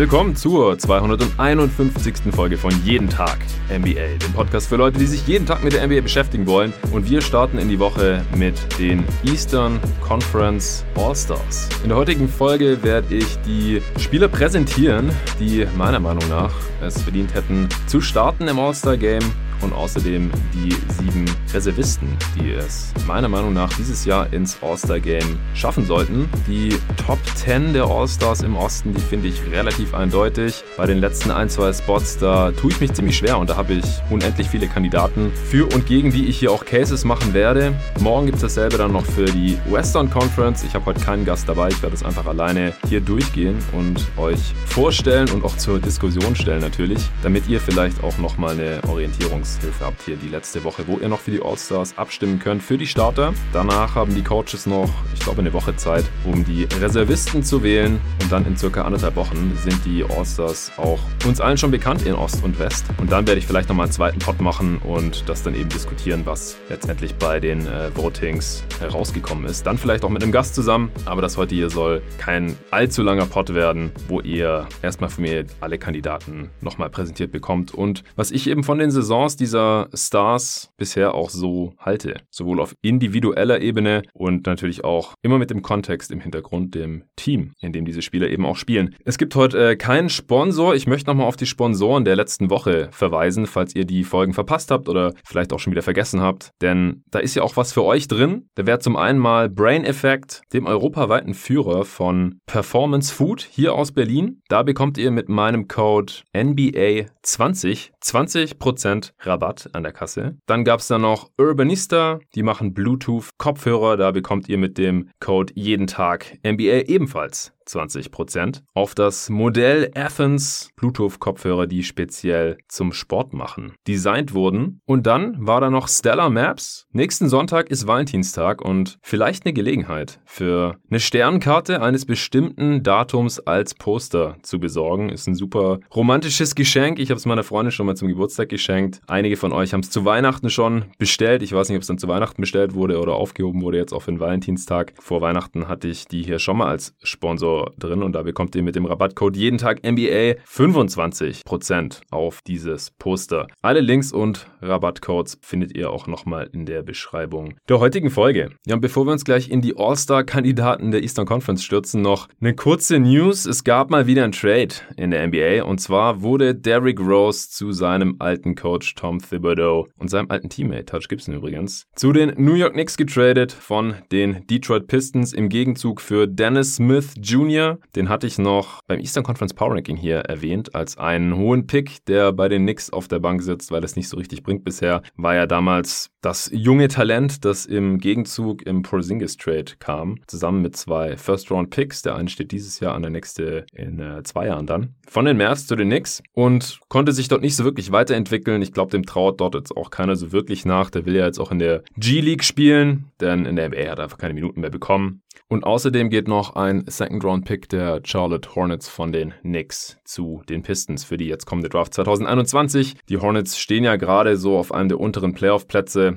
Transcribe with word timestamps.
Willkommen 0.00 0.34
zur 0.34 0.78
251. 0.78 2.32
Folge 2.34 2.56
von 2.56 2.72
Jeden 2.86 3.10
Tag 3.10 3.36
NBA, 3.68 4.16
dem 4.18 4.32
Podcast 4.32 4.66
für 4.66 4.76
Leute, 4.76 4.98
die 4.98 5.04
sich 5.04 5.26
jeden 5.26 5.44
Tag 5.44 5.62
mit 5.62 5.74
der 5.74 5.86
NBA 5.86 6.00
beschäftigen 6.00 6.46
wollen. 6.46 6.72
Und 6.90 7.10
wir 7.10 7.20
starten 7.20 7.58
in 7.58 7.68
die 7.68 7.78
Woche 7.78 8.24
mit 8.34 8.54
den 8.78 9.04
Eastern 9.24 9.78
Conference 10.00 10.86
All-Stars. 10.94 11.68
In 11.82 11.90
der 11.90 11.98
heutigen 11.98 12.30
Folge 12.30 12.82
werde 12.82 13.14
ich 13.14 13.26
die 13.44 13.82
Spieler 13.98 14.28
präsentieren, 14.28 15.10
die 15.38 15.66
meiner 15.76 16.00
Meinung 16.00 16.26
nach 16.30 16.54
es 16.80 17.02
verdient 17.02 17.34
hätten, 17.34 17.68
zu 17.86 18.00
starten 18.00 18.48
im 18.48 18.58
All-Star-Game 18.58 19.30
und 19.62 19.72
außerdem 19.72 20.30
die 20.54 20.70
sieben 20.92 21.24
Reservisten, 21.52 22.08
die 22.36 22.52
es 22.52 22.92
meiner 23.06 23.28
Meinung 23.28 23.52
nach 23.52 23.72
dieses 23.74 24.04
Jahr 24.04 24.32
ins 24.32 24.58
All-Star-Game 24.62 25.38
schaffen 25.54 25.84
sollten. 25.84 26.28
Die 26.46 26.70
Top 27.06 27.18
10 27.34 27.72
der 27.72 27.84
All-Stars 27.84 28.42
im 28.42 28.56
Osten, 28.56 28.94
die 28.94 29.00
finde 29.00 29.28
ich 29.28 29.40
relativ 29.50 29.94
eindeutig. 29.94 30.62
Bei 30.76 30.86
den 30.86 30.98
letzten 30.98 31.30
ein, 31.30 31.48
zwei 31.48 31.72
Spots, 31.72 32.18
da 32.18 32.52
tue 32.52 32.70
ich 32.70 32.80
mich 32.80 32.92
ziemlich 32.92 33.16
schwer 33.16 33.38
und 33.38 33.50
da 33.50 33.56
habe 33.56 33.74
ich 33.74 33.84
unendlich 34.10 34.48
viele 34.48 34.68
Kandidaten 34.68 35.32
für 35.50 35.66
und 35.74 35.86
gegen 35.86 36.10
die 36.10 36.26
ich 36.26 36.38
hier 36.38 36.52
auch 36.52 36.64
Cases 36.64 37.04
machen 37.04 37.34
werde. 37.34 37.72
Morgen 38.00 38.26
gibt 38.26 38.36
es 38.36 38.42
dasselbe 38.42 38.78
dann 38.78 38.92
noch 38.92 39.04
für 39.04 39.24
die 39.24 39.58
Western 39.68 40.10
Conference. 40.10 40.62
Ich 40.62 40.74
habe 40.74 40.86
heute 40.86 41.00
keinen 41.00 41.24
Gast 41.24 41.48
dabei, 41.48 41.68
ich 41.68 41.82
werde 41.82 41.94
es 41.94 42.02
einfach 42.02 42.26
alleine 42.26 42.72
hier 42.88 43.00
durchgehen 43.00 43.58
und 43.72 44.06
euch 44.16 44.54
vorstellen 44.66 45.28
und 45.30 45.44
auch 45.44 45.56
zur 45.56 45.78
Diskussion 45.78 46.36
stellen 46.36 46.60
natürlich, 46.60 47.00
damit 47.22 47.48
ihr 47.48 47.60
vielleicht 47.60 48.02
auch 48.04 48.16
nochmal 48.18 48.52
eine 48.52 48.80
Orientierungs 48.88 49.49
Trainingshilfe 49.50 49.84
habt 49.84 50.02
hier 50.02 50.16
die 50.16 50.28
letzte 50.28 50.62
Woche, 50.64 50.86
wo 50.86 50.98
ihr 50.98 51.08
noch 51.08 51.20
für 51.20 51.30
die 51.30 51.42
All-Stars 51.42 51.96
abstimmen 51.98 52.38
könnt 52.38 52.62
für 52.62 52.78
die 52.78 52.86
Starter. 52.86 53.32
Danach 53.52 53.94
haben 53.94 54.14
die 54.14 54.22
Coaches 54.22 54.66
noch, 54.66 54.90
ich 55.14 55.20
glaube, 55.20 55.40
eine 55.40 55.52
Woche 55.52 55.74
Zeit, 55.76 56.04
um 56.24 56.44
die 56.44 56.64
Reservisten 56.80 57.42
zu 57.42 57.62
wählen. 57.62 58.00
Und 58.22 58.32
dann 58.32 58.46
in 58.46 58.56
circa 58.56 58.82
anderthalb 58.82 59.16
Wochen 59.16 59.56
sind 59.62 59.84
die 59.84 60.04
All-Stars 60.04 60.72
auch 60.76 61.00
uns 61.26 61.40
allen 61.40 61.56
schon 61.56 61.70
bekannt 61.70 62.02
in 62.06 62.14
Ost 62.14 62.42
und 62.44 62.58
West. 62.58 62.86
Und 62.98 63.10
dann 63.12 63.26
werde 63.26 63.38
ich 63.38 63.46
vielleicht 63.46 63.68
nochmal 63.68 63.86
einen 63.86 63.92
zweiten 63.92 64.18
Pod 64.18 64.40
machen 64.40 64.78
und 64.78 65.28
das 65.28 65.42
dann 65.42 65.54
eben 65.54 65.68
diskutieren, 65.68 66.22
was 66.24 66.56
letztendlich 66.68 67.14
bei 67.14 67.40
den 67.40 67.66
äh, 67.66 67.90
Votings 67.94 68.62
herausgekommen 68.78 69.44
ist. 69.44 69.66
Dann 69.66 69.78
vielleicht 69.78 70.04
auch 70.04 70.10
mit 70.10 70.22
einem 70.22 70.32
Gast 70.32 70.54
zusammen. 70.54 70.90
Aber 71.04 71.22
das 71.22 71.36
heute 71.36 71.54
hier 71.54 71.70
soll 71.70 72.02
kein 72.18 72.56
allzu 72.70 73.02
langer 73.02 73.26
Pod 73.26 73.54
werden, 73.54 73.90
wo 74.08 74.20
ihr 74.20 74.66
erstmal 74.82 75.10
von 75.10 75.22
mir 75.22 75.44
alle 75.60 75.78
Kandidaten 75.78 76.50
nochmal 76.60 76.90
präsentiert 76.90 77.32
bekommt. 77.32 77.74
Und 77.74 78.04
was 78.16 78.30
ich 78.30 78.48
eben 78.48 78.64
von 78.64 78.78
den 78.78 78.90
Saisons 78.90 79.36
dieser 79.40 79.88
Stars 79.94 80.70
bisher 80.76 81.14
auch 81.14 81.30
so 81.30 81.74
halte. 81.78 82.20
Sowohl 82.30 82.60
auf 82.60 82.74
individueller 82.82 83.60
Ebene 83.60 84.02
und 84.12 84.46
natürlich 84.46 84.84
auch 84.84 85.14
immer 85.22 85.38
mit 85.38 85.50
dem 85.50 85.62
Kontext 85.62 86.10
im 86.10 86.20
Hintergrund, 86.20 86.74
dem 86.74 87.04
Team, 87.16 87.52
in 87.60 87.72
dem 87.72 87.84
diese 87.84 88.02
Spieler 88.02 88.28
eben 88.28 88.46
auch 88.46 88.56
spielen. 88.56 88.94
Es 89.04 89.18
gibt 89.18 89.34
heute 89.34 89.70
äh, 89.70 89.76
keinen 89.76 90.08
Sponsor. 90.08 90.74
Ich 90.74 90.86
möchte 90.86 91.10
nochmal 91.10 91.26
auf 91.26 91.36
die 91.36 91.46
Sponsoren 91.46 92.04
der 92.04 92.16
letzten 92.16 92.50
Woche 92.50 92.88
verweisen, 92.92 93.46
falls 93.46 93.74
ihr 93.74 93.84
die 93.84 94.04
Folgen 94.04 94.34
verpasst 94.34 94.70
habt 94.70 94.88
oder 94.88 95.14
vielleicht 95.24 95.52
auch 95.52 95.58
schon 95.58 95.72
wieder 95.72 95.82
vergessen 95.82 96.20
habt. 96.20 96.50
Denn 96.60 97.02
da 97.10 97.18
ist 97.18 97.34
ja 97.34 97.42
auch 97.42 97.56
was 97.56 97.72
für 97.72 97.84
euch 97.84 98.08
drin. 98.08 98.48
Da 98.54 98.66
wäre 98.66 98.78
zum 98.78 98.96
einen 98.96 99.18
mal 99.18 99.48
Brain 99.48 99.84
Effect, 99.84 100.42
dem 100.52 100.66
europaweiten 100.66 101.34
Führer 101.34 101.84
von 101.84 102.38
Performance 102.46 103.12
Food 103.12 103.46
hier 103.50 103.74
aus 103.74 103.92
Berlin. 103.92 104.40
Da 104.48 104.62
bekommt 104.62 104.98
ihr 104.98 105.10
mit 105.10 105.28
meinem 105.28 105.68
Code 105.68 106.12
NBA20 106.34 107.90
20% 108.02 109.12
Rabatt 109.30 109.70
an 109.72 109.82
der 109.82 109.92
Kasse. 109.92 110.36
Dann 110.46 110.64
gab 110.64 110.80
es 110.80 110.88
da 110.88 110.98
noch 110.98 111.30
Urbanista, 111.38 112.18
die 112.34 112.42
machen 112.42 112.74
Bluetooth-Kopfhörer. 112.74 113.96
Da 113.96 114.10
bekommt 114.10 114.48
ihr 114.48 114.58
mit 114.58 114.76
dem 114.76 115.08
Code 115.20 115.52
jeden 115.56 115.86
Tag 115.86 116.38
NBA 116.44 116.88
ebenfalls 116.88 117.52
20% 117.74 118.62
auf 118.74 118.94
das 118.94 119.30
Modell 119.30 119.90
Athens 119.94 120.70
Bluetooth-Kopfhörer, 120.76 121.66
die 121.66 121.82
speziell 121.82 122.58
zum 122.68 122.92
Sport 122.92 123.32
machen, 123.32 123.74
designt 123.86 124.34
wurden. 124.34 124.80
Und 124.86 125.06
dann 125.06 125.46
war 125.46 125.60
da 125.60 125.70
noch 125.70 125.88
Stellar 125.88 126.30
Maps. 126.30 126.86
Nächsten 126.92 127.28
Sonntag 127.28 127.70
ist 127.70 127.86
Valentinstag 127.86 128.62
und 128.62 128.98
vielleicht 129.02 129.44
eine 129.44 129.52
Gelegenheit 129.52 130.20
für 130.24 130.78
eine 130.90 131.00
Sternkarte 131.00 131.82
eines 131.82 132.06
bestimmten 132.06 132.82
Datums 132.82 133.40
als 133.40 133.74
Poster 133.74 134.36
zu 134.42 134.58
besorgen. 134.58 135.08
Ist 135.08 135.26
ein 135.26 135.34
super 135.34 135.80
romantisches 135.94 136.54
Geschenk. 136.54 136.98
Ich 136.98 137.10
habe 137.10 137.18
es 137.18 137.26
meiner 137.26 137.44
Freundin 137.44 137.72
schon 137.72 137.86
mal 137.86 137.96
zum 137.96 138.08
Geburtstag 138.08 138.48
geschenkt. 138.48 139.00
Einige 139.06 139.36
von 139.36 139.52
euch 139.52 139.72
haben 139.72 139.80
es 139.80 139.90
zu 139.90 140.04
Weihnachten 140.04 140.50
schon 140.50 140.86
bestellt. 140.98 141.42
Ich 141.42 141.52
weiß 141.52 141.68
nicht, 141.68 141.76
ob 141.76 141.82
es 141.82 141.88
dann 141.88 141.98
zu 141.98 142.08
Weihnachten 142.08 142.40
bestellt 142.40 142.74
wurde 142.74 143.00
oder 143.00 143.14
aufgehoben 143.14 143.62
wurde 143.62 143.78
jetzt 143.78 143.92
auf 143.92 144.06
den 144.06 144.20
Valentinstag. 144.20 144.94
Vor 144.98 145.20
Weihnachten 145.20 145.68
hatte 145.68 145.88
ich 145.88 146.06
die 146.06 146.22
hier 146.22 146.38
schon 146.38 146.58
mal 146.58 146.68
als 146.68 146.94
Sponsor 147.02 147.59
drin 147.78 148.02
und 148.02 148.12
da 148.12 148.22
bekommt 148.22 148.54
ihr 148.54 148.62
mit 148.62 148.76
dem 148.76 148.86
Rabattcode 148.86 149.36
jeden 149.36 149.58
Tag 149.58 149.82
NBA 149.84 150.36
25% 150.48 152.00
auf 152.10 152.40
dieses 152.46 152.90
Poster. 152.92 153.46
Alle 153.62 153.80
Links 153.80 154.12
und 154.12 154.46
Rabattcodes 154.62 155.38
findet 155.42 155.76
ihr 155.76 155.90
auch 155.90 156.06
nochmal 156.06 156.48
in 156.52 156.66
der 156.66 156.82
Beschreibung 156.82 157.54
der 157.68 157.80
heutigen 157.80 158.10
Folge. 158.10 158.50
Ja, 158.66 158.74
und 158.74 158.80
bevor 158.80 159.06
wir 159.06 159.12
uns 159.12 159.24
gleich 159.24 159.50
in 159.50 159.60
die 159.60 159.76
All-Star-Kandidaten 159.76 160.90
der 160.90 161.02
Eastern 161.02 161.26
Conference 161.26 161.64
stürzen, 161.64 162.02
noch 162.02 162.28
eine 162.40 162.54
kurze 162.54 162.98
News. 162.98 163.46
Es 163.46 163.64
gab 163.64 163.90
mal 163.90 164.06
wieder 164.06 164.24
ein 164.24 164.32
Trade 164.32 164.74
in 164.96 165.10
der 165.10 165.26
NBA 165.26 165.64
und 165.64 165.80
zwar 165.80 166.22
wurde 166.22 166.54
Derrick 166.54 167.00
Rose 167.00 167.48
zu 167.50 167.72
seinem 167.72 168.16
alten 168.18 168.54
Coach 168.54 168.94
Tom 168.94 169.18
Thibodeau 169.18 169.88
und 169.98 170.08
seinem 170.08 170.30
alten 170.30 170.48
Teammate, 170.48 170.86
Touch 170.86 171.08
Gibson 171.08 171.34
übrigens, 171.34 171.86
zu 171.94 172.12
den 172.12 172.32
New 172.36 172.54
York 172.54 172.74
Knicks 172.74 172.96
getradet 172.96 173.52
von 173.52 173.94
den 174.12 174.46
Detroit 174.46 174.86
Pistons 174.86 175.32
im 175.32 175.48
Gegenzug 175.48 176.00
für 176.00 176.26
Dennis 176.26 176.76
Smith 176.76 177.14
Jr. 177.20 177.49
Jr., 177.50 177.78
den 177.96 178.08
hatte 178.08 178.26
ich 178.26 178.38
noch 178.38 178.82
beim 178.86 179.00
Eastern 179.00 179.24
Conference 179.24 179.54
Power 179.54 179.74
Ranking 179.74 179.96
hier 179.96 180.18
erwähnt, 180.18 180.74
als 180.74 180.98
einen 180.98 181.36
hohen 181.36 181.66
Pick, 181.66 182.04
der 182.06 182.32
bei 182.32 182.48
den 182.48 182.62
Knicks 182.62 182.90
auf 182.90 183.08
der 183.08 183.18
Bank 183.18 183.42
sitzt, 183.42 183.70
weil 183.70 183.80
das 183.80 183.96
nicht 183.96 184.08
so 184.08 184.16
richtig 184.16 184.42
bringt 184.42 184.64
bisher. 184.64 185.02
War 185.16 185.34
ja 185.34 185.46
damals 185.46 186.10
das 186.20 186.50
junge 186.52 186.88
Talent, 186.88 187.44
das 187.44 187.66
im 187.66 187.98
Gegenzug 187.98 188.62
im 188.66 188.82
Porzingis 188.82 189.36
Trade 189.36 189.72
kam, 189.78 190.18
zusammen 190.26 190.62
mit 190.62 190.76
zwei 190.76 191.16
First-Round-Picks. 191.16 192.02
Der 192.02 192.14
eine 192.14 192.28
steht 192.28 192.52
dieses 192.52 192.80
Jahr 192.80 192.94
an, 192.94 193.02
der 193.02 193.10
nächste 193.10 193.66
in 193.72 194.00
äh, 194.00 194.22
zwei 194.22 194.46
Jahren 194.46 194.66
dann. 194.66 194.94
Von 195.08 195.24
den 195.24 195.38
Mavs 195.38 195.66
zu 195.66 195.76
den 195.76 195.88
Knicks 195.88 196.22
und 196.32 196.80
konnte 196.88 197.12
sich 197.12 197.28
dort 197.28 197.42
nicht 197.42 197.56
so 197.56 197.64
wirklich 197.64 197.90
weiterentwickeln. 197.92 198.62
Ich 198.62 198.72
glaube, 198.72 198.90
dem 198.90 199.06
traut 199.06 199.40
dort 199.40 199.54
jetzt 199.54 199.76
auch 199.76 199.90
keiner 199.90 200.16
so 200.16 200.32
wirklich 200.32 200.64
nach. 200.64 200.90
Der 200.90 201.06
will 201.06 201.16
ja 201.16 201.26
jetzt 201.26 201.40
auch 201.40 201.50
in 201.50 201.58
der 201.58 201.82
G-League 201.96 202.44
spielen, 202.44 203.06
denn 203.20 203.46
in 203.46 203.56
der 203.56 203.68
NBA 203.68 203.90
hat 203.90 203.98
er 203.98 204.04
einfach 204.04 204.18
keine 204.18 204.34
Minuten 204.34 204.60
mehr 204.60 204.70
bekommen. 204.70 205.22
Und 205.48 205.64
außerdem 205.64 206.10
geht 206.10 206.28
noch 206.28 206.54
ein 206.54 206.84
Second-Round-Pick 206.86 207.68
der 207.68 208.02
Charlotte 208.04 208.54
Hornets 208.54 208.88
von 208.88 209.10
den 209.10 209.34
Knicks 209.42 209.98
zu 210.04 210.42
den 210.48 210.62
Pistons 210.62 211.02
für 211.02 211.16
die 211.16 211.26
jetzt 211.26 211.44
kommende 211.44 211.68
Draft 211.68 211.92
2021. 211.94 212.96
Die 213.08 213.18
Hornets 213.18 213.58
stehen 213.58 213.82
ja 213.82 213.96
gerade 213.96 214.36
so 214.36 214.56
auf 214.56 214.72
einem 214.72 214.88
der 214.88 215.00
unteren 215.00 215.34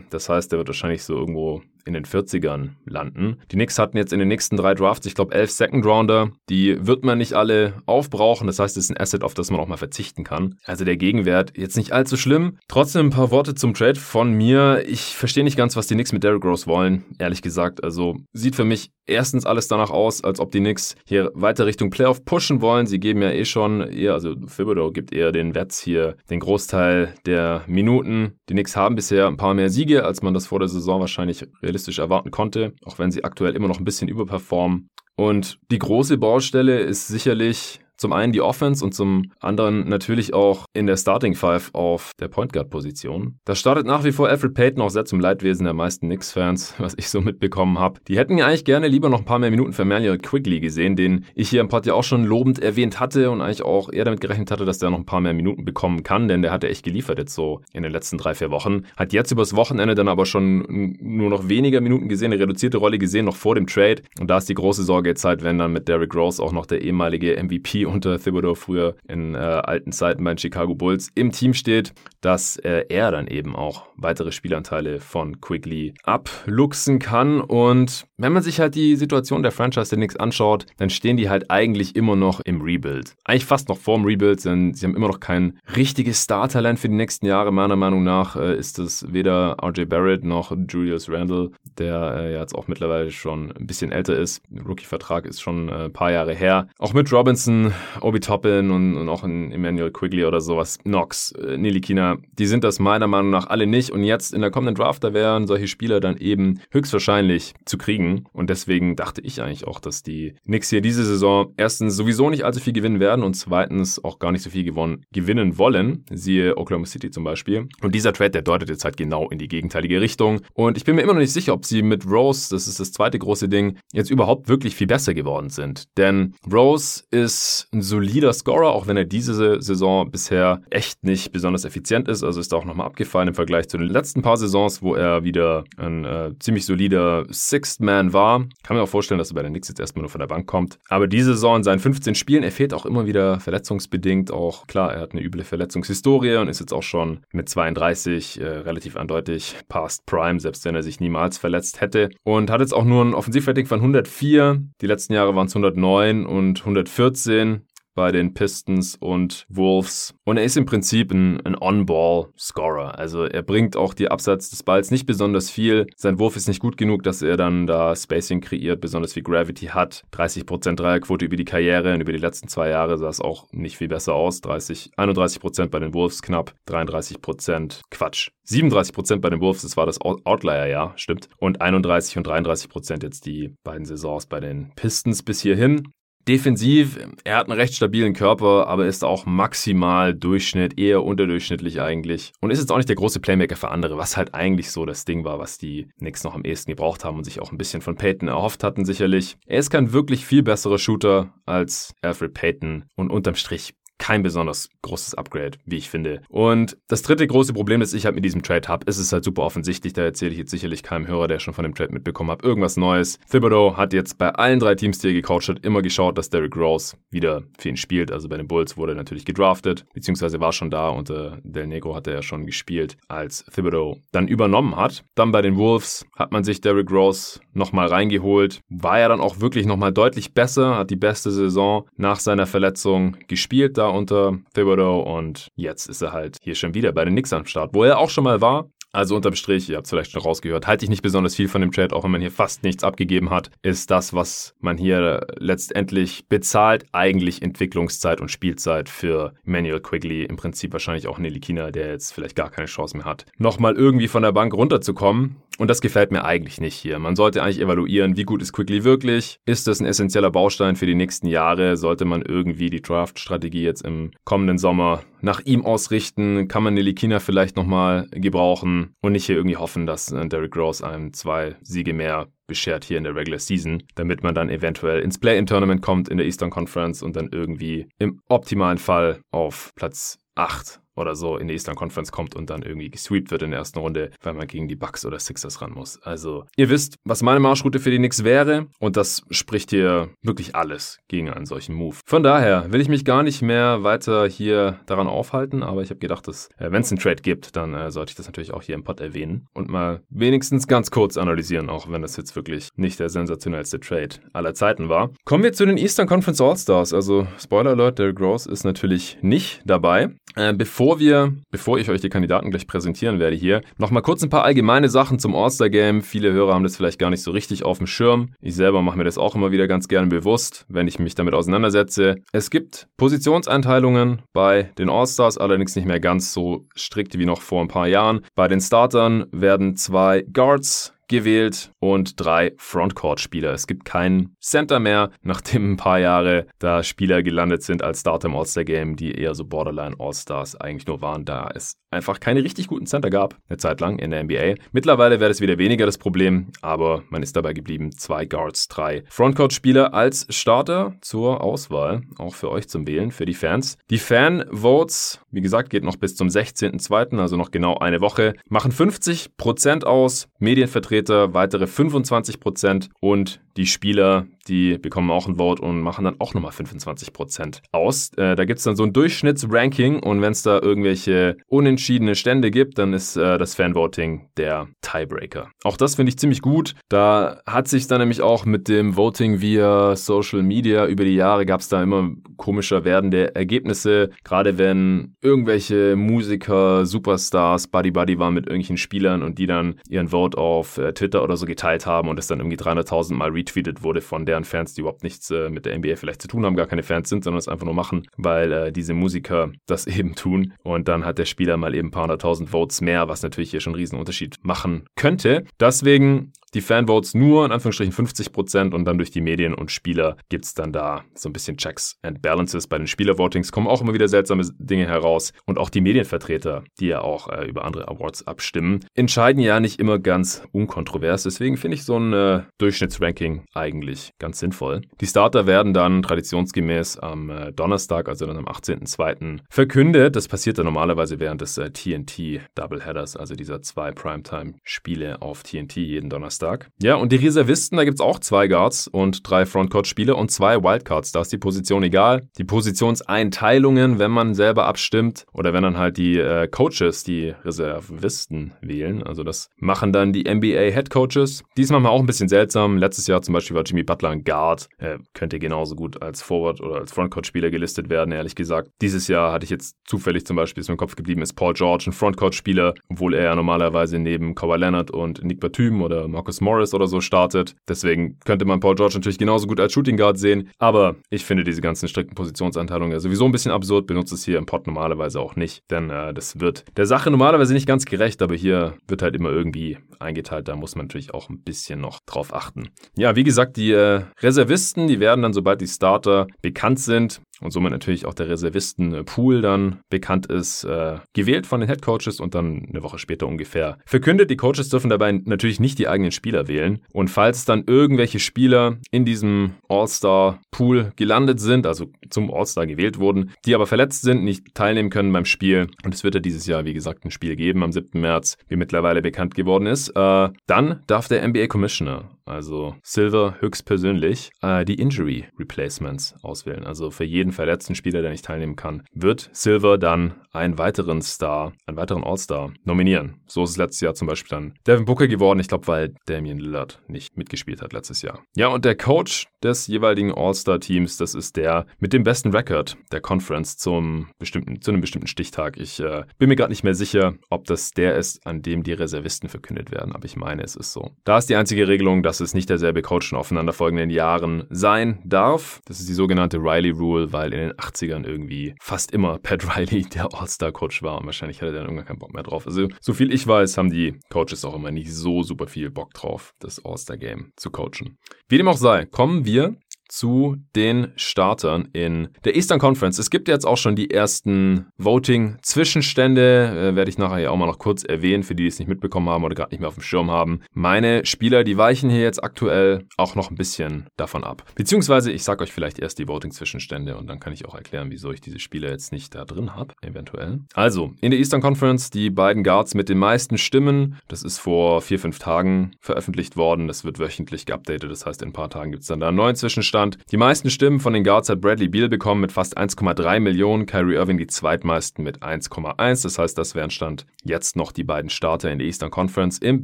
Das 0.10 0.30
heißt, 0.30 0.52
der 0.52 0.60
wird 0.60 0.70
wahrscheinlich 0.70 1.04
so 1.04 1.16
irgendwo 1.16 1.62
in 1.86 1.94
den 1.94 2.06
40ern 2.06 2.72
landen. 2.86 3.38
Die 3.52 3.56
Knicks 3.56 3.80
hatten 3.80 3.98
jetzt 3.98 4.14
in 4.14 4.20
den 4.20 4.28
nächsten 4.28 4.58
drei 4.58 4.74
Drafts, 4.74 5.06
ich 5.06 5.16
glaube, 5.16 5.34
elf 5.34 5.52
Second 5.52 5.86
Rounder. 5.86 6.32
Die 6.50 6.78
wird 6.86 7.04
man 7.04 7.18
nicht 7.18 7.34
alle 7.34 7.74
aufbrauchen. 7.86 8.48
Das 8.48 8.60
heißt, 8.60 8.78
es 8.78 8.86
ist 8.86 8.92
ein 8.92 9.00
Asset, 9.00 9.24
auf 9.24 9.34
das 9.34 9.52
man 9.52 9.60
auch 9.60 9.68
mal 9.68 9.78
verzichten 9.78 10.24
kann. 10.24 10.56
Also 10.66 10.86
der 10.86 10.98
Gegenwert 10.98 11.54
jetzt 11.58 11.78
nicht 11.78 11.92
allzu 11.92 12.18
schlimm. 12.18 12.58
Trotzdem 12.68 13.08
ein 13.08 13.12
paar 13.12 13.32
Worte 13.32 13.56
zum 13.56 13.74
Trade 13.74 14.00
von 14.00 14.32
mir. 14.34 14.84
Ich 14.88 15.16
verstehe 15.16 15.44
nicht 15.44 15.58
ganz, 15.58 15.76
was 15.76 15.88
die 15.88 15.96
Knicks 15.96 16.14
mit 16.14 16.24
Derrick 16.24 16.46
Rose 16.46 16.68
wollen, 16.68 17.04
ehrlich 17.20 17.42
gesagt. 17.42 17.84
Also 17.84 18.16
sieht 18.34 18.56
für 18.56 18.66
mich 18.66 18.92
erstens 19.06 19.46
alles 19.46 19.68
danach 19.68 19.90
aus, 19.90 20.24
als 20.24 20.40
ob 20.40 20.52
die 20.52 20.60
Knicks 20.60 20.96
hier 21.06 21.32
weiter 21.34 21.66
Richtung 21.66 21.90
Playoff 21.90 22.24
pushen 22.26 22.62
wollen. 22.62 22.86
Sie 22.86 23.00
geben 23.00 23.22
ja 23.22 23.32
eh 23.32 23.46
schon 23.46 23.82
eher, 23.82 24.14
also 24.14 24.36
Thibodeau 24.36 24.92
gibt 24.92 25.14
eher 25.14 25.32
den 25.32 25.56
Wets 25.56 25.82
hier 25.82 26.16
den 26.30 26.40
Großteil 26.40 27.14
der 27.26 27.64
Minuten. 27.68 28.34
Die 28.50 28.54
Knicks 28.54 28.76
haben 28.76 28.96
bisher 28.96 29.28
ein 29.28 29.38
paar 29.38 29.54
mehr 29.54 29.70
Siege, 29.70 30.06
als 30.06 30.22
man 30.22 30.34
das 30.34 30.48
vor 30.48 30.60
der 30.60 30.70
Saison 30.70 31.00
wahrscheinlich 31.00 31.46
realistisch 31.74 32.00
erwarten 32.00 32.32
konnte, 32.32 32.74
auch 32.86 33.00
wenn 33.00 33.12
sie 33.12 33.24
aktuell 33.24 33.56
immer 33.56 33.68
noch 33.68 33.80
ein 33.80 33.86
bisschen 33.86 34.08
überperformen. 34.08 34.90
Und 35.16 35.60
die 35.72 35.80
große 35.80 36.18
Baustelle 36.18 36.80
ist 36.80 37.08
sicherlich 37.08 37.80
zum 38.04 38.12
einen 38.12 38.34
die 38.34 38.42
Offense 38.42 38.84
und 38.84 38.94
zum 38.94 39.32
anderen 39.40 39.88
natürlich 39.88 40.34
auch 40.34 40.66
in 40.74 40.88
der 40.88 40.98
Starting 40.98 41.36
Five 41.36 41.70
auf 41.72 42.12
der 42.20 42.28
Point 42.28 42.52
Guard 42.52 42.70
Position. 42.70 43.40
Da 43.46 43.56
startet 43.56 43.86
nach 43.86 44.04
wie 44.04 44.12
vor 44.12 44.28
Alfred 44.28 44.54
Payton 44.54 44.82
auch 44.82 44.90
sehr 44.90 45.06
zum 45.06 45.22
Leidwesen 45.22 45.64
der 45.64 45.74
meisten 45.74 46.08
Knicks-Fans, 46.08 46.76
was 46.80 46.96
ich 46.98 47.08
so 47.08 47.22
mitbekommen 47.22 47.80
habe. 47.80 48.02
Die 48.10 48.18
hätten 48.18 48.38
ja 48.38 48.46
eigentlich 48.46 48.66
gerne 48.66 48.90
lieber 48.90 49.08
noch 49.08 49.20
ein 49.20 49.26
paar 49.26 49.40
mehr 49.40 49.52
Minuten 49.52 49.72
für 49.72 49.86
Manuel 49.86 50.18
Quigley 50.18 50.60
gesehen, 50.60 50.98
den 50.98 51.24
ich 51.34 51.50
hier 51.50 51.62
im 51.62 51.70
Pod 51.70 51.86
ja 51.86 51.94
auch 51.94 52.04
schon 52.04 52.26
lobend 52.26 52.60
erwähnt 52.60 53.00
hatte 53.00 53.32
und 53.32 53.40
eigentlich 53.40 53.64
auch 53.64 53.90
eher 53.90 54.04
damit 54.04 54.20
gerechnet 54.20 54.52
hatte, 54.52 54.66
dass 54.66 54.80
der 54.80 54.90
noch 54.90 54.98
ein 54.98 55.06
paar 55.06 55.22
mehr 55.22 55.34
Minuten 55.34 55.64
bekommen 55.64 56.04
kann, 56.04 56.28
denn 56.28 56.42
der 56.42 56.52
hat 56.52 56.64
ja 56.64 56.70
echt 56.70 56.84
geliefert 56.84 57.20
jetzt 57.20 57.34
so 57.34 57.62
in 57.72 57.84
den 57.84 57.94
letzten 57.94 58.18
drei, 58.18 58.34
vier 58.34 58.52
Wochen. 58.52 58.82
Hat 58.98 59.14
jetzt 59.14 59.32
übers 59.32 59.56
Wochenende 59.56 59.96
dann 59.96 60.10
aber 60.10 60.26
schon 60.26 60.98
nur 61.00 61.30
noch 61.30 61.48
weniger 61.48 61.80
Minuten 61.80 62.10
gesehen, 62.10 62.34
eine 62.34 62.42
reduzierte 62.42 62.80
Rolle 62.80 62.98
gesehen, 62.98 63.24
noch 63.24 63.38
vor 63.38 63.56
dem 63.56 63.66
Trade. 63.66 64.02
Und 64.20 64.30
da 64.30 64.40
ist 64.40 64.50
die 64.50 64.56
große 64.56 64.84
Sorge 64.84 65.08
jetzt 65.08 65.24
halt, 65.24 65.42
wenn 65.42 65.58
dann 65.58 65.72
mit 65.72 65.88
Derrick 65.88 66.14
Rose 66.14 66.44
auch 66.44 66.52
noch 66.52 66.66
der 66.66 66.82
ehemalige 66.82 67.42
MVP 67.42 67.86
unter 67.94 68.20
Thibodeau 68.20 68.56
früher 68.56 68.96
in 69.08 69.36
äh, 69.36 69.38
alten 69.38 69.92
Zeiten 69.92 70.24
bei 70.24 70.34
den 70.34 70.38
Chicago 70.38 70.76
Bulls 70.76 71.10
im 71.16 71.32
Team 71.32 71.54
steht, 71.54 71.94
dass 72.22 72.58
äh, 72.58 72.86
er 72.90 73.12
dann 73.12 73.28
eben 73.28 73.56
auch 73.56 73.88
weitere 73.96 74.32
Spielanteile 74.32 75.00
von 75.00 75.40
Quigley 75.40 75.94
abluchsen 76.04 77.00
kann. 77.00 77.42
Und 77.42 78.06
wenn 78.18 78.32
man 78.32 78.44
sich 78.44 78.60
halt 78.60 78.76
die 78.76 78.96
Situation 78.96 79.42
der 79.42 79.52
Franchise 79.52 79.96
Knicks 79.96 80.16
anschaut, 80.16 80.68
dann 80.78 80.90
stehen 80.90 81.18
die 81.18 81.30
halt 81.30 81.50
eigentlich 81.50 81.96
immer 81.96 82.16
noch 82.16 82.42
im 82.42 82.62
Rebuild. 82.62 83.16
Eigentlich 83.24 83.46
fast 83.46 83.70
noch 83.70 83.78
vorm 83.78 84.06
Rebuild, 84.06 84.46
denn 84.46 84.74
sie 84.74 84.86
haben 84.86 84.96
immer 84.96 85.08
noch 85.08 85.20
kein 85.20 85.58
richtiges 85.76 86.22
Star-Talent 86.22 86.80
für 86.80 86.90
die 86.90 86.96
nächsten 86.96 87.26
Jahre. 87.26 87.52
Meiner 87.52 87.76
Meinung 87.76 88.04
nach 88.04 88.36
äh, 88.36 88.56
ist 88.56 88.78
es 88.78 89.12
weder 89.12 89.58
RJ 89.64 89.86
Barrett 89.86 90.24
noch 90.24 90.56
Julius 90.70 91.10
Randle, 91.10 91.52
der 91.80 92.16
äh, 92.18 92.34
jetzt 92.34 92.54
auch 92.54 92.68
mittlerweile 92.68 93.10
schon 93.12 93.52
ein 93.52 93.66
bisschen 93.66 93.92
älter 93.92 94.16
ist. 94.16 94.42
Rookie-Vertrag 94.64 95.26
ist 95.26 95.42
schon 95.42 95.70
äh, 95.70 95.86
ein 95.86 95.94
paar 95.94 96.12
Jahre 96.12 96.36
her. 96.36 96.68
Auch 96.78 96.94
mit 96.94 97.12
Robinson, 97.12 97.74
Obi 98.02 98.20
Toppin 98.20 98.70
und, 98.70 98.96
und 98.96 99.10
auch 99.10 99.24
in 99.24 99.52
Emmanuel 99.52 99.92
Quigley 99.92 100.26
oder 100.26 100.40
sowas, 100.40 100.78
Knox, 100.80 101.32
äh, 101.32 101.58
Nilikina, 101.58 102.18
die 102.38 102.46
sind 102.46 102.64
das 102.64 102.80
meiner 102.80 103.08
Meinung 103.08 103.32
nach 103.32 103.48
alle 103.48 103.66
nicht. 103.66 103.90
Und 103.90 104.04
jetzt 104.04 104.34
in 104.34 104.42
der 104.42 104.52
kommenden 104.52 104.76
Draft, 104.76 105.04
da 105.04 105.14
wären 105.14 105.48
solche 105.48 105.68
Spieler 105.68 106.00
dann 106.00 106.18
eben 106.18 106.60
höchstwahrscheinlich 106.72 107.54
zu 107.66 107.78
kriegen. 107.78 108.13
Und 108.34 108.50
deswegen 108.50 108.96
dachte 108.96 109.22
ich 109.22 109.42
eigentlich 109.42 109.68
auch, 109.68 109.80
dass 109.80 110.04
die 110.04 110.36
Knicks 110.46 110.70
hier 110.70 110.82
diese 110.82 111.06
Saison 111.06 111.54
erstens 111.58 111.96
sowieso 111.96 112.30
nicht 112.30 112.46
allzu 112.46 112.60
viel 112.60 112.74
gewinnen 112.74 113.00
werden 113.00 113.24
und 113.24 113.36
zweitens 113.36 114.04
auch 114.04 114.20
gar 114.20 114.32
nicht 114.32 114.44
so 114.44 114.50
viel 114.50 114.64
gewonnen, 114.64 115.06
gewinnen 115.12 115.58
wollen. 115.58 116.06
Siehe 116.12 116.58
Oklahoma 116.58 116.86
City 116.86 117.12
zum 117.12 117.24
Beispiel. 117.24 117.68
Und 117.82 117.96
dieser 117.96 118.14
Trade, 118.14 118.32
der 118.32 118.42
deutet 118.42 118.70
jetzt 118.70 118.86
halt 118.86 118.98
genau 118.98 119.30
in 119.30 119.38
die 119.38 119.48
gegenteilige 119.48 120.02
Richtung. 120.02 120.42
Und 120.54 120.78
ich 120.78 120.84
bin 120.84 120.96
mir 120.96 121.02
immer 121.02 121.14
noch 121.14 121.20
nicht 121.20 121.34
sicher, 121.34 121.54
ob 121.54 121.66
sie 121.66 121.82
mit 121.82 122.06
Rose, 122.10 122.50
das 122.52 122.68
ist 122.68 122.80
das 122.80 122.92
zweite 122.92 123.20
große 123.20 123.50
Ding, 123.50 123.78
jetzt 123.92 124.10
überhaupt 124.10 124.48
wirklich 124.48 124.76
viel 124.76 124.88
besser 124.88 125.14
geworden 125.14 125.50
sind. 125.50 125.86
Denn 125.98 126.36
Rose 126.52 127.04
ist 127.12 127.68
ein 127.74 127.82
solider 127.82 128.34
Scorer, 128.34 128.70
auch 128.70 128.88
wenn 128.88 128.98
er 128.98 129.06
diese 129.06 129.62
Saison 129.62 130.10
bisher 130.12 130.62
echt 130.70 131.04
nicht 131.04 131.32
besonders 131.32 131.66
effizient 131.66 132.08
ist. 132.08 132.24
Also 132.24 132.40
ist 132.40 132.52
da 132.52 132.58
auch 132.58 132.66
nochmal 132.66 132.88
abgefallen 132.88 133.30
im 133.30 133.36
Vergleich 133.36 133.68
zu 133.70 133.78
den 133.78 133.88
letzten 133.88 134.22
paar 134.22 134.38
Saisons, 134.38 134.82
wo 134.82 134.96
er 134.96 135.24
wieder 135.24 135.64
ein 135.78 136.06
äh, 136.06 136.32
ziemlich 136.40 136.66
solider 136.66 137.26
Sixth 137.32 137.82
Man 137.82 137.93
war. 138.14 138.46
Kann 138.64 138.76
mir 138.76 138.84
auch 138.84 138.90
vorstellen, 138.90 139.20
dass 139.20 139.30
er 139.32 139.36
bei 139.36 139.44
den 139.44 139.52
Knicks 139.52 139.68
jetzt 139.68 139.80
erstmal 139.80 140.02
nur 140.02 140.10
von 140.10 140.20
der 140.20 140.28
Bank 140.28 140.48
kommt. 140.48 140.80
Aber 140.90 141.08
diese 141.08 141.34
Saison 141.34 141.58
in 141.58 141.64
seinen 141.64 141.80
15 141.80 142.16
Spielen, 142.16 142.44
er 142.44 142.52
fehlt 142.52 142.74
auch 142.74 142.86
immer 142.86 143.06
wieder 143.06 143.40
verletzungsbedingt. 143.40 144.32
Auch 144.32 144.68
klar, 144.68 144.94
er 144.94 145.02
hat 145.02 145.12
eine 145.12 145.22
üble 145.22 145.44
Verletzungshistorie 145.44 146.38
und 146.38 146.48
ist 146.48 146.60
jetzt 146.60 146.74
auch 146.74 146.84
schon 146.84 147.22
mit 147.32 147.50
32 147.50 148.42
äh, 148.42 148.46
relativ 148.46 148.98
eindeutig 148.98 149.56
past 149.70 150.06
Prime, 150.06 150.40
selbst 150.40 150.66
wenn 150.66 150.76
er 150.76 150.84
sich 150.84 151.00
niemals 151.00 151.38
verletzt 151.38 151.82
hätte. 151.82 152.10
Und 152.24 152.50
hat 152.50 152.62
jetzt 152.62 152.74
auch 152.74 152.86
nur 152.86 153.04
ein 153.04 153.14
Offensivrating 153.14 153.66
von 153.66 153.80
104. 153.80 154.62
Die 154.82 154.88
letzten 154.88 155.14
Jahre 155.14 155.36
waren 155.36 155.48
es 155.48 155.56
109 155.56 156.26
und 156.26 156.60
114 156.62 157.62
bei 157.96 158.12
den 158.12 158.34
Pistons 158.34 158.96
und 158.96 159.46
Wolves. 159.50 160.14
Und 160.24 160.38
er 160.38 160.44
ist 160.44 160.58
im 160.58 160.66
Prinzip 160.66 161.12
ein, 161.12 161.40
ein 161.46 161.56
On-Ball-Scorer. 161.60 162.98
Also 162.98 163.26
er 163.26 163.42
bringt 163.42 163.76
auch 163.76 163.94
die 163.94 164.10
Absatz 164.10 164.50
des 164.50 164.64
Balls 164.64 164.92
nicht 164.92 165.06
besonders 165.06 165.50
viel. 165.50 165.88
Sein 165.96 166.20
Wurf 166.20 166.36
ist 166.36 166.48
nicht 166.48 166.60
gut 166.60 166.78
genug, 166.78 167.04
dass 167.04 167.22
er 167.22 167.38
dann 167.38 167.68
da 167.68 167.96
Spacing 167.96 168.42
kreiert, 168.42 168.82
besonders 168.82 169.14
viel 169.14 169.24
Gravity 169.24 169.68
hat. 169.68 170.04
30% 170.14 170.76
Dreierquote 170.76 171.26
über 171.26 171.36
die 171.36 171.46
Karriere 171.46 171.94
und 171.94 172.02
über 172.02 172.12
die 172.12 172.20
letzten 172.20 172.48
zwei 172.48 172.70
Jahre 172.70 172.98
sah 172.98 173.10
es 173.10 173.22
auch 173.22 173.48
nicht 173.52 173.78
viel 173.78 173.88
besser 173.88 174.14
aus. 174.14 174.42
30, 174.42 174.92
31% 174.98 175.68
bei 175.68 175.80
den 175.80 175.94
Wolves 175.94 176.22
knapp, 176.22 176.54
33% 176.68 177.82
Quatsch. 177.90 178.30
37% 178.48 179.20
bei 179.20 179.30
den 179.30 179.40
Wolves, 179.40 179.62
das 179.62 179.78
war 179.78 179.86
das 179.86 180.02
Outlier, 180.02 180.68
ja, 180.68 180.94
stimmt. 180.96 181.30
Und 181.38 181.62
31 181.62 182.18
und 182.18 182.28
33% 182.28 183.04
jetzt 183.04 183.26
die 183.26 183.56
beiden 183.64 183.86
Saisons 183.86 184.26
bei 184.26 184.40
den 184.40 184.74
Pistons 184.76 185.24
bis 185.24 185.42
hierhin. 185.42 185.94
Defensiv, 186.28 186.98
er 187.26 187.38
hat 187.38 187.50
einen 187.50 187.60
recht 187.60 187.76
stabilen 187.76 188.14
Körper, 188.14 188.68
aber 188.68 188.86
ist 188.86 189.04
auch 189.04 189.26
maximal 189.26 190.14
Durchschnitt, 190.14 190.80
eher 190.80 191.04
unterdurchschnittlich 191.04 191.82
eigentlich. 191.82 192.32
Und 192.40 192.52
ist 192.52 192.60
jetzt 192.60 192.72
auch 192.72 192.78
nicht 192.78 192.88
der 192.88 192.96
große 192.96 193.20
Playmaker 193.20 193.58
für 193.58 193.70
andere, 193.70 193.98
was 193.98 194.16
halt 194.16 194.34
eigentlich 194.34 194.72
so 194.72 194.86
das 194.86 195.04
Ding 195.04 195.26
war, 195.26 195.40
was 195.40 195.58
die 195.58 195.88
Knicks 195.98 196.24
noch 196.24 196.34
am 196.34 196.46
ehesten 196.46 196.72
gebraucht 196.72 197.04
haben 197.04 197.18
und 197.18 197.26
sich 197.26 197.42
auch 197.42 197.52
ein 197.52 197.58
bisschen 197.58 197.82
von 197.82 197.96
Peyton 197.96 198.30
erhofft 198.30 198.64
hatten 198.64 198.86
sicherlich. 198.86 199.36
Er 199.48 199.60
ist 199.60 199.70
kein 199.70 199.92
wirklich 199.92 200.26
viel 200.26 200.44
besserer 200.44 200.78
Shooter 200.78 201.34
als 201.46 201.94
Alfred 202.02 202.34
Payton 202.34 202.86
und 202.96 203.12
unterm 203.12 203.36
Strich 203.36 203.74
kein 203.98 204.24
besonders 204.24 204.70
großes 204.82 205.16
Upgrade, 205.16 205.58
wie 205.66 205.78
ich 205.78 205.90
finde. 205.90 206.22
Und 206.30 206.78
das 206.88 207.02
dritte 207.02 207.26
große 207.26 207.54
Problem, 207.54 207.80
das 207.80 207.94
ich 207.94 208.06
halt 208.06 208.16
mit 208.16 208.26
diesem 208.26 208.44
Trade 208.44 208.68
habe, 208.68 208.86
ist 208.86 208.98
es 208.98 209.14
halt 209.14 209.24
super 209.24 209.44
offensichtlich. 209.44 209.94
Da 209.94 210.04
erzähle 210.04 210.32
ich 210.32 210.38
jetzt 210.38 210.52
sicherlich 210.52 210.84
keinem 210.84 211.08
Hörer, 211.08 211.28
der 211.28 211.40
schon 211.40 211.54
von 211.54 211.64
dem 211.64 211.76
Trade 211.76 211.94
mitbekommen 211.94 212.32
hat, 212.32 212.44
irgendwas 212.44 212.78
Neues. 212.78 213.20
Thibodeau 213.30 213.78
hat 213.78 213.94
jetzt 213.94 214.18
bei 214.18 214.30
allen 214.30 214.60
drei 214.60 214.76
Teams, 214.76 215.00
die 215.00 215.08
er 215.08 215.14
gecoacht 215.14 215.48
hat, 215.48 215.66
immer 215.66 215.82
geschaut, 215.82 216.18
dass 216.18 216.30
Derrick 216.30 216.56
Rose 216.56 216.98
wieder 217.12 217.44
für 217.58 217.70
ihn 217.70 217.78
spielt. 217.78 218.12
Also 218.12 218.28
bei 218.30 218.38
den 218.38 218.48
Bulls 218.48 218.78
wurde 218.78 218.94
er 218.94 218.96
natürlich 218.96 219.26
gedraftet, 219.26 219.86
beziehungsweise 219.94 220.40
war 220.40 220.52
schon 220.52 220.70
da 220.70 220.90
und 220.90 221.10
äh, 221.10 221.32
Del 221.44 221.68
Negro 221.68 221.96
hatte 221.96 222.12
er 222.12 222.24
schon 222.24 222.46
gespielt, 222.46 222.98
als 223.08 223.46
Thibodeau 223.46 224.00
dann 224.12 224.28
übernommen 224.28 224.76
hat. 224.76 225.04
Dann 225.16 225.32
bei 225.32 225.42
den 225.42 225.56
Wolves 225.56 226.06
hat 226.16 226.32
man 226.32 226.44
sich 226.44 226.62
Derrick 226.62 226.92
Rose 226.92 227.40
nochmal 227.54 227.88
reingeholt. 227.88 228.62
War 228.70 229.00
er 229.00 229.10
dann 229.10 229.22
auch 229.22 229.40
wirklich 229.40 229.66
nochmal 229.66 229.94
deutlich 229.94 230.34
besser, 230.34 230.78
hat 230.78 230.90
die 230.90 230.96
beste 230.96 231.32
Saison 231.32 231.88
nach 231.96 232.20
seiner 232.20 232.46
Verletzung 232.46 233.18
gespielt 233.28 233.78
da 233.84 233.90
unter 233.90 234.38
Thibodeau 234.54 235.02
und 235.02 235.50
jetzt 235.56 235.88
ist 235.88 236.02
er 236.02 236.14
halt 236.14 236.38
hier 236.42 236.56
schon 236.56 236.74
wieder 236.74 236.92
bei 236.92 237.06
den 237.06 237.14
Knicks 237.14 237.34
am 237.34 237.46
Start, 237.46 237.72
wo 237.74 237.84
er 237.84 238.00
auch 238.00 238.10
schon 238.10 238.24
mal 238.24 238.42
war, 238.42 238.70
also 238.94 239.16
unterm 239.16 239.36
Strich, 239.36 239.70
ihr 239.70 239.76
habt 239.76 239.86
es 239.86 239.90
vielleicht 239.90 240.12
schon 240.12 240.22
rausgehört, 240.22 240.68
halte 240.68 240.86
ich 240.86 240.90
nicht 240.90 241.02
besonders 241.02 241.36
viel 241.36 241.48
von 241.48 241.62
dem 241.62 241.72
Trade, 241.72 241.96
auch 241.96 242.04
wenn 242.04 242.12
man 242.12 242.22
hier 242.22 242.32
fast 242.32 242.64
nichts 242.64 242.84
abgegeben 242.84 243.32
hat, 243.32 243.50
ist 243.64 243.92
das, 243.92 244.14
was 244.14 244.56
man 244.60 244.78
hier 244.78 245.26
letztendlich 245.38 246.28
bezahlt, 246.30 246.86
eigentlich 246.92 247.42
Entwicklungszeit 247.42 248.22
und 248.22 248.30
Spielzeit 248.30 248.90
für 248.90 249.34
Manuel 249.44 249.82
Quigley, 249.82 250.24
im 250.24 250.36
Prinzip 250.36 250.72
wahrscheinlich 250.74 251.08
auch 251.08 251.18
Nelly 251.18 251.40
Kina, 251.40 251.72
der 251.72 251.90
jetzt 251.90 252.14
vielleicht 252.14 252.36
gar 252.36 252.50
keine 252.50 252.68
Chance 252.68 252.96
mehr 252.96 253.06
hat, 253.06 253.26
nochmal 253.38 253.76
irgendwie 253.76 254.08
von 254.08 254.24
der 254.24 254.32
Bank 254.32 254.54
runterzukommen. 254.54 255.38
Und 255.60 255.70
das 255.70 255.82
gefällt 255.82 256.12
mir 256.12 256.26
eigentlich 256.26 256.60
nicht 256.60 256.76
hier. 256.76 256.98
Man 256.98 257.16
sollte 257.16 257.44
eigentlich 257.44 257.62
evaluieren, 257.62 258.18
wie 258.18 258.24
gut 258.24 258.42
ist 258.42 258.54
Quigley 258.54 258.84
wirklich? 258.84 259.40
Ist 259.46 259.68
das 259.68 259.80
ein 259.80 259.86
essentieller 259.86 260.32
Baustein 260.32 260.76
für 260.76 260.88
die 260.88 260.96
nächsten 260.96 261.28
Jahre? 261.28 261.78
Sollte 261.78 262.06
man 262.06 262.24
irgendwie 262.24 262.72
die 262.72 262.82
Draft-Strategie 262.82 263.64
jetzt 263.64 263.86
im 263.86 264.12
kommenden 264.24 264.58
Sommer 264.58 265.04
nach 265.24 265.40
ihm 265.46 265.66
ausrichten? 265.66 266.48
Kann 266.48 266.64
man 266.64 266.74
Nelikina 266.74 267.20
vielleicht 267.20 267.56
nochmal 267.56 268.08
gebrauchen 268.12 268.94
und 269.02 269.14
nicht 269.14 269.26
hier 269.26 269.38
irgendwie 269.38 269.58
hoffen, 269.58 269.88
dass 269.88 270.12
äh, 270.12 270.28
Derrick 270.28 270.56
Rose 270.56 270.86
einem 270.86 271.14
zwei 271.14 271.56
Siege 271.62 271.94
mehr 271.94 272.28
beschert 272.46 272.84
hier 272.84 272.98
in 272.98 273.06
der 273.06 273.16
Regular 273.16 273.40
Season, 273.40 273.84
damit 273.96 274.22
man 274.22 274.36
dann 274.36 274.50
eventuell 274.50 275.02
ins 275.02 275.18
Play-in-Tournament 275.18 275.82
kommt 275.82 276.10
in 276.10 276.18
der 276.18 276.26
Eastern 276.26 276.50
Conference 276.50 277.02
und 277.02 277.16
dann 277.16 277.30
irgendwie 277.32 277.88
im 278.00 278.20
optimalen 278.28 278.78
Fall 278.78 279.22
auf 279.32 279.72
Platz 279.76 280.20
8 280.36 280.83
oder 280.96 281.16
so 281.16 281.38
in 281.38 281.48
die 281.48 281.54
Eastern 281.54 281.76
Conference 281.76 282.12
kommt 282.12 282.36
und 282.36 282.50
dann 282.50 282.62
irgendwie 282.62 282.90
gesweept 282.90 283.32
wird 283.32 283.44
in 283.44 283.52
der 283.52 283.60
ersten 283.60 283.80
Runde, 283.80 284.12
weil 284.22 284.34
man 284.34 284.48
gegen 284.48 284.68
die 284.68 284.76
Bucks 284.76 285.06
oder 285.06 285.20
Sixers 285.20 285.62
ran 285.62 285.72
muss. 285.72 286.02
Also, 286.04 286.46
ihr 286.56 286.70
wisst, 286.70 286.98
was 287.04 287.24
meine 287.24 287.40
Marschroute 287.40 287.80
für 287.80 287.92
die 287.92 287.98
Knicks 287.98 288.24
wäre 288.24 288.68
und 288.80 288.98
das 288.98 289.24
spricht 289.30 289.70
hier 289.70 290.10
wirklich 290.22 290.56
alles 290.56 291.00
gegen 291.08 291.30
einen 291.30 291.46
solchen 291.46 291.76
Move. 291.76 291.98
Von 292.06 292.24
daher 292.24 292.72
will 292.72 292.82
ich 292.82 292.90
mich 292.90 293.06
gar 293.06 293.24
nicht 293.24 293.42
mehr 293.42 293.84
weiter 293.84 294.28
hier 294.28 294.80
daran 294.86 295.08
aufhalten, 295.08 295.64
aber 295.64 295.82
ich 295.82 295.90
habe 295.90 296.00
gedacht, 296.00 296.28
dass 296.28 296.50
äh, 296.58 296.72
wenn 296.72 296.82
es 296.82 296.92
einen 296.92 297.00
Trade 297.00 297.22
gibt, 297.22 297.56
dann 297.56 297.74
äh, 297.74 297.92
sollte 297.92 298.12
ich 298.12 298.16
das 298.16 298.26
natürlich 298.26 298.54
auch 298.54 298.62
hier 298.62 298.76
im 298.76 298.84
Pod 298.84 299.00
erwähnen 299.00 299.48
und 299.54 299.70
mal 299.70 300.02
wenigstens 300.10 300.68
ganz 300.68 300.92
kurz 300.92 301.18
analysieren, 301.18 301.70
auch 301.70 301.90
wenn 301.92 302.02
das 302.02 302.18
jetzt 302.18 302.36
wirklich 302.36 302.70
nicht 302.76 303.00
der 303.00 303.10
sensationellste 303.10 303.80
Trade 303.80 304.16
aller 304.34 304.54
Zeiten 304.54 304.90
war. 304.90 305.12
Kommen 305.26 305.44
wir 305.44 305.54
zu 305.54 305.66
den 305.66 305.78
Eastern 305.78 306.08
Conference 306.08 306.42
All-Stars. 306.42 306.94
Also, 306.94 307.28
Spoiler 307.40 307.72
Alert, 307.72 308.00
Derrick 308.00 308.20
Rose 308.20 308.50
ist 308.50 308.64
natürlich 308.64 309.18
nicht 309.22 309.62
dabei. 309.66 310.10
Äh, 310.36 310.54
bevor 310.54 310.83
Bevor 310.84 311.00
wir, 311.00 311.34
bevor 311.50 311.80
ich 311.80 311.90
euch 311.90 312.02
die 312.02 312.10
Kandidaten 312.10 312.52
gleich 312.52 312.68
präsentieren 312.68 313.18
werde 313.18 313.38
hier, 313.38 313.62
nochmal 313.78 314.02
kurz 314.02 314.22
ein 314.22 314.30
paar 314.30 314.44
allgemeine 314.44 314.90
Sachen 314.90 315.18
zum 315.18 315.34
All-Star-Game. 315.34 316.02
Viele 316.02 316.34
Hörer 316.34 316.54
haben 316.54 316.64
das 316.64 316.76
vielleicht 316.76 317.00
gar 317.00 317.10
nicht 317.10 317.24
so 317.24 317.32
richtig 317.32 317.64
auf 317.64 317.78
dem 317.78 317.88
Schirm. 317.88 318.34
Ich 318.42 318.56
selber 318.56 318.82
mache 318.82 318.98
mir 318.98 319.06
das 319.06 319.18
auch 319.18 319.34
immer 319.34 319.54
wieder 319.54 319.70
ganz 319.70 319.88
gerne 319.88 320.08
bewusst, 320.08 320.66
wenn 320.68 320.90
ich 320.90 321.00
mich 321.00 321.16
damit 321.16 321.36
auseinandersetze. 321.36 322.16
Es 322.34 322.50
gibt 322.50 322.90
Positionseinteilungen 322.98 324.24
bei 324.34 324.74
den 324.78 324.90
All-Stars, 324.90 325.38
allerdings 325.38 325.74
nicht 325.78 325.88
mehr 325.88 326.02
ganz 326.02 326.34
so 326.34 326.66
strikt 326.76 327.18
wie 327.18 327.26
noch 327.26 327.40
vor 327.40 327.62
ein 327.62 327.70
paar 327.70 327.88
Jahren. 327.88 328.20
Bei 328.36 328.50
den 328.50 328.60
Startern 328.60 329.28
werden 329.32 329.78
zwei 329.78 330.26
Guards 330.34 330.93
gewählt 331.08 331.72
und 331.80 332.20
drei 332.20 332.54
Frontcourt-Spieler. 332.58 333.54
Es 333.54 333.68
gibt 333.68 333.86
keinen 333.86 334.36
Center 334.40 334.80
mehr, 334.80 335.12
nachdem 335.22 335.74
ein 335.74 335.78
paar 335.78 336.00
Jahre 336.00 336.48
da 336.60 336.84
Spieler 336.84 337.24
gelandet 337.24 337.64
sind 337.64 337.84
als 337.84 338.02
Starter 338.02 338.28
im 338.28 338.36
All-Star-Game, 338.36 338.96
die 338.96 339.12
eher 339.12 339.36
so 339.36 339.46
Borderline 339.46 339.96
All-Stars 340.00 340.56
eigentlich 340.56 340.88
nur 340.88 341.02
waren, 341.02 341.26
da 341.26 341.50
es 341.54 341.76
einfach 341.92 342.20
keine 342.20 342.44
richtig 342.44 342.68
guten 342.68 342.88
Center 342.88 343.10
gab, 343.10 343.38
eine 343.48 343.58
Zeit 343.58 343.80
lang 343.80 344.00
in 344.00 344.12
der 344.12 344.24
NBA. 344.24 344.56
Mittlerweile 344.72 345.20
wäre 345.20 345.30
das 345.30 345.42
wieder 345.42 345.58
weniger 345.58 345.86
das 345.86 345.98
Problem, 345.98 346.48
aber 346.62 347.04
man 347.10 347.22
ist 347.22 347.36
dabei 347.36 347.54
geblieben, 347.54 347.92
zwei 347.92 348.26
Guards, 348.26 348.68
drei 348.68 349.04
Frontcourt-Spieler 349.10 349.94
als 349.94 350.26
Starter 350.30 350.96
zur 351.02 351.42
Auswahl, 351.42 352.02
auch 352.18 352.34
für 352.34 352.50
euch 352.50 352.68
zum 352.68 352.88
Wählen, 352.88 353.12
für 353.12 353.26
die 353.26 353.34
Fans. 353.34 353.78
Die 353.90 354.00
Fan-Votes, 354.00 355.20
wie 355.32 355.42
gesagt, 355.42 355.70
geht 355.70 355.84
noch 355.84 355.98
bis 355.98 356.16
zum 356.16 356.30
16.02., 356.30 357.20
also 357.20 357.38
noch 357.38 357.52
genau 357.52 357.78
eine 357.78 358.02
Woche, 358.02 358.34
machen 358.50 358.72
50% 358.72 359.84
aus, 359.84 360.28
Medienvertreter 360.40 360.93
weitere 361.34 361.66
25% 361.66 362.90
und 363.00 363.42
die 363.58 363.66
Spieler, 363.66 364.26
die 364.48 364.78
bekommen 364.78 365.12
auch 365.12 365.28
ein 365.28 365.36
Vote 365.36 365.62
und 365.62 365.82
machen 365.82 366.06
dann 366.06 366.20
auch 366.20 366.34
nochmal 366.34 366.52
25% 366.52 367.62
aus. 367.72 368.12
Äh, 368.18 368.36
da 368.36 368.46
gibt 368.46 368.60
es 368.60 368.66
dann 368.66 368.76
so 368.76 368.84
ein 368.84 368.94
Durchschnittsranking 368.94 370.00
und 370.00 370.22
wenn 370.22 370.32
es 370.32 370.44
da 370.44 370.60
irgendwelche 370.60 371.38
unentschiedene 371.48 372.16
Stände 372.16 372.52
gibt, 372.52 372.78
dann 372.78 372.94
ist 372.94 373.16
äh, 373.16 373.38
das 373.38 373.56
Fanvoting 373.56 374.30
der 374.38 374.68
Tiebreaker. 374.82 375.50
Auch 375.64 375.78
das 375.78 375.96
finde 375.96 376.10
ich 376.10 376.18
ziemlich 376.18 376.42
gut. 376.42 376.76
Da 376.90 377.42
hat 377.46 377.68
sich 377.68 377.88
dann 377.88 378.00
nämlich 378.00 378.22
auch 378.22 378.46
mit 378.46 378.68
dem 378.68 378.98
Voting 378.98 379.42
via 379.42 379.96
Social 379.96 380.44
Media 380.44 380.88
über 380.88 381.06
die 381.06 381.16
Jahre 381.16 381.46
gab 381.46 381.62
es 381.62 381.70
da 381.70 381.82
immer 381.82 382.12
komischer 382.38 382.84
werdende 382.84 383.36
Ergebnisse, 383.36 384.10
gerade 384.24 384.58
wenn 384.58 385.16
irgendwelche 385.22 385.96
Musiker, 385.96 386.86
Superstars 386.86 387.68
Buddy 387.68 387.92
Buddy 387.92 388.20
waren 388.20 388.34
mit 388.34 388.48
irgendwelchen 388.48 388.78
Spielern 388.78 389.24
und 389.24 389.40
die 389.40 389.48
dann 389.48 389.76
ihren 389.90 390.10
Vote 390.10 390.38
auf 390.38 390.78
äh, 390.78 390.94
Twitter 390.94 391.24
oder 391.24 391.38
so 391.38 391.46
geteilt 391.46 391.86
haben 391.86 392.10
und 392.10 392.20
es 392.20 392.28
dann 392.28 392.40
irgendwie 392.40 392.58
300.000 392.58 393.14
Mal 393.14 393.34
retweetet 393.44 393.84
wurde 393.84 394.02
von 394.02 394.26
deren 394.26 394.44
Fans, 394.44 394.74
die 394.74 394.82
überhaupt 394.82 395.04
nichts 395.04 395.30
äh, 395.32 395.50
mit 395.50 395.66
der 395.66 395.78
NBA 395.78 395.96
vielleicht 395.96 396.22
zu 396.22 396.28
tun 396.28 396.46
haben, 396.46 396.56
gar 396.56 396.68
keine 396.68 396.84
Fans 396.84 397.10
sind, 397.10 397.24
sondern 397.24 397.40
es 397.40 397.48
einfach 397.48 397.66
nur 397.66 397.74
machen, 397.74 398.08
weil 398.18 398.52
äh, 398.52 398.72
diese 398.72 398.94
Musiker 398.94 399.52
das 399.68 399.88
eben 399.88 400.16
tun. 400.16 400.54
Und 400.64 400.88
dann 400.88 401.06
hat 401.06 401.18
der 401.18 401.26
Spieler 401.26 401.58
mal 401.58 401.76
eben 401.76 401.90
ein 401.90 401.92
paar 401.92 402.04
hunderttausend 402.04 402.50
Votes 402.50 402.82
mehr, 402.82 403.08
was 403.08 403.24
natürlich 403.24 403.52
hier 403.52 403.60
schon 403.60 403.74
einen 403.74 403.80
riesen 403.82 404.00
Unterschied 404.00 404.38
machen 404.44 404.86
könnte. 404.96 405.44
Deswegen 405.60 406.32
die 406.54 406.62
Fanvotes 406.62 407.14
nur 407.14 407.46
in 407.46 407.52
Anführungsstrichen 407.52 407.94
50 407.94 408.32
Prozent 408.32 408.74
und 408.74 408.86
dann 408.86 408.98
durch 408.98 409.12
die 409.12 409.22
Medien 409.22 409.54
und 409.54 409.72
Spieler 409.72 410.18
gibt 410.30 410.46
es 410.46 410.54
dann 410.54 410.72
da 410.72 411.04
so 411.16 411.30
ein 411.30 411.34
bisschen 411.34 411.58
Checks 411.58 411.98
and 412.02 412.22
Balances. 412.22 412.68
Bei 412.68 412.78
den 412.78 412.88
Spielervotings 412.88 413.52
kommen 413.52 413.68
auch 413.68 413.82
immer 413.82 413.94
wieder 413.94 414.08
seltsame 414.08 414.44
Dinge 414.58 414.88
heraus 414.88 415.34
und 415.46 415.58
auch 415.58 415.70
die 415.70 415.82
Medienvertreter, 415.82 416.64
die 416.80 416.88
ja 416.88 417.02
auch 417.02 417.30
äh, 417.30 417.46
über 417.46 417.66
andere 417.66 417.88
Awards 417.88 418.28
abstimmen, 418.28 418.82
entscheiden 418.94 419.42
ja 419.42 419.60
nicht 419.60 419.80
immer 419.80 420.00
ganz 420.00 420.44
unkontrovers. 420.52 421.24
Deswegen 421.24 421.58
finde 421.58 421.76
ich 421.76 421.84
so 421.84 421.98
ein 421.98 422.14
äh, 422.14 422.42
Durchschnittsranking 422.60 423.46
eigentlich 423.54 424.12
ganz 424.20 424.40
sinnvoll. 424.40 424.82
Die 425.02 425.08
Starter 425.08 425.48
werden 425.48 425.74
dann 425.74 426.04
traditionsgemäß 426.04 427.00
am 427.00 427.30
äh, 427.30 427.52
Donnerstag, 427.52 428.08
also 428.10 428.26
dann 428.26 428.38
am 428.38 428.46
18.02. 428.46 429.40
verkündet. 429.50 430.16
Das 430.16 430.28
passiert 430.28 430.58
dann 430.58 430.66
normalerweise 430.66 431.20
während 431.20 431.42
des 431.42 431.56
TNT 431.56 432.20
äh, 432.20 432.40
Doubleheaders, 432.56 433.16
also 433.16 433.36
dieser 433.36 433.62
zwei 433.62 433.92
Primetime-Spiele 433.92 435.22
auf 435.22 435.44
TNT 435.44 435.78
jeden 435.78 436.10
Donnerstag. 436.10 436.43
Samstag. 436.44 436.70
Ja, 436.82 436.96
und 436.96 437.12
die 437.12 437.18
Reservisten, 437.18 437.78
da 437.78 437.86
gibt 437.86 437.96
es 437.96 438.02
auch 438.02 438.20
zwei 438.20 438.48
Guards 438.48 438.88
und 438.88 439.30
drei 439.30 439.46
Frontcourt-Spieler 439.46 440.18
und 440.18 440.32
zwei 440.32 440.62
Wildcards. 440.62 441.12
Da 441.12 441.22
ist 441.22 441.32
die 441.32 441.38
Position 441.38 441.84
egal. 441.84 442.28
Die 442.38 442.44
Positionseinteilungen, 442.44 444.00
wenn 444.00 444.12
man 444.12 444.34
selber 444.34 444.66
abstimmt 444.66 445.26
oder 445.34 445.54
wenn 445.54 445.64
dann 445.64 445.78
halt 445.78 445.98
die 445.98 446.18
äh, 446.18 446.48
Coaches 446.48 447.04
die 447.04 447.34
Reservisten 447.44 448.54
wählen. 448.62 449.04
Also 449.04 449.24
das 449.24 449.50
machen 449.58 449.94
dann 449.94 450.14
die 450.14 450.24
NBA 450.24 450.72
Head 450.72 450.90
Coaches. 450.90 451.44
Diesmal 451.58 451.80
mal 451.80 451.90
auch 451.90 452.00
ein 452.00 452.06
bisschen 452.06 452.30
seltsam. 452.30 452.78
Letztes 452.78 453.08
Jahr 453.08 453.22
zum 453.22 453.34
Beispiel 453.34 453.56
war 453.56 453.64
Jimmy 453.64 453.84
Butler 453.84 454.10
ein 454.10 454.24
Guard. 454.24 454.68
Er 454.78 455.00
könnte 455.14 455.40
genauso 455.40 455.76
gut 455.76 456.02
als 456.02 456.22
Forward 456.22 456.62
oder 456.62 456.76
als 456.76 456.92
Frontcourt-Spieler 456.92 457.50
gelistet 457.50 457.90
werden, 457.90 458.12
ehrlich 458.12 458.36
gesagt. 458.36 458.70
Dieses 458.82 459.08
Jahr 459.08 459.32
hatte 459.32 459.46
ich 459.46 459.50
jetzt 459.50 459.78
zufällig 459.86 460.26
zum 460.26 460.36
Beispiel, 460.36 460.62
ist 460.62 460.68
mir 460.68 460.74
im 460.74 460.78
Kopf 460.78 460.96
geblieben, 460.96 461.22
ist 461.22 461.34
Paul 461.34 461.54
George 461.54 461.86
ein 461.88 461.94
Frontcourt-Spieler, 461.94 462.74
obwohl 462.90 463.14
er 463.14 463.24
ja 463.24 463.36
normalerweise 463.36 464.00
neben 464.00 464.36
Kawhi 464.36 464.58
Leonard 464.58 464.92
und 464.92 465.24
Nick 465.24 465.40
Batum 465.40 465.82
oder 465.82 466.08
Marcus 466.08 466.33
Marcus 466.34 466.42
Morris 466.42 466.74
oder 466.74 466.88
so 466.88 467.02
startet. 467.02 467.56
Deswegen 467.68 468.18
könnte 468.26 468.46
man 468.46 468.60
Paul 468.60 468.76
George 468.76 468.96
natürlich 468.96 469.18
genauso 469.18 469.48
gut 469.48 469.60
als 469.60 469.74
Shooting 469.74 469.98
Guard 469.98 470.18
sehen. 470.18 470.50
Aber 470.58 470.96
ich 471.10 471.26
finde 471.26 471.44
diese 471.44 471.62
ganzen 471.62 471.88
strikten 471.88 472.16
Positionsanteilungen 472.16 472.92
ja 472.92 473.00
sowieso 473.00 473.26
ein 473.26 473.32
bisschen 473.32 473.52
absurd. 473.52 473.88
Benutze 473.88 474.16
es 474.16 474.24
hier 474.24 474.38
im 474.38 474.46
Pod 474.46 474.68
normalerweise 474.68 475.20
auch 475.20 475.36
nicht. 475.36 475.64
Denn 475.70 475.90
äh, 475.90 476.14
das 476.14 476.40
wird 476.40 476.66
der 476.78 476.86
Sache 476.86 477.12
normalerweise 477.12 477.54
nicht 477.54 477.68
ganz 477.68 477.86
gerecht. 477.86 478.22
Aber 478.22 478.36
hier 478.36 478.76
wird 478.88 479.02
halt 479.02 479.16
immer 479.16 479.30
irgendwie 479.30 479.78
eingeteilt. 480.00 480.48
Da 480.48 480.56
muss 480.56 480.76
man 480.76 480.86
natürlich 480.86 481.14
auch 481.14 481.30
ein 481.30 481.42
bisschen 481.42 481.82
noch 481.82 482.00
drauf 482.06 482.34
achten. 482.34 482.70
Ja, 482.98 483.16
wie 483.16 483.24
gesagt, 483.24 483.58
die 483.58 483.72
äh, 483.72 484.04
Reservisten, 484.22 484.88
die 484.88 485.00
werden 485.00 485.22
dann, 485.22 485.34
sobald 485.34 485.62
die 485.62 485.68
Starter 485.68 486.28
bekannt 486.42 486.80
sind, 486.80 487.22
und 487.44 487.52
somit 487.52 487.72
natürlich 487.72 488.06
auch 488.06 488.14
der 488.14 488.30
Reservistenpool 488.30 489.42
dann 489.42 489.80
bekannt 489.90 490.26
ist, 490.28 490.64
äh, 490.64 490.98
gewählt 491.14 491.46
von 491.46 491.60
den 491.60 491.70
Head 491.70 491.82
Coaches 491.82 492.20
und 492.20 492.36
dann 492.36 492.66
eine 492.70 492.84
Woche 492.84 492.98
später 492.98 493.28
ungefähr 493.28 493.78
verkündet. 493.86 494.30
Die 494.30 494.38
Coaches 494.38 494.70
dürfen 494.70 494.90
dabei 494.90 495.12
natürlich 495.12 495.60
nicht 495.60 495.80
die 495.80 495.88
eigenen 495.88 496.12
Spieler 496.12 496.48
wählen. 496.48 496.80
Und 496.94 497.10
falls 497.10 497.46
dann 497.46 497.64
irgendwelche 497.68 498.20
Spieler 498.20 498.78
in 498.92 499.06
diesem 499.06 499.52
All-Star-Pool 499.68 500.94
gelandet 500.96 501.40
sind, 501.40 501.68
also 501.68 501.88
zum 502.10 502.34
All-Star 502.34 502.66
gewählt 502.66 503.00
wurden, 503.00 503.32
die 503.46 503.56
aber 503.56 503.68
verletzt 503.68 504.04
sind, 504.04 504.24
nicht 504.24 504.56
teilnehmen 504.56 504.90
können 504.90 505.12
beim 505.12 505.26
Spiel, 505.26 505.68
und 505.84 505.94
es 505.94 506.04
wird 506.04 506.16
ja 506.16 506.22
dieses 506.22 506.48
Jahr, 506.48 506.66
wie 506.66 506.74
gesagt, 506.74 507.06
ein 507.06 507.12
Spiel 507.12 507.36
geben 507.36 507.64
am 507.64 507.72
7. 507.72 508.00
März, 508.00 508.38
wie 508.48 508.56
mittlerweile 508.56 509.02
bekannt 509.02 509.36
geworden 509.36 509.66
ist, 509.66 509.90
äh, 509.90 510.30
dann 510.48 510.82
darf 510.88 511.08
der 511.08 511.28
NBA 511.28 511.48
Commissioner 511.48 512.10
also 512.26 512.76
Silver 512.84 513.36
höchstpersönlich, 513.40 514.32
äh, 514.42 514.66
die 514.66 514.76
Injury 514.76 515.26
Replacements 515.38 516.16
auswählen. 516.22 516.64
Also 516.64 516.92
für 516.92 517.04
jeden 517.04 517.32
verletzten 517.32 517.76
Spieler, 517.76 518.02
der 518.02 518.12
nicht 518.12 518.26
teilnehmen 518.26 518.56
kann, 518.56 518.84
wird 518.94 519.30
Silver 519.34 519.78
dann 519.78 520.16
einen 520.32 520.58
weiteren 520.58 521.02
Star, 521.02 521.54
einen 521.66 521.78
weiteren 521.78 522.04
All-Star 522.04 522.54
nominieren. 522.64 523.22
So 523.28 523.44
ist 523.44 523.52
es 523.52 523.58
letztes 523.58 523.82
Jahr 523.82 523.94
zum 523.94 524.08
Beispiel 524.08 524.30
dann 524.30 524.54
Devin 524.66 524.86
Booker 524.86 525.08
geworden. 525.08 525.40
Ich 525.40 525.48
glaube, 525.48 525.68
weil 525.68 525.94
Damian 526.06 526.40
Lillard 526.40 526.82
nicht 526.88 527.18
mitgespielt 527.18 527.62
hat 527.62 527.74
letztes 527.74 528.02
Jahr. 528.02 528.24
Ja, 528.36 528.48
und 528.48 528.66
der 528.66 528.76
Coach 528.76 529.28
des 529.44 529.68
jeweiligen 529.68 530.14
All-Star-Teams, 530.14 530.98
das 530.98 531.16
ist 531.16 531.36
der 531.38 531.66
mit 531.80 531.94
dem 531.94 532.04
besten 532.04 532.32
Record 532.32 532.78
der 532.92 533.02
Conference 533.02 533.58
zum 533.58 534.08
bestimmten, 534.18 534.62
zu 534.62 534.72
einem 534.72 534.82
bestimmten 534.82 535.08
Stichtag. 535.08 535.58
Ich 535.58 535.80
äh, 535.80 536.04
bin 536.18 536.30
mir 536.30 536.36
gerade 536.36 536.52
nicht 536.52 536.64
mehr 536.64 536.76
sicher, 536.76 537.14
ob 537.30 537.46
das 537.46 537.72
der 537.72 537.96
ist, 537.96 538.26
an 538.26 538.42
dem 538.42 538.64
die 538.64 538.74
Reservisten 538.74 539.30
verkündet 539.30 539.72
werden, 539.72 539.94
aber 539.94 540.06
ich 540.06 540.16
meine, 540.16 540.44
es 540.44 540.56
ist 540.56 540.74
so. 540.74 540.92
Da 541.04 541.18
ist 541.18 541.30
die 541.30 541.36
einzige 541.36 541.68
Regelung, 541.68 542.02
dass 542.04 542.13
dass 542.14 542.20
es 542.20 542.36
nicht 542.36 542.48
derselbe 542.48 542.84
Coach 542.84 543.12
in 543.12 543.18
aufeinanderfolgenden 543.18 543.90
Jahren 543.90 544.44
sein 544.52 545.02
darf. 545.04 545.62
Das 545.66 545.80
ist 545.80 545.90
die 545.90 545.96
sogenannte 545.96 546.38
Riley 546.38 546.70
Rule, 546.70 547.12
weil 547.12 547.34
in 547.34 547.40
den 547.40 547.54
80ern 547.54 548.06
irgendwie 548.06 548.54
fast 548.62 548.92
immer 548.92 549.18
Pat 549.18 549.44
Riley 549.58 549.82
der 549.82 550.14
All-Star-Coach 550.14 550.84
war 550.84 551.00
und 551.00 551.08
wahrscheinlich 551.08 551.42
hatte 551.42 551.54
er 551.54 551.62
dann 551.62 551.64
irgendwann 551.64 551.88
keinen 551.88 551.98
Bock 551.98 552.14
mehr 552.14 552.22
drauf. 552.22 552.46
Also, 552.46 552.68
so 552.80 552.94
viel 552.94 553.12
ich 553.12 553.26
weiß, 553.26 553.58
haben 553.58 553.72
die 553.72 554.00
Coaches 554.12 554.46
auch 554.46 554.54
immer 554.54 554.70
nicht 554.70 554.94
so 554.94 555.24
super 555.24 555.48
viel 555.48 555.72
Bock 555.72 555.92
drauf, 555.96 556.34
das 556.40 556.64
All-Star-Game 556.64 557.32
zu 557.36 557.50
coachen. 557.50 557.98
Wie 558.30 558.38
dem 558.38 558.48
auch 558.48 558.58
sei, 558.58 558.86
kommen 558.86 559.26
wir 559.26 559.56
zu 559.88 560.38
den 560.56 560.92
Startern 560.96 561.70
in 561.74 562.10
der 562.24 562.36
Eastern 562.36 562.60
Conference. 562.60 563.00
Es 563.00 563.10
gibt 563.10 563.28
jetzt 563.28 563.46
auch 563.46 563.58
schon 563.58 563.76
die 563.76 563.92
ersten 563.92 564.68
Voting-Zwischenstände, 564.78 566.72
äh, 566.72 566.76
werde 566.76 566.90
ich 566.90 566.98
nachher 566.98 567.20
ja 567.20 567.30
auch 567.30 567.38
mal 567.38 567.46
noch 567.46 567.60
kurz 567.60 567.84
erwähnen, 567.84 568.24
für 568.24 568.36
die, 568.36 568.44
die 568.44 568.48
es 568.48 568.60
nicht 568.60 568.68
mitbekommen 568.68 569.10
haben 569.10 569.24
oder 569.24 569.36
gerade 569.36 569.52
nicht 569.52 569.60
mehr 569.60 569.70
auf 569.70 569.76
dem 569.76 569.84
Schirm 569.84 570.10
haben. 570.10 570.42
Meine 570.54 571.06
Spieler, 571.06 571.44
die 571.44 571.58
weichen 571.58 571.90
hier 571.90 572.02
jetzt 572.02 572.24
aktuell 572.24 572.86
auch 572.98 573.16
noch 573.16 573.30
ein 573.30 573.36
bisschen 573.36 573.88
davon 573.98 574.24
ab. 574.24 574.44
Beziehungsweise 574.56 575.12
ich 575.12 575.24
sage 575.24 575.44
euch 575.44 575.54
vielleicht 575.54 575.80
erst 575.80 576.00
die 576.00 576.08
Voting-Zwischenstände 576.08 576.98
und 576.98 577.08
dann 577.08 577.20
kann 577.20 577.34
ich 577.34 577.46
auch 577.46 577.56
erklären, 577.56 577.92
wieso 577.92 578.12
ich 578.12 578.22
diese 578.22 578.40
Spieler 578.40 578.70
jetzt 578.70 578.92
nicht 578.92 579.14
da 579.16 579.26
drin 579.26 579.56
habe, 579.56 579.74
eventuell. 579.82 580.40
Also, 580.54 580.94
in 581.02 581.12
der 581.12 581.20
Eastern 581.20 581.42
Conference 581.42 581.90
die 581.90 582.10
beiden 582.10 582.44
Guards 582.44 582.74
mit 582.74 582.90
den 582.90 582.98
meisten 582.98 583.38
Stimmen. 583.38 584.00
Das 584.08 584.24
ist 584.24 584.40
vor 584.40 584.82
vier, 584.82 585.00
fünf 585.00 585.20
Tagen 585.20 585.72
veröffentlicht 585.80 586.36
worden. 586.36 586.68
Das 586.68 586.84
wird 586.84 587.00
wöchentlich 587.00 587.46
geupdatet. 587.46 587.90
Das 587.90 588.06
heißt, 588.06 588.22
in 588.22 588.30
ein 588.30 588.34
paar 588.34 588.50
Tagen 588.50 588.72
gibt 588.72 588.82
es 588.82 588.88
dann 588.88 589.00
da 589.00 589.10
einen 589.10 589.18
neuen 589.18 589.36
Zwischenstand. 589.36 589.73
Stand. 589.74 589.98
Die 590.12 590.18
meisten 590.18 590.52
Stimmen 590.52 590.80
von 590.80 590.94
den 590.94 591.04
Guards 591.04 591.30
hat 591.30 591.42
Bradley 591.42 591.68
Beal 591.68 591.90
bekommen 591.90 592.22
mit 592.22 592.32
fast 592.32 592.60
1,3 592.60 593.20
Millionen, 593.20 593.66
Kyrie 593.66 593.96
Irving 593.96 594.20
die 594.20 594.28
zweitmeisten 594.28 595.04
mit 595.04 595.24
1,1. 595.24 596.04
Das 596.04 596.20
heißt, 596.20 596.38
das 596.38 596.54
wären 596.54 596.70
Stand 596.70 597.08
jetzt 597.24 597.56
noch 597.56 597.72
die 597.72 597.84
beiden 597.84 598.12
Starter 598.12 598.52
in 598.52 598.60
der 598.60 598.68
Eastern 598.68 598.92
Conference 598.92 599.40
im 599.40 599.64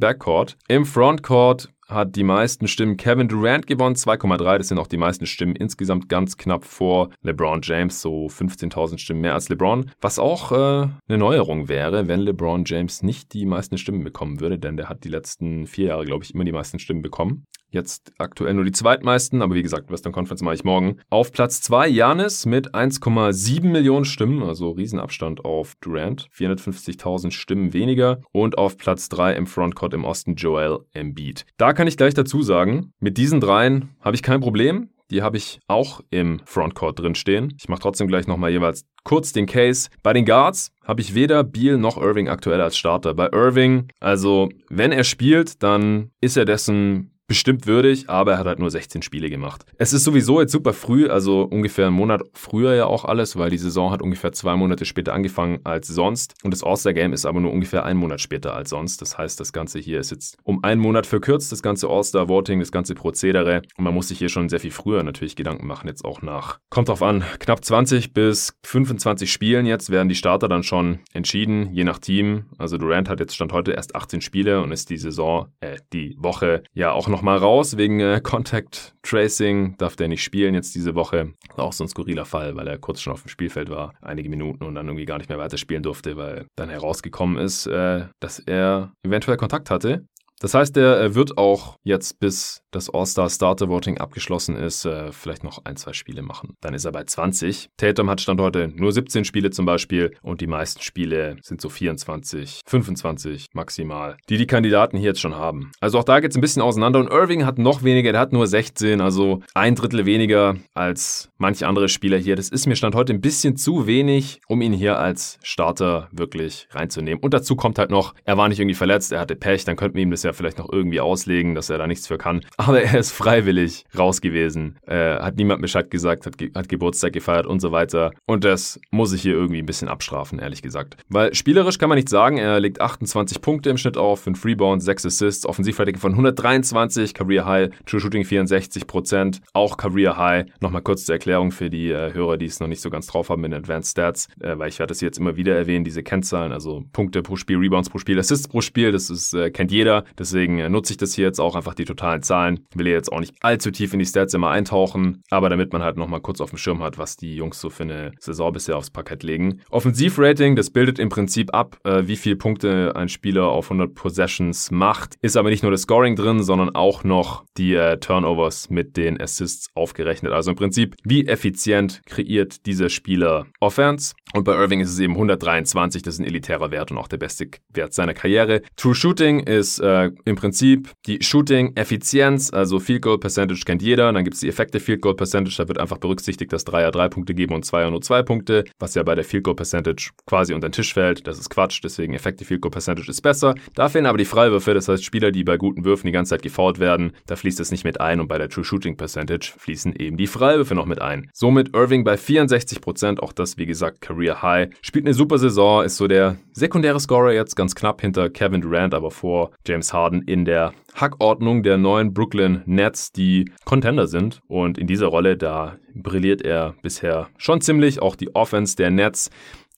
Backcourt. 0.00 0.56
Im 0.66 0.84
Frontcourt 0.84 1.68
hat 1.86 2.16
die 2.16 2.24
meisten 2.24 2.66
Stimmen 2.66 2.96
Kevin 2.96 3.28
Durant 3.28 3.68
gewonnen, 3.68 3.94
2,3. 3.94 4.58
Das 4.58 4.66
sind 4.66 4.78
auch 4.78 4.88
die 4.88 4.96
meisten 4.96 5.26
Stimmen 5.26 5.54
insgesamt 5.54 6.08
ganz 6.08 6.36
knapp 6.36 6.64
vor 6.64 7.10
LeBron 7.22 7.60
James, 7.62 8.00
so 8.00 8.26
15.000 8.26 8.98
Stimmen 8.98 9.20
mehr 9.20 9.34
als 9.34 9.48
LeBron. 9.48 9.92
Was 10.00 10.18
auch 10.18 10.50
äh, 10.50 10.88
eine 11.08 11.18
Neuerung 11.18 11.68
wäre, 11.68 12.08
wenn 12.08 12.20
LeBron 12.20 12.64
James 12.66 13.04
nicht 13.04 13.32
die 13.32 13.46
meisten 13.46 13.78
Stimmen 13.78 14.02
bekommen 14.02 14.40
würde, 14.40 14.58
denn 14.58 14.76
der 14.76 14.88
hat 14.88 15.04
die 15.04 15.08
letzten 15.08 15.68
vier 15.68 15.88
Jahre, 15.88 16.04
glaube 16.04 16.24
ich, 16.24 16.34
immer 16.34 16.44
die 16.44 16.52
meisten 16.52 16.80
Stimmen 16.80 17.02
bekommen. 17.02 17.44
Jetzt 17.70 18.12
aktuell 18.18 18.54
nur 18.54 18.64
die 18.64 18.72
zweitmeisten, 18.72 19.42
aber 19.42 19.54
wie 19.54 19.62
gesagt, 19.62 19.90
Western 19.90 20.12
Conference 20.12 20.42
mache 20.42 20.56
ich 20.56 20.64
morgen. 20.64 20.98
Auf 21.08 21.30
Platz 21.30 21.60
2 21.62 21.88
Janis 21.88 22.44
mit 22.44 22.74
1,7 22.74 23.64
Millionen 23.64 24.04
Stimmen, 24.04 24.42
also 24.42 24.70
Riesenabstand 24.70 25.44
auf 25.44 25.76
Durant, 25.80 26.28
450.000 26.36 27.30
Stimmen 27.30 27.72
weniger. 27.72 28.20
Und 28.32 28.58
auf 28.58 28.76
Platz 28.76 29.08
3 29.08 29.34
im 29.34 29.46
Frontcourt 29.46 29.94
im 29.94 30.04
Osten 30.04 30.34
Joel 30.34 30.80
Embiid. 30.92 31.46
Da 31.58 31.72
kann 31.72 31.86
ich 31.86 31.96
gleich 31.96 32.14
dazu 32.14 32.42
sagen, 32.42 32.92
mit 32.98 33.16
diesen 33.16 33.40
dreien 33.40 33.90
habe 34.00 34.16
ich 34.16 34.22
kein 34.22 34.40
Problem. 34.40 34.90
Die 35.10 35.22
habe 35.22 35.36
ich 35.36 35.58
auch 35.66 36.00
im 36.10 36.40
Frontcourt 36.44 37.00
drin 37.00 37.16
stehen. 37.16 37.54
Ich 37.58 37.68
mache 37.68 37.80
trotzdem 37.80 38.06
gleich 38.06 38.28
nochmal 38.28 38.50
jeweils 38.50 38.84
kurz 39.02 39.32
den 39.32 39.46
Case. 39.46 39.88
Bei 40.02 40.12
den 40.12 40.24
Guards 40.24 40.70
habe 40.84 41.00
ich 41.00 41.14
weder 41.14 41.42
Beal 41.42 41.78
noch 41.78 41.96
Irving 41.96 42.28
aktuell 42.28 42.60
als 42.60 42.76
Starter. 42.76 43.14
Bei 43.14 43.28
Irving, 43.32 43.88
also 43.98 44.48
wenn 44.68 44.92
er 44.92 45.04
spielt, 45.04 45.62
dann 45.62 46.10
ist 46.20 46.36
er 46.36 46.44
dessen 46.44 47.10
bestimmt 47.30 47.68
würdig, 47.68 48.10
aber 48.10 48.32
er 48.32 48.38
hat 48.38 48.46
halt 48.48 48.58
nur 48.58 48.72
16 48.72 49.02
Spiele 49.02 49.30
gemacht. 49.30 49.64
Es 49.78 49.92
ist 49.92 50.02
sowieso 50.02 50.40
jetzt 50.40 50.50
super 50.50 50.72
früh, 50.72 51.08
also 51.08 51.42
ungefähr 51.42 51.86
einen 51.86 51.94
Monat 51.94 52.22
früher 52.32 52.74
ja 52.74 52.86
auch 52.86 53.04
alles, 53.04 53.38
weil 53.38 53.50
die 53.50 53.56
Saison 53.56 53.92
hat 53.92 54.02
ungefähr 54.02 54.32
zwei 54.32 54.56
Monate 54.56 54.84
später 54.84 55.12
angefangen 55.12 55.60
als 55.62 55.86
sonst 55.86 56.34
und 56.42 56.52
das 56.52 56.64
All-Star-Game 56.64 57.12
ist 57.12 57.26
aber 57.26 57.38
nur 57.38 57.52
ungefähr 57.52 57.84
einen 57.84 58.00
Monat 58.00 58.20
später 58.20 58.56
als 58.56 58.70
sonst. 58.70 59.00
Das 59.00 59.16
heißt, 59.16 59.38
das 59.38 59.52
Ganze 59.52 59.78
hier 59.78 60.00
ist 60.00 60.10
jetzt 60.10 60.38
um 60.42 60.64
einen 60.64 60.80
Monat 60.80 61.06
verkürzt, 61.06 61.52
das 61.52 61.62
ganze 61.62 61.86
All-Star-Voting, 61.86 62.58
das 62.58 62.72
ganze 62.72 62.96
Prozedere 62.96 63.62
und 63.76 63.84
man 63.84 63.94
muss 63.94 64.08
sich 64.08 64.18
hier 64.18 64.28
schon 64.28 64.48
sehr 64.48 64.58
viel 64.58 64.72
früher 64.72 65.04
natürlich 65.04 65.36
Gedanken 65.36 65.68
machen, 65.68 65.86
jetzt 65.86 66.04
auch 66.04 66.22
nach, 66.22 66.58
kommt 66.68 66.88
drauf 66.88 67.00
an, 67.00 67.22
knapp 67.38 67.64
20 67.64 68.12
bis 68.12 68.54
25 68.64 69.30
Spielen 69.30 69.66
jetzt 69.66 69.90
werden 69.90 70.08
die 70.08 70.16
Starter 70.16 70.48
dann 70.48 70.64
schon 70.64 70.98
entschieden, 71.12 71.72
je 71.72 71.84
nach 71.84 72.00
Team. 72.00 72.46
Also 72.58 72.76
Durant 72.76 73.08
hat 73.08 73.20
jetzt 73.20 73.36
Stand 73.36 73.52
heute 73.52 73.70
erst 73.70 73.94
18 73.94 74.20
Spiele 74.20 74.60
und 74.62 74.72
ist 74.72 74.90
die 74.90 74.96
Saison, 74.96 75.46
äh, 75.60 75.76
die 75.92 76.16
Woche 76.18 76.64
ja 76.74 76.90
auch 76.90 77.06
nochmal 77.20 77.36
raus 77.36 77.76
wegen 77.76 78.00
äh, 78.00 78.18
Contact 78.22 78.94
Tracing, 79.02 79.76
darf 79.76 79.94
der 79.94 80.08
nicht 80.08 80.22
spielen 80.22 80.54
jetzt 80.54 80.74
diese 80.74 80.94
Woche. 80.94 81.34
Auch 81.58 81.74
so 81.74 81.84
ein 81.84 81.88
skurriler 81.88 82.24
Fall, 82.24 82.56
weil 82.56 82.66
er 82.66 82.78
kurz 82.78 83.02
schon 83.02 83.12
auf 83.12 83.20
dem 83.24 83.28
Spielfeld 83.28 83.68
war, 83.68 83.92
einige 84.00 84.30
Minuten 84.30 84.64
und 84.64 84.74
dann 84.74 84.86
irgendwie 84.86 85.04
gar 85.04 85.18
nicht 85.18 85.28
mehr 85.28 85.36
weiterspielen 85.36 85.82
durfte, 85.82 86.16
weil 86.16 86.46
dann 86.56 86.70
herausgekommen 86.70 87.36
ist, 87.36 87.66
äh, 87.66 88.06
dass 88.20 88.38
er 88.38 88.94
eventuell 89.02 89.36
Kontakt 89.36 89.68
hatte. 89.68 90.06
Das 90.40 90.54
heißt, 90.54 90.78
er 90.78 91.14
wird 91.14 91.36
auch 91.36 91.76
jetzt, 91.84 92.18
bis 92.20 92.62
das 92.70 92.88
All-Star 92.90 93.28
Starter 93.28 93.68
Voting 93.68 93.98
abgeschlossen 93.98 94.56
ist, 94.56 94.84
äh, 94.84 95.12
vielleicht 95.12 95.44
noch 95.44 95.64
ein, 95.64 95.76
zwei 95.76 95.92
Spiele 95.92 96.22
machen. 96.22 96.56
Dann 96.60 96.74
ist 96.74 96.84
er 96.84 96.92
bei 96.92 97.04
20. 97.04 97.70
Tatum 97.76 98.08
hat 98.08 98.20
Stand 98.20 98.40
heute 98.40 98.68
nur 98.68 98.92
17 98.92 99.24
Spiele 99.24 99.50
zum 99.50 99.66
Beispiel 99.66 100.14
und 100.22 100.40
die 100.40 100.46
meisten 100.46 100.80
Spiele 100.80 101.36
sind 101.42 101.60
so 101.60 101.68
24, 101.68 102.60
25 102.66 103.46
maximal, 103.52 104.16
die 104.28 104.36
die 104.36 104.46
Kandidaten 104.46 104.96
hier 104.96 105.08
jetzt 105.08 105.20
schon 105.20 105.34
haben. 105.34 105.72
Also 105.80 105.98
auch 105.98 106.04
da 106.04 106.20
geht 106.20 106.30
es 106.30 106.36
ein 106.36 106.40
bisschen 106.40 106.62
auseinander 106.62 107.00
und 107.00 107.10
Irving 107.10 107.44
hat 107.44 107.58
noch 107.58 107.82
weniger, 107.82 108.12
der 108.12 108.20
hat 108.20 108.32
nur 108.32 108.46
16, 108.46 109.00
also 109.00 109.40
ein 109.54 109.74
Drittel 109.74 110.06
weniger 110.06 110.56
als 110.74 111.30
manche 111.38 111.66
andere 111.66 111.88
Spieler 111.88 112.18
hier. 112.18 112.36
Das 112.36 112.48
ist 112.48 112.66
mir 112.66 112.76
Stand 112.76 112.94
heute 112.94 113.12
ein 113.12 113.20
bisschen 113.20 113.56
zu 113.56 113.86
wenig, 113.86 114.40
um 114.46 114.62
ihn 114.62 114.72
hier 114.72 114.98
als 114.98 115.38
Starter 115.42 116.08
wirklich 116.12 116.68
reinzunehmen. 116.70 117.22
Und 117.22 117.34
dazu 117.34 117.56
kommt 117.56 117.78
halt 117.78 117.90
noch, 117.90 118.14
er 118.24 118.36
war 118.36 118.48
nicht 118.48 118.60
irgendwie 118.60 118.74
verletzt, 118.74 119.12
er 119.12 119.20
hatte 119.20 119.36
Pech, 119.36 119.64
dann 119.64 119.76
könnten 119.76 119.96
wir 119.96 120.02
ihm 120.02 120.10
das 120.10 120.22
ja 120.22 120.32
vielleicht 120.32 120.58
noch 120.58 120.70
irgendwie 120.70 121.00
auslegen, 121.00 121.54
dass 121.54 121.70
er 121.70 121.78
da 121.78 121.86
nichts 121.86 122.06
für 122.06 122.18
kann. 122.20 122.42
Aber 122.66 122.82
er 122.82 122.98
ist 122.98 123.12
freiwillig 123.12 123.86
raus 123.96 124.20
gewesen, 124.20 124.76
äh, 124.86 125.14
hat 125.14 125.36
niemand 125.36 125.62
Bescheid 125.62 125.90
gesagt, 125.90 126.26
hat, 126.26 126.36
ge 126.36 126.50
hat 126.54 126.68
Geburtstag 126.68 127.14
gefeiert 127.14 127.46
und 127.46 127.60
so 127.60 127.72
weiter. 127.72 128.10
Und 128.26 128.44
das 128.44 128.78
muss 128.90 129.14
ich 129.14 129.22
hier 129.22 129.32
irgendwie 129.32 129.60
ein 129.60 129.66
bisschen 129.66 129.88
abstrafen, 129.88 130.38
ehrlich 130.38 130.60
gesagt. 130.60 130.98
Weil 131.08 131.34
spielerisch 131.34 131.78
kann 131.78 131.88
man 131.88 131.96
nicht 131.96 132.10
sagen, 132.10 132.36
er 132.36 132.60
legt 132.60 132.82
28 132.82 133.40
Punkte 133.40 133.70
im 133.70 133.78
Schnitt 133.78 133.96
auf, 133.96 134.20
5 134.20 134.44
Rebounds, 134.44 134.84
6 134.84 135.06
Assists, 135.06 135.46
Offensivrating 135.46 135.96
von 135.96 136.12
123, 136.12 137.14
Career 137.14 137.46
High, 137.46 137.70
True 137.86 137.98
Shooting 137.98 138.24
64%, 138.24 139.40
auch 139.54 139.78
Career 139.78 140.18
High. 140.18 140.44
Nochmal 140.60 140.82
kurz 140.82 141.06
zur 141.06 141.14
Erklärung 141.14 141.52
für 141.52 141.70
die 141.70 141.90
äh, 141.90 142.12
Hörer, 142.12 142.36
die 142.36 142.44
es 142.46 142.60
noch 142.60 142.68
nicht 142.68 142.82
so 142.82 142.90
ganz 142.90 143.06
drauf 143.06 143.30
haben 143.30 143.42
in 143.44 143.54
Advanced 143.54 143.92
Stats, 143.92 144.28
äh, 144.38 144.58
weil 144.58 144.68
ich 144.68 144.78
werde 144.78 144.90
das 144.90 145.00
jetzt 145.00 145.18
immer 145.18 145.36
wieder 145.36 145.56
erwähnen, 145.56 145.84
diese 145.84 146.02
Kennzahlen, 146.02 146.52
also 146.52 146.84
Punkte 146.92 147.22
pro 147.22 147.36
Spiel, 147.36 147.56
Rebounds 147.56 147.88
pro 147.88 147.96
Spiel, 147.96 148.18
Assists 148.18 148.48
pro 148.48 148.60
Spiel, 148.60 148.92
das 148.92 149.08
ist, 149.08 149.32
äh, 149.32 149.50
kennt 149.50 149.72
jeder. 149.72 150.04
Deswegen 150.18 150.58
äh, 150.58 150.68
nutze 150.68 150.92
ich 150.92 150.98
das 150.98 151.14
hier 151.14 151.24
jetzt 151.24 151.40
auch 151.40 151.56
einfach 151.56 151.74
die 151.74 151.86
totalen 151.86 152.22
Zahlen. 152.22 152.49
Will 152.74 152.86
jetzt 152.88 153.12
auch 153.12 153.20
nicht 153.20 153.34
allzu 153.40 153.70
tief 153.70 153.92
in 153.92 153.98
die 153.98 154.06
Stats 154.06 154.34
immer 154.34 154.50
eintauchen, 154.50 155.22
aber 155.30 155.48
damit 155.48 155.72
man 155.72 155.82
halt 155.82 155.96
nochmal 155.96 156.20
kurz 156.20 156.40
auf 156.40 156.50
dem 156.50 156.58
Schirm 156.58 156.82
hat, 156.82 156.98
was 156.98 157.16
die 157.16 157.36
Jungs 157.36 157.60
so 157.60 157.70
für 157.70 157.84
eine 157.84 158.12
Saison 158.18 158.52
bisher 158.52 158.76
aufs 158.76 158.90
Parkett 158.90 159.22
legen. 159.22 159.60
Offensivrating, 159.70 160.56
das 160.56 160.70
bildet 160.70 160.98
im 160.98 161.08
Prinzip 161.08 161.54
ab, 161.54 161.78
äh, 161.84 162.02
wie 162.06 162.16
viele 162.16 162.36
Punkte 162.36 162.94
ein 162.96 163.08
Spieler 163.08 163.48
auf 163.48 163.70
100 163.70 163.94
Possessions 163.94 164.70
macht. 164.70 165.16
Ist 165.22 165.36
aber 165.36 165.50
nicht 165.50 165.62
nur 165.62 165.72
das 165.72 165.82
Scoring 165.82 166.16
drin, 166.16 166.42
sondern 166.42 166.74
auch 166.74 167.04
noch 167.04 167.44
die 167.56 167.74
äh, 167.74 167.98
Turnovers 167.98 168.70
mit 168.70 168.96
den 168.96 169.20
Assists 169.20 169.68
aufgerechnet. 169.74 170.32
Also 170.32 170.50
im 170.50 170.56
Prinzip, 170.56 170.96
wie 171.04 171.26
effizient 171.26 172.02
kreiert 172.06 172.66
dieser 172.66 172.88
Spieler 172.88 173.46
Offense. 173.60 174.14
Und 174.32 174.44
bei 174.44 174.54
Irving 174.54 174.80
ist 174.80 174.90
es 174.90 174.98
eben 175.00 175.14
123, 175.14 176.02
das 176.02 176.14
ist 176.14 176.20
ein 176.20 176.24
elitärer 176.24 176.70
Wert 176.70 176.90
und 176.90 176.98
auch 176.98 177.08
der 177.08 177.18
beste 177.18 177.48
Wert 177.72 177.92
seiner 177.92 178.14
Karriere. 178.14 178.62
True 178.76 178.94
Shooting 178.94 179.40
ist 179.40 179.80
äh, 179.80 180.10
im 180.24 180.36
Prinzip 180.36 180.90
die 181.06 181.22
Shooting-Effizienz, 181.22 182.39
also 182.48 182.80
Field 182.80 183.02
Goal 183.02 183.18
Percentage 183.18 183.60
kennt 183.66 183.82
jeder. 183.82 184.10
Dann 184.10 184.24
gibt 184.24 184.34
es 184.34 184.40
die 184.40 184.48
Effekte 184.48 184.80
Field 184.80 185.02
Goal 185.02 185.14
Percentage, 185.14 185.56
da 185.58 185.68
wird 185.68 185.78
einfach 185.78 185.98
berücksichtigt, 185.98 186.52
dass 186.52 186.64
Dreier 186.64 186.90
drei 186.90 187.08
Punkte 187.08 187.34
geben 187.34 187.54
und 187.54 187.66
Zweier 187.66 187.90
nur 187.90 188.00
zwei 188.00 188.22
Punkte, 188.22 188.64
was 188.78 188.94
ja 188.94 189.02
bei 189.02 189.14
der 189.14 189.24
Field 189.24 189.44
Goal 189.44 189.56
Percentage 189.56 190.10
quasi 190.26 190.54
unter 190.54 190.68
den 190.68 190.72
Tisch 190.72 190.94
fällt. 190.94 191.26
Das 191.26 191.38
ist 191.38 191.50
Quatsch, 191.50 191.80
deswegen 191.84 192.14
Effekte 192.14 192.46
Field 192.46 192.62
Goal 192.62 192.70
Percentage 192.70 193.10
ist 193.10 193.20
besser. 193.20 193.54
Da 193.74 193.90
fehlen 193.90 194.06
aber 194.06 194.16
die 194.16 194.24
Freiwürfe, 194.24 194.72
das 194.72 194.88
heißt 194.88 195.04
Spieler, 195.04 195.30
die 195.30 195.44
bei 195.44 195.58
guten 195.58 195.84
Würfen 195.84 196.06
die 196.06 196.12
ganze 196.12 196.30
Zeit 196.30 196.42
gefault 196.42 196.78
werden, 196.78 197.12
da 197.26 197.36
fließt 197.36 197.60
es 197.60 197.70
nicht 197.70 197.84
mit 197.84 198.00
ein 198.00 198.20
und 198.20 198.28
bei 198.28 198.38
der 198.38 198.48
True 198.48 198.64
Shooting 198.64 198.96
Percentage 198.96 199.52
fließen 199.58 199.94
eben 199.96 200.16
die 200.16 200.26
Freiwürfe 200.26 200.74
noch 200.74 200.86
mit 200.86 201.02
ein. 201.02 201.28
Somit 201.34 201.74
Irving 201.74 202.04
bei 202.04 202.14
64%, 202.14 203.20
auch 203.20 203.32
das 203.32 203.58
wie 203.58 203.66
gesagt 203.66 204.00
Career 204.00 204.40
High, 204.40 204.70
spielt 204.80 205.04
eine 205.06 205.14
super 205.14 205.38
Saison, 205.38 205.84
ist 205.84 205.96
so 205.96 206.06
der 206.06 206.36
sekundäre 206.52 207.00
Scorer 207.00 207.32
jetzt 207.32 207.56
ganz 207.56 207.74
knapp 207.74 208.00
hinter 208.00 208.30
Kevin 208.30 208.60
Durant, 208.60 208.94
aber 208.94 209.10
vor 209.10 209.50
James 209.66 209.92
Harden 209.92 210.22
in 210.22 210.44
der 210.44 210.72
Hackordnung 210.94 211.62
der 211.62 211.78
neuen 211.78 212.12
Brooklyn 212.12 212.62
Nets, 212.66 213.12
die 213.12 213.50
Contender 213.64 214.06
sind. 214.06 214.40
Und 214.48 214.78
in 214.78 214.86
dieser 214.86 215.06
Rolle, 215.06 215.36
da 215.36 215.76
brilliert 215.94 216.42
er 216.42 216.74
bisher 216.82 217.28
schon 217.36 217.60
ziemlich. 217.60 218.02
Auch 218.02 218.16
die 218.16 218.34
Offense 218.34 218.76
der 218.76 218.90
Nets 218.90 219.30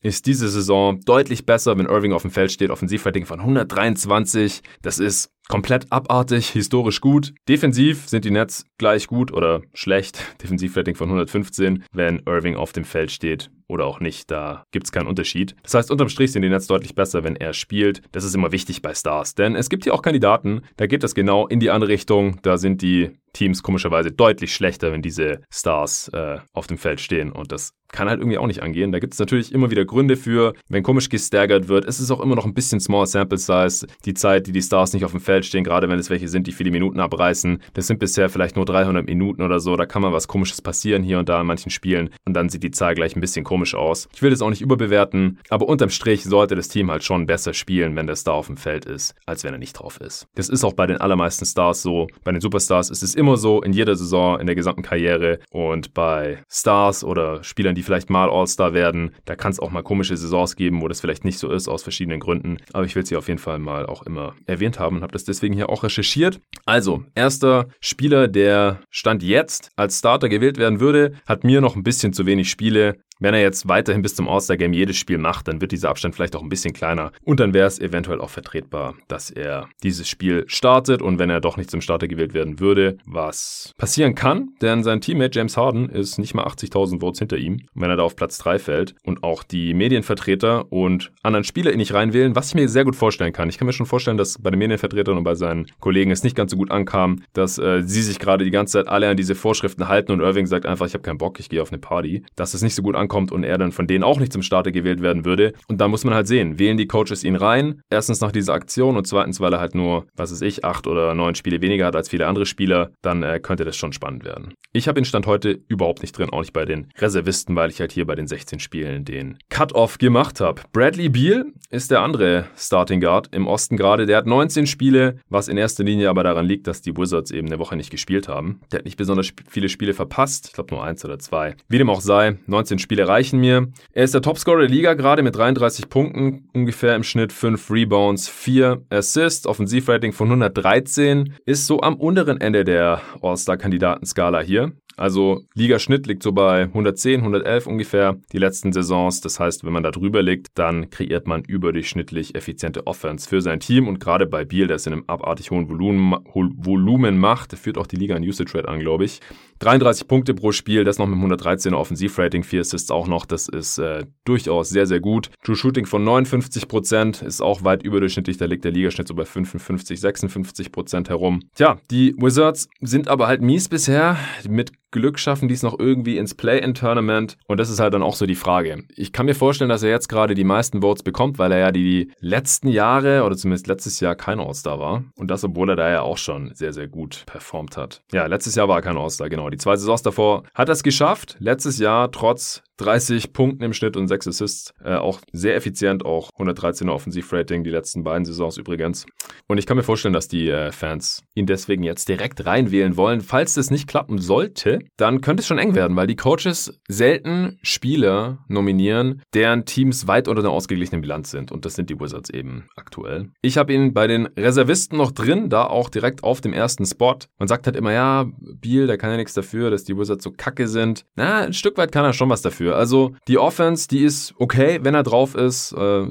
ist 0.03 0.27
diese 0.27 0.49
Saison 0.49 1.01
deutlich 1.01 1.47
besser, 1.47 1.79
wenn 1.79 1.87
Irving 1.87 2.13
auf 2.13 2.23
dem 2.23 2.31
Feld 2.31 2.51
steht. 2.51 2.71
Offensivrating 2.71 3.25
von 3.25 3.41
123. 3.41 4.63
Das 4.83 4.99
ist 4.99 5.31
komplett 5.49 5.91
abartig, 5.91 6.51
historisch 6.51 7.01
gut. 7.01 7.35
Defensiv 7.49 8.09
sind 8.09 8.25
die 8.25 8.31
Nets 8.31 8.65
gleich 8.79 9.07
gut 9.07 9.33
oder 9.33 9.63
schlecht. 9.75 10.19
Defensivrating 10.43 10.95
von 10.95 11.09
115, 11.09 11.85
wenn 11.93 12.23
Irving 12.27 12.57
auf 12.57 12.73
dem 12.73 12.85
Feld 12.85 13.11
steht 13.11 13.51
oder 13.69 13.87
auch 13.87 14.01
nicht. 14.01 14.31
Da 14.31 14.65
gibt 14.71 14.87
es 14.87 14.93
keinen 14.93 15.07
Unterschied. 15.07 15.57
Das 15.63 15.75
heißt, 15.75 15.91
unterm 15.91 16.09
Strich 16.09 16.33
sind 16.33 16.43
die 16.43 16.49
Nets 16.49 16.67
deutlich 16.67 16.95
besser, 16.95 17.25
wenn 17.25 17.37
er 17.37 17.53
spielt. 17.53 18.03
Das 18.13 18.25
ist 18.25 18.35
immer 18.35 18.53
wichtig 18.53 18.83
bei 18.83 18.95
Stars, 18.95 19.35
denn 19.35 19.57
es 19.57 19.69
gibt 19.69 19.85
hier 19.85 19.95
auch 19.95 20.03
Kandidaten, 20.03 20.63
da 20.77 20.87
geht 20.87 21.03
das 21.03 21.15
genau 21.15 21.47
in 21.47 21.61
die 21.61 21.71
andere 21.71 21.91
Richtung. 21.91 22.39
Da 22.43 22.59
sind 22.59 22.83
die 22.83 23.11
Teams 23.33 23.63
komischerweise 23.63 24.13
deutlich 24.13 24.55
schlechter, 24.55 24.93
wenn 24.93 25.03
diese 25.03 25.41
Stars 25.51 26.09
äh, 26.09 26.39
auf 26.53 26.67
dem 26.67 26.77
Feld 26.77 27.01
stehen. 27.01 27.33
Und 27.33 27.51
das 27.51 27.73
kann 27.91 28.09
halt 28.09 28.21
irgendwie 28.21 28.39
auch 28.39 28.47
nicht 28.47 28.63
angehen. 28.63 28.93
Da 28.93 28.99
gibt 28.99 29.15
es 29.15 29.21
natürlich 29.21 29.53
immer 29.53 29.71
wieder 29.71 29.85
Gründe 29.85 30.17
für, 30.17 30.55
wenn 30.69 30.83
komisch 30.83 31.09
gestaggert 31.09 31.69
wird. 31.69 31.85
Es 31.87 32.01
ist 32.01 32.11
auch 32.11 32.21
immer 32.21 32.35
noch 32.35 32.45
ein 32.45 32.55
bisschen 32.55 32.81
Small 32.81 33.07
Sample 33.07 33.39
Size. 33.39 33.87
Die 34.05 34.15
Zeit, 34.15 34.47
die 34.47 34.53
die 34.53 34.63
Stars 34.63 34.93
nicht 34.93 35.05
auf 35.05 35.13
dem 35.13 35.21
Feld 35.21 35.32
stehen, 35.41 35.65
gerade 35.65 35.89
wenn 35.89 35.99
es 35.99 36.11
welche 36.11 36.29
sind, 36.29 36.47
die 36.47 36.53
viele 36.53 36.71
Minuten 36.71 37.01
abreißen. 37.01 37.63
Das 37.73 37.87
sind 37.87 37.99
bisher 37.99 38.29
vielleicht 38.29 38.57
nur 38.57 38.67
300 38.67 39.07
Minuten 39.07 39.43
oder 39.43 39.61
so. 39.61 39.77
Da 39.77 39.87
kann 39.87 40.03
mal 40.03 40.13
was 40.13 40.29
Komisches 40.29 40.61
passieren 40.61 41.03
hier 41.03 41.19
und 41.19 41.29
da 41.29 41.41
in 41.41 41.47
manchen 41.47 41.71
Spielen. 41.71 42.11
Und 42.27 42.35
dann 42.35 42.49
sieht 42.51 42.63
die 42.63 42.71
Zahl 42.71 42.95
gleich 42.95 43.17
ein 43.17 43.21
bisschen 43.21 43.45
komisch 43.45 43.63
komisch 43.63 43.75
aus. 43.75 44.09
Ich 44.15 44.23
will 44.23 44.31
das 44.31 44.43
auch 44.43 44.51
nicht 44.51 44.61
überbewerten, 44.61 45.39
aber 45.49 45.69
unterm 45.69 45.91
Strich 45.91 46.25
sollte 46.25 46.57
das 46.57 46.69
Team 46.69 46.91
halt 46.91 47.05
schon 47.05 47.27
besser 47.27 47.55
spielen, 47.55 47.95
wenn 47.95 48.07
der 48.07 48.17
Star 48.17 48.35
auf 48.35 48.47
dem 48.47 48.57
Feld 48.57 48.85
ist, 48.87 49.15
als 49.27 49.45
wenn 49.45 49.53
er 49.53 49.59
nicht 49.59 49.75
drauf 49.75 50.01
ist. 50.01 50.27
Das 50.35 50.49
ist 50.49 50.65
auch 50.65 50.73
bei 50.73 50.87
den 50.87 50.97
allermeisten 50.97 51.45
Stars 51.45 51.83
so. 51.83 52.09
Bei 52.25 52.33
den 52.33 52.41
Superstars 52.41 52.91
ist 52.91 53.03
es 53.03 53.15
immer 53.15 53.37
so, 53.37 53.63
in 53.63 53.73
jeder 53.73 53.95
Saison, 53.95 54.41
in 54.41 54.47
der 54.47 54.57
gesamten 54.57 54.83
Karriere. 54.83 55.39
Und 55.51 55.95
bei 55.95 56.43
Stars 56.49 57.05
oder 57.05 57.45
Spielern, 57.45 57.75
die 57.75 57.83
vielleicht 57.83 58.11
mal 58.11 58.29
All-Star 58.29 58.75
werden, 58.75 59.13
da 59.27 59.37
kann 59.37 59.53
es 59.53 59.61
auch 59.61 59.71
mal 59.71 59.83
komische 59.83 60.17
Saisons 60.17 60.57
geben, 60.57 60.83
wo 60.83 60.89
das 60.89 61.01
vielleicht 61.01 61.25
nicht 61.25 61.39
so 61.39 61.51
ist, 61.51 61.69
aus 61.69 61.83
verschiedenen 61.83 62.19
Gründen. 62.19 62.57
Aber 62.73 62.85
ich 62.85 62.97
will 62.97 63.07
sie 63.07 63.17
auf 63.17 63.29
jeden 63.29 63.39
Fall 63.39 63.59
mal 63.59 63.87
auch 63.87 64.03
immer 64.03 64.35
erwähnt 64.47 64.79
haben 64.79 64.97
und 64.97 65.03
habe 65.03 65.13
das 65.13 65.22
deswegen 65.29 65.55
hier 65.55 65.69
auch 65.69 65.83
recherchiert. 65.83 66.41
Also, 66.65 67.05
erster 67.15 67.69
Spieler, 67.81 68.29
der 68.29 68.81
Stand 68.91 69.23
jetzt 69.23 69.71
als 69.77 69.99
Starter 69.99 70.29
gewählt 70.29 70.59
werden 70.59 70.81
würde, 70.81 71.15
hat 71.27 71.45
mir 71.45 71.61
noch 71.61 71.77
ein 71.77 71.83
bisschen 71.83 72.13
zu 72.13 72.27
wenig 72.27 72.51
Spiele. 72.51 72.97
Wenn 73.21 73.35
er 73.35 73.41
jetzt 73.41 73.69
weiterhin 73.69 74.03
bis 74.03 74.15
zum 74.15 74.29
All-Star-Game 74.29 74.73
jedes 74.73 74.97
Spiel 74.97 75.19
macht, 75.19 75.49
dann 75.49 75.61
wird 75.61 75.73
dieser 75.73 75.91
Abstand 75.91 76.15
vielleicht 76.15 76.35
auch 76.35 76.43
ein 76.43 76.49
bisschen 76.49 76.73
kleiner. 76.73 77.13
Und 77.23 77.41
dann 77.41 77.55
wäre 77.55 77.67
es 77.67 77.79
eventuell 77.79 78.21
auch 78.21 78.31
vertretbar, 78.31 78.95
dass 79.09 79.31
er 79.31 79.69
dieses 79.83 80.09
Spiel 80.09 80.45
startet. 80.49 81.03
Und 81.03 81.19
wenn 81.19 81.31
er 81.31 81.41
doch 81.41 81.57
nicht 81.57 81.71
zum 81.71 81.81
Starter 81.81 82.09
gewählt 82.09 82.35
werden 82.35 82.59
würde, 82.59 82.99
was 83.07 83.73
passieren 83.79 84.15
kann, 84.15 84.51
denn 84.61 84.83
sein 84.83 85.01
Teammate 85.01 85.39
James 85.39 85.57
Harden 85.57 85.89
ist 85.89 86.19
nicht 86.19 86.35
mal 86.35 86.45
80.000 86.47 87.01
Votes 87.01 87.21
hinter 87.21 87.37
ihm, 87.37 87.61
wenn 87.75 87.91
er 87.91 87.97
da 87.97 88.03
auf 88.03 88.17
Platz 88.17 88.39
3 88.39 88.59
fällt. 88.59 88.95
Und 89.05 89.23
auch 89.23 89.45
die 89.45 89.73
Medienvertreter 89.73 90.73
und 90.73 91.13
anderen 91.23 91.45
Spieler 91.45 91.73
ihn 91.73 91.79
nicht 91.79 91.95
reinwählen, 91.95 92.35
was 92.35 92.49
ich 92.49 92.55
mir 92.55 92.69
sehr 92.69 92.85
gut 92.85 92.97
vorstellen 92.97 93.33
kann. 93.33 93.49
Ich 93.49 93.59
kann 93.59 93.67
mir 93.67 93.73
schon 93.73 93.87
vorstellen, 93.87 94.17
dass 94.17 94.39
bei 94.41 94.51
den 94.51 94.59
Medienvertretern 94.59 95.17
und 95.17 95.25
bei 95.25 95.37
seinen 95.37 95.67
Kollegen 95.79 96.11
es 96.11 96.25
nicht 96.25 96.35
ganz 96.35 96.51
so 96.51 96.57
gut 96.57 96.73
ankam, 96.73 97.23
dass 97.35 97.59
äh, 97.59 97.83
sie 97.85 98.03
sich 98.03 98.19
gerade 98.19 98.45
die 98.45 98.51
ganze 98.51 98.73
Zeit 98.73 98.89
alle 98.89 99.09
an 99.09 99.17
diese 99.17 99.37
Vorschriften 99.37 99.87
halten 99.87 100.11
und 100.11 100.21
Irving 100.21 100.47
sagt 100.47 100.67
einfach, 100.67 100.87
ich 100.87 100.95
habe 100.95 101.03
keinen 101.03 101.19
Bock, 101.19 101.39
ich 101.39 101.49
gehe 101.49 101.63
auf 101.63 101.71
eine 101.71 101.79
Party, 101.79 102.25
dass 102.35 102.55
es 102.55 102.63
nicht 102.63 102.75
so 102.75 102.83
gut 102.83 102.97
ankommt 102.97 103.12
kommt 103.13 103.31
und 103.31 103.45
er 103.45 103.59
dann 103.59 103.73
von 103.73 103.87
denen 103.87 104.05
auch 104.05 104.19
nicht 104.19 104.33
zum 104.33 104.41
Starter 104.41 104.73
gewählt 104.73 105.03
werden 105.03 105.27
würde. 105.27 105.53
Und 105.69 105.83
da 105.83 105.87
muss 105.87 106.03
man 106.03 106.15
halt 106.15 106.27
sehen, 106.27 106.59
wählen 106.59 106.79
die 106.79 106.87
Coaches 106.87 107.25
ihn 107.25 107.37
rein. 107.37 107.83
Erstens 107.91 108.23
nach 108.23 108.33
dieser 108.33 108.55
Aktion 108.55 108.97
und 108.97 109.07
zweitens, 109.07 109.39
weil 109.39 109.53
er 109.53 109.61
halt 109.61 109.75
nur, 109.75 110.07
was 110.17 110.33
weiß 110.33 110.41
ich, 110.41 110.65
acht 110.65 110.87
oder 110.87 111.15
neun 111.15 111.35
Spiele 111.35 111.61
weniger 111.61 111.85
hat 111.85 111.95
als 111.95 112.09
viele 112.09 112.27
andere 112.27 112.47
Spieler, 112.47 112.91
dann 113.03 113.23
äh, 113.23 113.39
könnte 113.39 113.67
das 113.67 113.77
schon 113.77 113.93
spannend 113.93 114.25
werden. 114.25 114.55
Ich 114.73 114.89
habe 114.89 114.99
den 114.99 115.05
Stand 115.05 115.27
heute 115.27 115.61
überhaupt 115.69 116.01
nicht 116.01 116.17
drin, 116.17 116.31
auch 116.31 116.41
nicht 116.41 116.55
bei 116.55 116.65
den 116.65 116.89
Reservisten, 116.97 117.55
weil 117.55 117.69
ich 117.69 117.81
halt 117.81 117.93
hier 117.93 118.07
bei 118.07 118.15
den 118.15 118.27
16 118.27 118.61
Spielen 118.61 119.05
den 119.05 119.37
Cut-Off 119.51 119.99
gemacht 119.99 120.41
habe. 120.41 120.63
Bradley 120.73 121.11
Beal 121.11 121.45
ist 121.69 121.91
der 121.91 122.01
andere 122.01 122.47
Starting 122.57 123.03
Guard 123.03 123.29
im 123.33 123.47
Osten 123.47 123.77
gerade. 123.77 124.07
Der 124.07 124.17
hat 124.17 124.27
19 124.27 124.67
Spiele, 124.67 125.19
was 125.29 125.49
in 125.49 125.59
erster 125.59 125.85
Linie 125.85 126.09
aber 126.09 126.25
daran 126.25 126.47
liegt, 126.47 126.67
dass 126.67 126.81
die 126.81 126.97
Wizards 126.97 127.31
eben 127.31 127.49
eine 127.49 127.59
Woche 127.59 127.77
nicht 127.77 127.91
gespielt 127.91 128.27
haben. 128.27 128.63
Der 128.73 128.79
hat 128.79 128.87
nicht 128.87 128.97
besonders 128.97 129.35
viele 129.51 129.69
Spiele 129.69 129.93
verpasst. 129.93 130.47
Ich 130.47 130.53
glaube 130.55 130.75
nur 130.75 130.83
eins 130.83 131.05
oder 131.05 131.19
zwei. 131.19 131.57
Wie 131.69 131.77
dem 131.77 131.91
auch 131.91 132.01
sei, 132.01 132.39
19 132.47 132.79
Spiele 132.79 132.92
reichen 133.01 133.41
mir. 133.41 133.69
Er 133.93 134.05
ist 134.05 134.15
der 134.15 134.23
Topscorer 134.23 134.61
der 134.61 134.69
Liga 134.69 134.95
gerade 134.95 135.23
mit 135.23 135.35
33 135.35 135.89
Punkten, 135.89 136.49
ungefähr 136.53 136.95
im 136.95 137.03
Schnitt 137.03 137.33
5 137.33 137.71
Rebounds, 137.71 138.29
4 138.29 138.83
Assists, 138.91 139.47
Offensivrating 139.47 140.13
von 140.13 140.29
113, 140.29 141.35
ist 141.47 141.67
so 141.67 141.81
am 141.81 141.97
unteren 141.97 142.41
Ende 142.41 142.65
der 142.65 143.01
All-Star-Kandidatenskala 143.23 144.41
hier. 144.41 144.73
Also 145.03 145.41
Ligaschnitt 145.55 146.07
liegt 146.07 146.23
so 146.23 146.31
bei 146.31 146.63
110, 146.63 147.23
111 147.23 147.67
ungefähr 147.67 148.21
die 148.31 148.39
letzten 148.39 148.73
Saisons. 148.73 149.21
Das 149.21 149.41
heißt, 149.41 149.65
wenn 149.65 149.73
man 149.73 149.83
da 149.83 149.91
drüber 149.91 150.23
liegt, 150.23 150.57
dann 150.57 150.91
kreiert 150.91 151.27
man 151.27 151.43
überdurchschnittlich 151.43 152.37
effiziente 152.37 152.87
Offense 152.87 153.29
für 153.29 153.41
sein 153.41 153.59
Team. 153.59 153.89
Und 153.89 153.99
gerade 153.99 154.27
bei 154.27 154.45
Biel, 154.45 154.69
der 154.69 154.77
es 154.77 154.87
in 154.87 154.93
einem 154.93 155.03
abartig 155.09 155.51
hohen 155.51 155.69
Volumen, 155.69 156.15
Volumen 156.33 157.19
macht, 157.19 157.53
führt 157.59 157.79
auch 157.79 157.89
die 157.89 157.97
Liga 157.97 158.15
in 158.15 158.23
Usage 158.23 158.57
Rate 158.57 158.69
an, 158.69 158.79
glaube 158.79 159.05
ich. 159.05 159.19
33 159.59 160.07
Punkte 160.07 160.35
pro 160.35 160.53
Spiel, 160.53 160.85
das 160.85 160.99
noch 160.99 161.09
mit 161.09 161.19
113er 161.19 161.75
Offensivrating, 161.75 162.45
4 162.45 162.61
Assists 162.61 162.93
auch 162.93 163.09
noch. 163.09 163.27
Das 163.27 163.49
ist 163.49 163.79
äh, 163.79 164.05
durchaus 164.25 164.69
sehr, 164.69 164.87
sehr 164.87 165.01
gut. 165.01 165.31
True 165.43 165.57
Shooting 165.57 165.87
von 165.87 166.05
59 166.05 166.69
Prozent 166.69 167.23
ist 167.23 167.41
auch 167.41 167.65
weit 167.65 167.83
überdurchschnittlich. 167.83 168.37
Da 168.37 168.45
liegt 168.45 168.65
der 168.65 168.71
Ligaschnitt 168.71 169.09
so 169.09 169.17
bei 169.17 169.25
55, 169.25 170.01
56 170.01 170.71
Prozent 170.71 171.09
herum. 171.09 171.43
Tja, 171.57 171.79
die 171.91 172.15
Wizards 172.19 172.69
sind 172.81 173.09
aber 173.09 173.27
halt 173.27 173.43
mies 173.43 173.69
bisher. 173.69 174.17
Mit 174.49 174.71
Glück 174.93 175.19
schaffen 175.19 175.49
die 175.49 175.55
es 175.55 175.63
noch 175.63 175.79
irgendwie 175.79 176.19
ins 176.19 176.35
Play-in-Tournament. 176.35 177.39
Und 177.49 177.59
das 177.59 177.71
ist 177.71 177.81
halt 177.81 177.95
dann 177.95 178.03
auch 178.03 178.15
so 178.15 178.27
die 178.27 178.37
Frage. 178.37 178.85
Ich 178.95 179.13
kann 179.13 179.27
mir 179.27 179.35
vorstellen, 179.35 179.71
dass 179.71 179.83
er 179.83 179.91
jetzt 179.91 180.09
gerade 180.09 180.35
die 180.35 180.45
meisten 180.45 180.83
Votes 180.83 181.03
bekommt, 181.03 181.39
weil 181.39 181.51
er 181.51 181.59
ja 181.59 181.73
die 181.73 182.13
letzten 182.21 182.69
Jahre 182.69 183.25
oder 183.25 183.37
zumindest 183.37 183.67
letztes 183.67 183.99
Jahr 184.01 184.15
kein 184.15 184.39
All-Star 184.39 184.79
war. 184.79 185.05
Und 185.17 185.31
das, 185.31 185.43
obwohl 185.43 185.71
er 185.71 185.77
da 185.77 185.91
ja 185.91 186.03
auch 186.03 186.19
schon 186.19 186.55
sehr, 186.55 186.73
sehr 186.73 186.89
gut 186.89 187.25
performt 187.27 187.77
hat. 187.77 188.03
Ja, 188.13 188.27
letztes 188.27 188.55
Jahr 188.55 188.69
war 188.69 188.79
er 188.79 188.83
kein 188.83 188.97
All-Star, 188.97 189.29
genau. 189.29 189.51
Die 189.51 189.59
zwei 189.59 189.77
Saisons 189.77 190.03
davor 190.03 190.45
hat 190.55 190.69
er 190.69 190.75
es 190.75 190.83
geschafft. 190.83 191.37
Letztes 191.41 191.79
Jahr 191.79 192.13
trotz 192.13 192.63
30 192.83 193.33
Punkten 193.33 193.65
im 193.65 193.73
Schnitt 193.73 193.97
und 193.97 194.09
6 194.09 194.29
Assists. 194.29 194.75
Äh, 194.85 194.95
auch 194.95 195.21
sehr 195.33 195.57
effizient, 195.57 196.05
auch 196.05 196.31
113er 196.39 196.91
Offensivrating, 196.91 197.65
die 197.65 197.71
letzten 197.71 198.03
beiden 198.03 198.25
Saisons 198.25 198.59
übrigens. 198.59 199.07
Und 199.47 199.59
ich 199.59 199.67
kann 199.67 199.77
mir 199.77 199.83
vorstellen, 199.83 200.15
dass 200.15 200.29
die 200.29 200.49
äh, 200.49 200.73
Fans 200.73 201.23
ihn 201.35 201.47
deswegen 201.47 201.83
jetzt 201.83 202.09
direkt 202.09 202.45
reinwählen 202.45 202.97
wollen. 202.97 203.21
Falls 203.21 203.55
das 203.55 203.71
nicht 203.71 203.87
klappen 203.87 204.19
sollte, 204.19 204.81
dann 204.97 205.21
könnte 205.21 205.41
es 205.41 205.47
schon 205.47 205.59
eng 205.59 205.75
werden, 205.75 205.97
weil 205.97 206.07
die 206.07 206.17
Coaches 206.17 206.81
selten 206.89 207.59
Spieler 207.63 208.45
nominieren, 208.49 209.23
deren 209.35 209.65
Teams 209.65 210.07
weit 210.07 210.29
unter 210.29 210.43
der 210.43 210.51
ausgeglichenen 210.51 211.01
Bilanz 211.01 211.31
sind. 211.31 211.53
Und 211.53 211.65
das 211.65 211.75
sind 211.75 211.91
die 211.91 211.99
Wizards 211.99 212.31
eben 212.31 212.67
aktuell. 212.77 213.31
Ich 213.41 213.59
habe 213.59 213.73
ihn 213.73 213.93
bei 213.93 214.07
den 214.07 214.27
Reservisten 214.27 214.99
noch 214.99 215.13
drin, 215.13 215.49
da 215.49 215.65
auch 215.65 215.89
direkt 215.89 216.25
auf 216.25 216.41
dem 216.41 216.53
ersten 216.53 216.87
Spot. 216.87 217.17
Man 217.39 217.49
sagt 217.49 217.67
halt 217.67 217.77
immer, 217.77 217.93
ja, 217.93 218.27
Biel, 218.61 218.87
der 218.87 218.99
kann 218.99 219.11
ja 219.11 219.17
nichts 219.17 219.35
dafür, 219.35 219.71
dass 219.71 219.85
die 219.85 219.97
Wizards 219.97 220.25
so 220.25 220.33
kacke 220.37 220.69
sind. 220.69 221.05
Na, 221.17 221.41
ein 221.41 221.53
Stück 221.53 221.77
weit 221.79 221.93
kann 221.93 222.05
er 222.05 222.13
schon 222.13 222.31
was 222.31 222.43
dafür. 222.43 222.77
Also 222.77 223.15
die 223.29 223.39
Offense, 223.39 223.89
die 223.89 224.05
ist 224.05 224.35
okay, 224.39 224.81
wenn 224.83 224.95
er 224.95 225.03
drauf 225.03 225.35
ist. 225.35 225.73
Äh, 225.73 226.07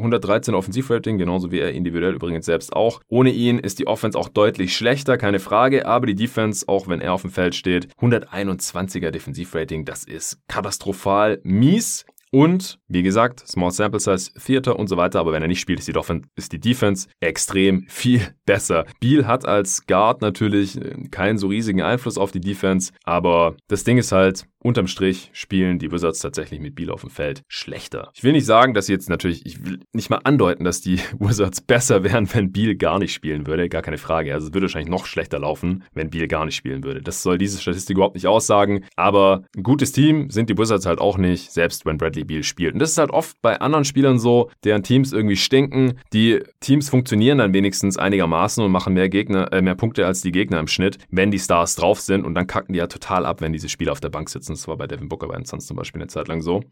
113 0.00 0.54
Offensivrating, 0.54 1.18
genauso 1.18 1.50
wie 1.50 1.60
er 1.60 1.72
individuell 1.72 2.14
übrigens 2.14 2.46
selbst 2.46 2.72
auch. 2.72 3.00
Ohne 3.08 3.30
ihn 3.30 3.58
ist 3.58 3.78
die 3.78 3.86
Offense 3.86 4.18
auch 4.18 4.28
deutlich 4.28 4.76
schlechter, 4.76 5.16
keine 5.16 5.38
Frage, 5.38 5.86
aber 5.86 6.06
die 6.06 6.14
Defense, 6.14 6.66
auch 6.68 6.88
wenn 6.88 7.00
er 7.00 7.12
auf 7.12 7.22
dem 7.22 7.30
Feld 7.30 7.54
steht, 7.54 7.88
121er 8.00 9.10
Defensivrating, 9.10 9.84
das 9.84 10.04
ist 10.04 10.38
katastrophal 10.48 11.40
mies. 11.42 12.04
Und, 12.32 12.78
wie 12.86 13.02
gesagt, 13.02 13.46
Small 13.46 13.72
Sample 13.72 13.98
Size, 13.98 14.32
Theater 14.34 14.78
und 14.78 14.86
so 14.86 14.96
weiter, 14.96 15.18
aber 15.18 15.32
wenn 15.32 15.42
er 15.42 15.48
nicht 15.48 15.60
spielt, 15.60 15.80
ist 15.80 15.88
die, 15.88 15.96
Offense, 15.96 16.28
ist 16.36 16.52
die 16.52 16.60
Defense 16.60 17.08
extrem 17.18 17.86
viel 17.88 18.20
besser. 18.46 18.86
Beal 19.00 19.26
hat 19.26 19.44
als 19.44 19.86
Guard 19.86 20.22
natürlich 20.22 20.78
keinen 21.10 21.38
so 21.38 21.48
riesigen 21.48 21.82
Einfluss 21.82 22.18
auf 22.18 22.30
die 22.30 22.40
Defense, 22.40 22.92
aber 23.02 23.56
das 23.66 23.82
Ding 23.82 23.98
ist 23.98 24.12
halt, 24.12 24.44
unterm 24.62 24.86
Strich 24.86 25.30
spielen 25.32 25.78
die 25.78 25.90
Wizards 25.90 26.20
tatsächlich 26.20 26.60
mit 26.60 26.74
Beal 26.74 26.90
auf 26.90 27.00
dem 27.00 27.10
Feld 27.10 27.42
schlechter. 27.48 28.10
Ich 28.14 28.22
will 28.22 28.32
nicht 28.32 28.46
sagen, 28.46 28.74
dass 28.74 28.88
jetzt 28.88 29.08
natürlich, 29.08 29.46
ich 29.46 29.64
will 29.64 29.80
nicht 29.92 30.10
mal 30.10 30.20
andeuten, 30.24 30.64
dass 30.64 30.80
die 30.80 31.00
Wizards 31.18 31.60
besser 31.60 32.04
wären, 32.04 32.32
wenn 32.32 32.52
Beal 32.52 32.76
gar 32.76 32.98
nicht 32.98 33.12
spielen 33.12 33.46
würde. 33.46 33.68
Gar 33.68 33.82
keine 33.82 33.98
Frage. 33.98 34.34
Also 34.34 34.48
es 34.48 34.54
würde 34.54 34.66
wahrscheinlich 34.66 34.90
noch 34.90 35.06
schlechter 35.06 35.38
laufen, 35.38 35.84
wenn 35.94 36.10
Beal 36.10 36.28
gar 36.28 36.44
nicht 36.44 36.56
spielen 36.56 36.84
würde. 36.84 37.00
Das 37.00 37.22
soll 37.22 37.38
diese 37.38 37.60
Statistik 37.60 37.96
überhaupt 37.96 38.14
nicht 38.14 38.26
aussagen. 38.26 38.84
Aber 38.96 39.44
ein 39.56 39.62
gutes 39.62 39.92
Team 39.92 40.30
sind 40.30 40.50
die 40.50 40.58
Wizards 40.58 40.86
halt 40.86 41.00
auch 41.00 41.16
nicht, 41.16 41.50
selbst 41.50 41.86
wenn 41.86 41.98
Bradley 41.98 42.24
Beal 42.24 42.42
spielt. 42.42 42.74
Und 42.74 42.80
das 42.80 42.90
ist 42.90 42.98
halt 42.98 43.10
oft 43.10 43.40
bei 43.42 43.60
anderen 43.60 43.84
Spielern 43.84 44.18
so, 44.18 44.50
deren 44.64 44.82
Teams 44.82 45.12
irgendwie 45.12 45.36
stinken. 45.36 45.98
Die 46.12 46.40
Teams 46.60 46.90
funktionieren 46.90 47.38
dann 47.38 47.54
wenigstens 47.54 47.96
einigermaßen 47.96 48.62
und 48.62 48.70
machen 48.70 48.94
mehr 48.94 49.08
Gegner, 49.08 49.52
äh, 49.52 49.62
mehr 49.62 49.74
Punkte 49.74 50.06
als 50.06 50.20
die 50.20 50.32
Gegner 50.32 50.60
im 50.60 50.68
Schnitt, 50.68 50.98
wenn 51.10 51.30
die 51.30 51.38
Stars 51.38 51.76
drauf 51.76 52.00
sind. 52.00 52.24
Und 52.24 52.34
dann 52.34 52.46
kacken 52.46 52.72
die 52.74 52.78
ja 52.78 52.86
total 52.86 53.24
ab, 53.24 53.40
wenn 53.40 53.52
diese 53.52 53.68
Spieler 53.68 53.92
auf 53.92 54.00
der 54.00 54.10
Bank 54.10 54.28
sitzen. 54.28 54.49
Das 54.54 54.68
war 54.68 54.76
bei 54.76 54.86
Devin 54.86 55.08
Booker 55.08 55.28
bei 55.28 55.36
den 55.36 55.44
Suns 55.44 55.66
zum 55.66 55.76
Beispiel 55.76 56.00
eine 56.00 56.08
Zeit 56.08 56.28
lang 56.28 56.40
so. 56.40 56.62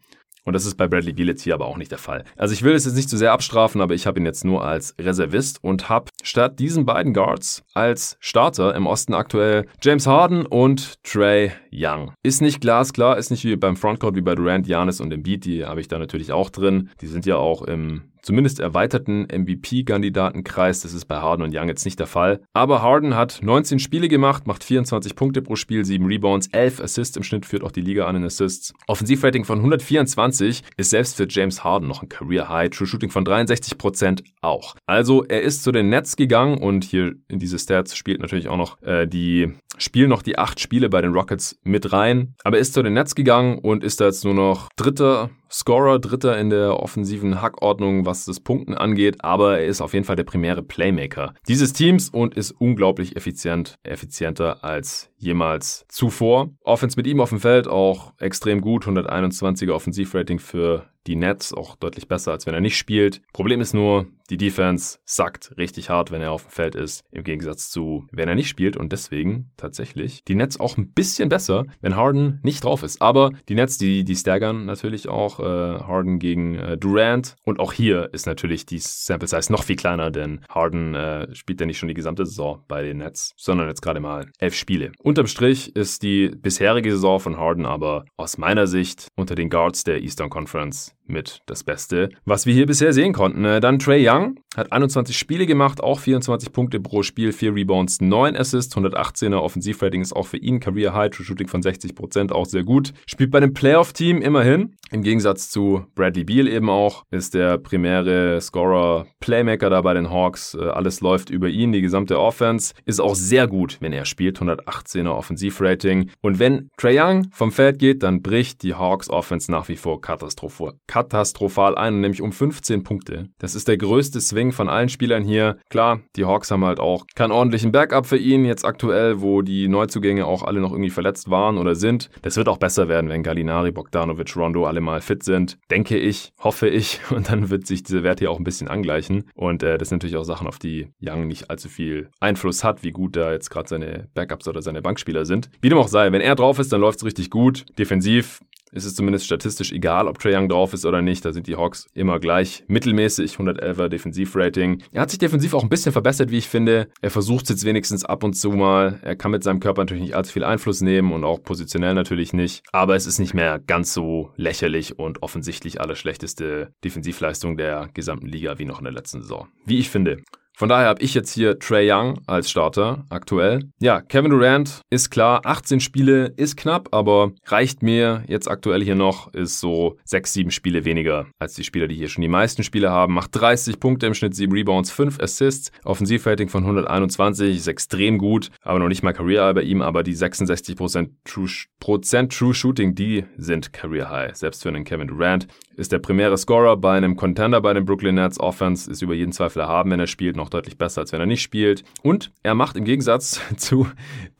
Und 0.45 0.53
das 0.53 0.65
ist 0.65 0.75
bei 0.75 0.87
Bradley 0.87 1.13
Beal 1.13 1.27
jetzt 1.27 1.43
hier 1.43 1.53
aber 1.53 1.67
auch 1.67 1.77
nicht 1.77 1.91
der 1.91 1.97
Fall. 1.97 2.23
Also 2.37 2.53
ich 2.53 2.63
will 2.63 2.73
es 2.73 2.85
jetzt 2.85 2.95
nicht 2.95 3.09
zu 3.09 3.17
sehr 3.17 3.33
abstrafen, 3.33 3.81
aber 3.81 3.93
ich 3.93 4.07
habe 4.07 4.19
ihn 4.19 4.25
jetzt 4.25 4.45
nur 4.45 4.63
als 4.63 4.95
Reservist 4.99 5.63
und 5.63 5.89
habe 5.89 6.09
statt 6.23 6.59
diesen 6.59 6.85
beiden 6.85 7.13
Guards 7.13 7.63
als 7.73 8.17
Starter 8.19 8.73
im 8.75 8.87
Osten 8.87 9.13
aktuell 9.13 9.67
James 9.81 10.07
Harden 10.07 10.45
und 10.45 11.03
Trey 11.03 11.51
Young. 11.71 12.13
Ist 12.23 12.41
nicht 12.41 12.61
glasklar, 12.61 13.17
ist 13.17 13.31
nicht 13.31 13.43
wie 13.43 13.55
beim 13.57 13.75
Frontcourt 13.75 14.15
wie 14.15 14.21
bei 14.21 14.35
Durant, 14.35 14.65
Giannis 14.65 15.01
und 15.01 15.11
Embiid, 15.11 15.45
die 15.45 15.65
habe 15.65 15.81
ich 15.81 15.87
da 15.87 15.99
natürlich 15.99 16.31
auch 16.31 16.49
drin. 16.49 16.89
Die 17.01 17.07
sind 17.07 17.25
ja 17.25 17.35
auch 17.35 17.61
im 17.61 18.03
zumindest 18.29 18.59
erweiterten 18.59 19.23
MVP-Kandidatenkreis. 19.23 20.81
Das 20.81 20.93
ist 20.93 21.05
bei 21.05 21.15
Harden 21.15 21.41
und 21.41 21.55
Young 21.55 21.67
jetzt 21.67 21.83
nicht 21.83 21.99
der 21.99 22.05
Fall. 22.05 22.41
Aber 22.53 22.83
Harden 22.83 23.15
hat 23.15 23.39
19 23.41 23.79
Spiele 23.79 24.07
gemacht, 24.07 24.45
macht 24.45 24.63
24 24.63 25.15
Punkte 25.15 25.41
pro 25.41 25.55
Spiel, 25.55 25.83
7 25.83 26.05
Rebounds, 26.05 26.45
11 26.51 26.79
Assists 26.79 27.17
im 27.17 27.23
Schnitt, 27.23 27.47
führt 27.47 27.63
auch 27.63 27.71
die 27.71 27.81
Liga 27.81 28.05
an 28.05 28.17
in 28.17 28.23
Assists. 28.23 28.75
Offensivrating 28.85 29.45
von 29.45 29.57
124 29.57 30.61
ist 30.77 30.91
selbst 30.91 31.17
für 31.17 31.25
James 31.27 31.63
Harden 31.63 31.87
noch 31.87 32.03
ein 32.03 32.09
Career 32.09 32.49
High. 32.49 32.69
True 32.69 32.85
Shooting 32.85 33.09
von 33.09 33.25
63% 33.25 34.21
auch. 34.41 34.75
Also 34.85 35.23
er 35.23 35.41
ist 35.41 35.63
zu 35.63 35.71
den 35.71 35.89
Nets 35.89 36.15
gegangen 36.15 36.59
und 36.59 36.83
hier 36.83 37.15
in 37.29 37.39
diese 37.39 37.57
Stats 37.57 37.97
spielt 37.97 38.21
natürlich 38.21 38.47
auch 38.47 38.57
noch 38.57 38.79
äh, 38.83 39.07
die 39.07 39.55
spielen 39.79 40.09
noch 40.09 40.21
die 40.21 40.37
acht 40.37 40.59
Spiele 40.59 40.89
bei 40.89 41.01
den 41.01 41.13
Rockets 41.13 41.57
mit 41.63 41.93
rein, 41.93 42.35
aber 42.43 42.59
ist 42.59 42.73
zu 42.73 42.83
den 42.83 42.93
Nets 42.93 43.15
gegangen 43.15 43.57
und 43.57 43.83
ist 43.83 44.01
da 44.01 44.05
jetzt 44.05 44.25
nur 44.25 44.33
noch 44.33 44.69
Dritter 44.75 45.31
Scorer, 45.51 45.99
Dritter 45.99 46.37
in 46.37 46.49
der 46.49 46.79
offensiven 46.79 47.41
Hackordnung, 47.41 48.05
was 48.05 48.25
das 48.25 48.39
Punkten 48.39 48.75
angeht, 48.75 49.23
aber 49.23 49.59
er 49.59 49.65
ist 49.65 49.81
auf 49.81 49.93
jeden 49.93 50.05
Fall 50.05 50.15
der 50.15 50.23
primäre 50.23 50.61
Playmaker 50.61 51.33
dieses 51.47 51.73
Teams 51.73 52.09
und 52.09 52.35
ist 52.35 52.51
unglaublich 52.51 53.15
effizient, 53.15 53.75
effizienter 53.83 54.63
als 54.63 55.08
jemals 55.19 55.85
zuvor. 55.89 56.49
Offense 56.63 56.97
mit 56.97 57.07
ihm 57.07 57.21
auf 57.21 57.29
dem 57.29 57.39
Feld 57.39 57.67
auch 57.67 58.13
extrem 58.19 58.61
gut, 58.61 58.85
121er 58.85 59.73
Offensivrating 59.73 60.39
für 60.39 60.87
die 61.07 61.15
Nets 61.15 61.53
auch 61.53 61.75
deutlich 61.75 62.07
besser, 62.07 62.31
als 62.31 62.45
wenn 62.45 62.53
er 62.53 62.61
nicht 62.61 62.77
spielt. 62.77 63.21
Problem 63.33 63.61
ist 63.61 63.73
nur, 63.73 64.07
die 64.29 64.37
Defense 64.37 64.99
sackt 65.05 65.57
richtig 65.57 65.89
hart, 65.89 66.11
wenn 66.11 66.21
er 66.21 66.31
auf 66.31 66.43
dem 66.43 66.51
Feld 66.51 66.75
ist, 66.75 67.03
im 67.11 67.23
Gegensatz 67.23 67.71
zu, 67.71 68.05
wenn 68.11 68.29
er 68.29 68.35
nicht 68.35 68.47
spielt. 68.47 68.77
Und 68.77 68.91
deswegen 68.91 69.49
tatsächlich 69.57 70.23
die 70.23 70.35
Nets 70.35 70.59
auch 70.59 70.77
ein 70.77 70.91
bisschen 70.91 71.29
besser, 71.29 71.65
wenn 71.81 71.95
Harden 71.95 72.39
nicht 72.43 72.63
drauf 72.63 72.83
ist. 72.83 73.01
Aber 73.01 73.31
die 73.47 73.55
Nets, 73.55 73.79
die, 73.79 74.03
die 74.03 74.15
staggern 74.15 74.65
natürlich 74.65 75.09
auch 75.09 75.39
äh, 75.39 75.43
Harden 75.43 76.19
gegen 76.19 76.55
äh, 76.55 76.77
Durant. 76.77 77.35
Und 77.43 77.59
auch 77.59 77.73
hier 77.73 78.13
ist 78.13 78.27
natürlich 78.27 78.67
die 78.67 78.77
Sample 78.77 79.27
Size 79.27 79.51
noch 79.51 79.63
viel 79.63 79.77
kleiner, 79.77 80.11
denn 80.11 80.41
Harden 80.47 80.93
äh, 80.93 81.33
spielt 81.33 81.59
ja 81.59 81.65
nicht 81.65 81.79
schon 81.79 81.89
die 81.89 81.95
gesamte 81.95 82.25
Saison 82.25 82.63
bei 82.67 82.83
den 82.83 82.97
Nets, 82.97 83.33
sondern 83.35 83.67
jetzt 83.67 83.81
gerade 83.81 83.99
mal 83.99 84.27
elf 84.37 84.53
Spiele. 84.53 84.91
Unterm 85.09 85.25
Strich 85.25 85.75
ist 85.75 86.03
die 86.03 86.29
bisherige 86.29 86.91
Saison 86.91 87.19
von 87.19 87.35
Harden 87.35 87.65
aber 87.65 88.05
aus 88.15 88.37
meiner 88.37 88.67
Sicht 88.67 89.07
unter 89.15 89.33
den 89.33 89.49
Guards 89.49 89.83
der 89.83 90.03
Eastern 90.03 90.29
Conference 90.29 90.93
mit 91.09 91.41
das 91.45 91.63
Beste, 91.63 92.09
was 92.25 92.45
wir 92.45 92.53
hier 92.53 92.65
bisher 92.65 92.93
sehen 92.93 93.13
konnten. 93.13 93.45
Äh, 93.45 93.59
dann 93.59 93.79
Trey 93.79 94.07
Young 94.07 94.39
hat 94.55 94.71
21 94.71 95.17
Spiele 95.17 95.45
gemacht, 95.45 95.81
auch 95.81 95.99
24 95.99 96.51
Punkte 96.51 96.79
pro 96.79 97.03
Spiel, 97.03 97.31
4 97.31 97.55
Rebounds, 97.55 98.01
9 98.01 98.35
Assists, 98.35 98.75
118er 98.75 99.37
Offensivrating 99.37 100.01
ist 100.01 100.15
auch 100.15 100.27
für 100.27 100.37
ihn 100.37 100.59
Career 100.59 100.93
High, 100.93 101.11
True 101.11 101.25
Shooting 101.25 101.47
von 101.47 101.61
60%, 101.61 102.31
auch 102.31 102.45
sehr 102.45 102.63
gut. 102.63 102.93
Spielt 103.05 103.31
bei 103.31 103.39
dem 103.39 103.53
Playoff-Team 103.53 104.21
immerhin, 104.21 104.75
im 104.91 105.03
Gegensatz 105.03 105.49
zu 105.49 105.85
Bradley 105.95 106.23
Beal 106.23 106.47
eben 106.47 106.69
auch, 106.69 107.05
ist 107.11 107.35
der 107.35 107.59
primäre 107.59 108.41
Scorer, 108.41 109.05
Playmaker 109.19 109.69
da 109.69 109.81
bei 109.81 109.93
den 109.93 110.09
Hawks. 110.09 110.55
Äh, 110.55 110.63
alles 110.63 111.01
läuft 111.01 111.29
über 111.29 111.47
ihn, 111.47 111.71
die 111.71 111.81
gesamte 111.81 112.19
Offense 112.19 112.73
ist 112.85 112.99
auch 112.99 113.15
sehr 113.15 113.47
gut, 113.47 113.77
wenn 113.81 113.93
er 113.93 114.05
spielt, 114.05 114.39
118er 114.39 115.11
Offensivrating. 115.11 116.09
Und 116.21 116.39
wenn 116.39 116.69
Trey 116.77 116.99
Young 116.99 117.27
vom 117.31 117.51
Feld 117.51 117.79
geht, 117.79 118.03
dann 118.03 118.21
bricht 118.21 118.63
die 118.63 118.73
Hawks 118.73 119.09
Offense 119.09 119.51
nach 119.51 119.67
wie 119.67 119.75
vor 119.75 120.01
katastrophal 120.01 120.73
katastrophal 121.03 121.75
ein, 121.75 122.01
nämlich 122.01 122.21
um 122.21 122.31
15 122.31 122.83
Punkte. 122.83 123.29
Das 123.39 123.55
ist 123.55 123.67
der 123.67 123.77
größte 123.77 124.21
Swing 124.21 124.51
von 124.51 124.69
allen 124.69 124.89
Spielern 124.89 125.23
hier. 125.23 125.57
Klar, 125.69 126.01
die 126.15 126.25
Hawks 126.25 126.51
haben 126.51 126.65
halt 126.65 126.79
auch 126.79 127.05
keinen 127.15 127.31
ordentlichen 127.31 127.71
Backup 127.71 128.05
für 128.05 128.17
ihn 128.17 128.45
jetzt 128.45 128.65
aktuell, 128.65 129.21
wo 129.21 129.41
die 129.41 129.67
Neuzugänge 129.67 130.25
auch 130.25 130.43
alle 130.43 130.59
noch 130.59 130.71
irgendwie 130.71 130.89
verletzt 130.89 131.29
waren 131.29 131.57
oder 131.57 131.75
sind. 131.75 132.09
Das 132.21 132.37
wird 132.37 132.47
auch 132.47 132.57
besser 132.57 132.87
werden, 132.87 133.09
wenn 133.09 133.23
Gallinari, 133.23 133.71
Bogdanovic, 133.71 134.35
Rondo 134.35 134.65
alle 134.65 134.81
mal 134.81 135.01
fit 135.01 135.23
sind. 135.23 135.57
Denke 135.71 135.97
ich, 135.97 136.31
hoffe 136.39 136.67
ich. 136.67 136.99
Und 137.09 137.29
dann 137.29 137.49
wird 137.49 137.67
sich 137.67 137.83
dieser 137.83 138.03
Wert 138.03 138.19
hier 138.19 138.31
auch 138.31 138.37
ein 138.37 138.43
bisschen 138.43 138.67
angleichen. 138.67 139.29
Und 139.35 139.63
äh, 139.63 139.77
das 139.77 139.89
sind 139.89 139.97
natürlich 139.97 140.17
auch 140.17 140.23
Sachen, 140.23 140.47
auf 140.47 140.59
die 140.59 140.87
Young 141.01 141.27
nicht 141.27 141.49
allzu 141.49 141.69
viel 141.69 142.09
Einfluss 142.19 142.63
hat, 142.63 142.83
wie 142.83 142.91
gut 142.91 143.15
da 143.15 143.31
jetzt 143.31 143.49
gerade 143.49 143.69
seine 143.69 144.07
Backups 144.13 144.47
oder 144.47 144.61
seine 144.61 144.81
Bankspieler 144.81 145.25
sind. 145.25 145.49
Wie 145.61 145.69
dem 145.69 145.77
auch 145.77 145.87
sei, 145.87 146.11
wenn 146.11 146.21
er 146.21 146.35
drauf 146.35 146.59
ist, 146.59 146.71
dann 146.71 146.81
läuft 146.81 146.99
es 146.99 147.05
richtig 147.05 147.29
gut. 147.29 147.65
Defensiv 147.77 148.41
ist 148.71 148.85
es 148.85 148.95
zumindest 148.95 149.25
statistisch 149.25 149.71
egal, 149.71 150.07
ob 150.07 150.19
Trae 150.19 150.35
Young 150.35 150.49
drauf 150.49 150.73
ist 150.73 150.85
oder 150.85 151.01
nicht. 151.01 151.25
Da 151.25 151.33
sind 151.33 151.47
die 151.47 151.55
Hawks 151.55 151.87
immer 151.93 152.19
gleich 152.19 152.63
mittelmäßig, 152.67 153.35
111er 153.35 153.87
Defensivrating. 153.87 154.83
Er 154.91 155.01
hat 155.01 155.09
sich 155.09 155.19
defensiv 155.19 155.53
auch 155.53 155.63
ein 155.63 155.69
bisschen 155.69 155.91
verbessert, 155.91 156.31
wie 156.31 156.37
ich 156.37 156.47
finde. 156.47 156.89
Er 157.01 157.11
versucht 157.11 157.43
es 157.43 157.49
jetzt 157.49 157.65
wenigstens 157.65 158.05
ab 158.05 158.23
und 158.23 158.33
zu 158.33 158.51
mal. 158.51 158.99
Er 159.01 159.15
kann 159.15 159.31
mit 159.31 159.43
seinem 159.43 159.59
Körper 159.59 159.81
natürlich 159.81 160.03
nicht 160.03 160.15
allzu 160.15 160.33
viel 160.33 160.43
Einfluss 160.43 160.81
nehmen 160.81 161.11
und 161.11 161.23
auch 161.23 161.41
positionell 161.41 161.93
natürlich 161.93 162.33
nicht. 162.33 162.63
Aber 162.71 162.95
es 162.95 163.05
ist 163.05 163.19
nicht 163.19 163.33
mehr 163.33 163.59
ganz 163.59 163.93
so 163.93 164.31
lächerlich 164.35 164.99
und 164.99 165.23
offensichtlich 165.23 165.81
allerschlechteste 165.81 166.73
Defensivleistung 166.83 167.57
der 167.57 167.89
gesamten 167.93 168.27
Liga 168.27 168.59
wie 168.59 168.65
noch 168.65 168.79
in 168.79 168.85
der 168.85 168.93
letzten 168.93 169.21
Saison. 169.21 169.47
Wie 169.65 169.79
ich 169.79 169.89
finde. 169.89 170.17
Von 170.59 170.67
daher 170.67 170.89
habe 170.89 171.01
ich 171.01 171.13
jetzt 171.13 171.31
hier 171.31 171.57
Trey 171.57 171.89
Young 171.89 172.19
als 172.27 172.51
Starter 172.51 173.05
aktuell. 173.09 173.69
Ja, 173.79 174.01
Kevin 174.01 174.31
Durant 174.31 174.81
ist 174.89 175.09
klar, 175.09 175.39
18 175.45 175.79
Spiele 175.79 176.33
ist 176.35 176.57
knapp, 176.57 176.89
aber 176.91 177.31
reicht 177.45 177.81
mir 177.81 178.25
jetzt 178.27 178.49
aktuell 178.49 178.83
hier 178.83 178.95
noch, 178.95 179.33
ist 179.33 179.61
so 179.61 179.95
6, 180.03 180.33
7 180.33 180.51
Spiele 180.51 180.83
weniger 180.83 181.27
als 181.39 181.53
die 181.53 181.63
Spieler, 181.63 181.87
die 181.87 181.95
hier 181.95 182.09
schon 182.09 182.23
die 182.23 182.27
meisten 182.27 182.63
Spiele 182.63 182.91
haben. 182.91 183.13
Macht 183.13 183.39
30 183.39 183.79
Punkte 183.79 184.07
im 184.07 184.13
Schnitt, 184.13 184.35
7 184.35 184.51
Rebounds, 184.51 184.91
5 184.91 185.21
Assists. 185.21 185.71
Offensivrating 185.85 186.49
von 186.49 186.63
121 186.63 187.55
ist 187.55 187.67
extrem 187.67 188.17
gut, 188.17 188.49
aber 188.61 188.79
noch 188.79 188.89
nicht 188.89 189.01
mal 189.01 189.13
Career 189.13 189.45
High 189.45 189.55
bei 189.55 189.61
ihm, 189.61 189.81
aber 189.81 190.03
die 190.03 190.13
66% 190.13 191.07
True, 191.23 191.47
Prozent 191.79 192.37
True 192.37 192.53
Shooting, 192.53 192.95
die 192.95 193.23
sind 193.37 193.71
Career 193.71 194.09
High, 194.09 194.35
selbst 194.35 194.63
für 194.63 194.67
einen 194.67 194.83
Kevin 194.83 195.07
Durant 195.07 195.47
ist 195.79 195.93
der 195.93 195.99
primäre 195.99 196.37
Scorer 196.37 196.75
bei 196.75 196.97
einem 196.97 197.15
Contender 197.15 197.61
bei 197.61 197.73
den 197.73 197.85
Brooklyn 197.85 198.15
Nets. 198.15 198.39
Offense 198.39 198.91
ist 198.91 199.01
über 199.01 199.13
jeden 199.13 199.31
Zweifel 199.31 199.61
erhaben, 199.61 199.91
wenn 199.91 199.99
er 199.99 200.07
spielt, 200.07 200.35
noch 200.35 200.49
deutlich 200.49 200.77
besser, 200.77 201.01
als 201.01 201.13
wenn 201.13 201.21
er 201.21 201.25
nicht 201.25 201.41
spielt. 201.41 201.83
Und 202.03 202.31
er 202.43 202.53
macht 202.53 202.75
im 202.75 202.83
Gegensatz 202.83 203.41
zu 203.57 203.87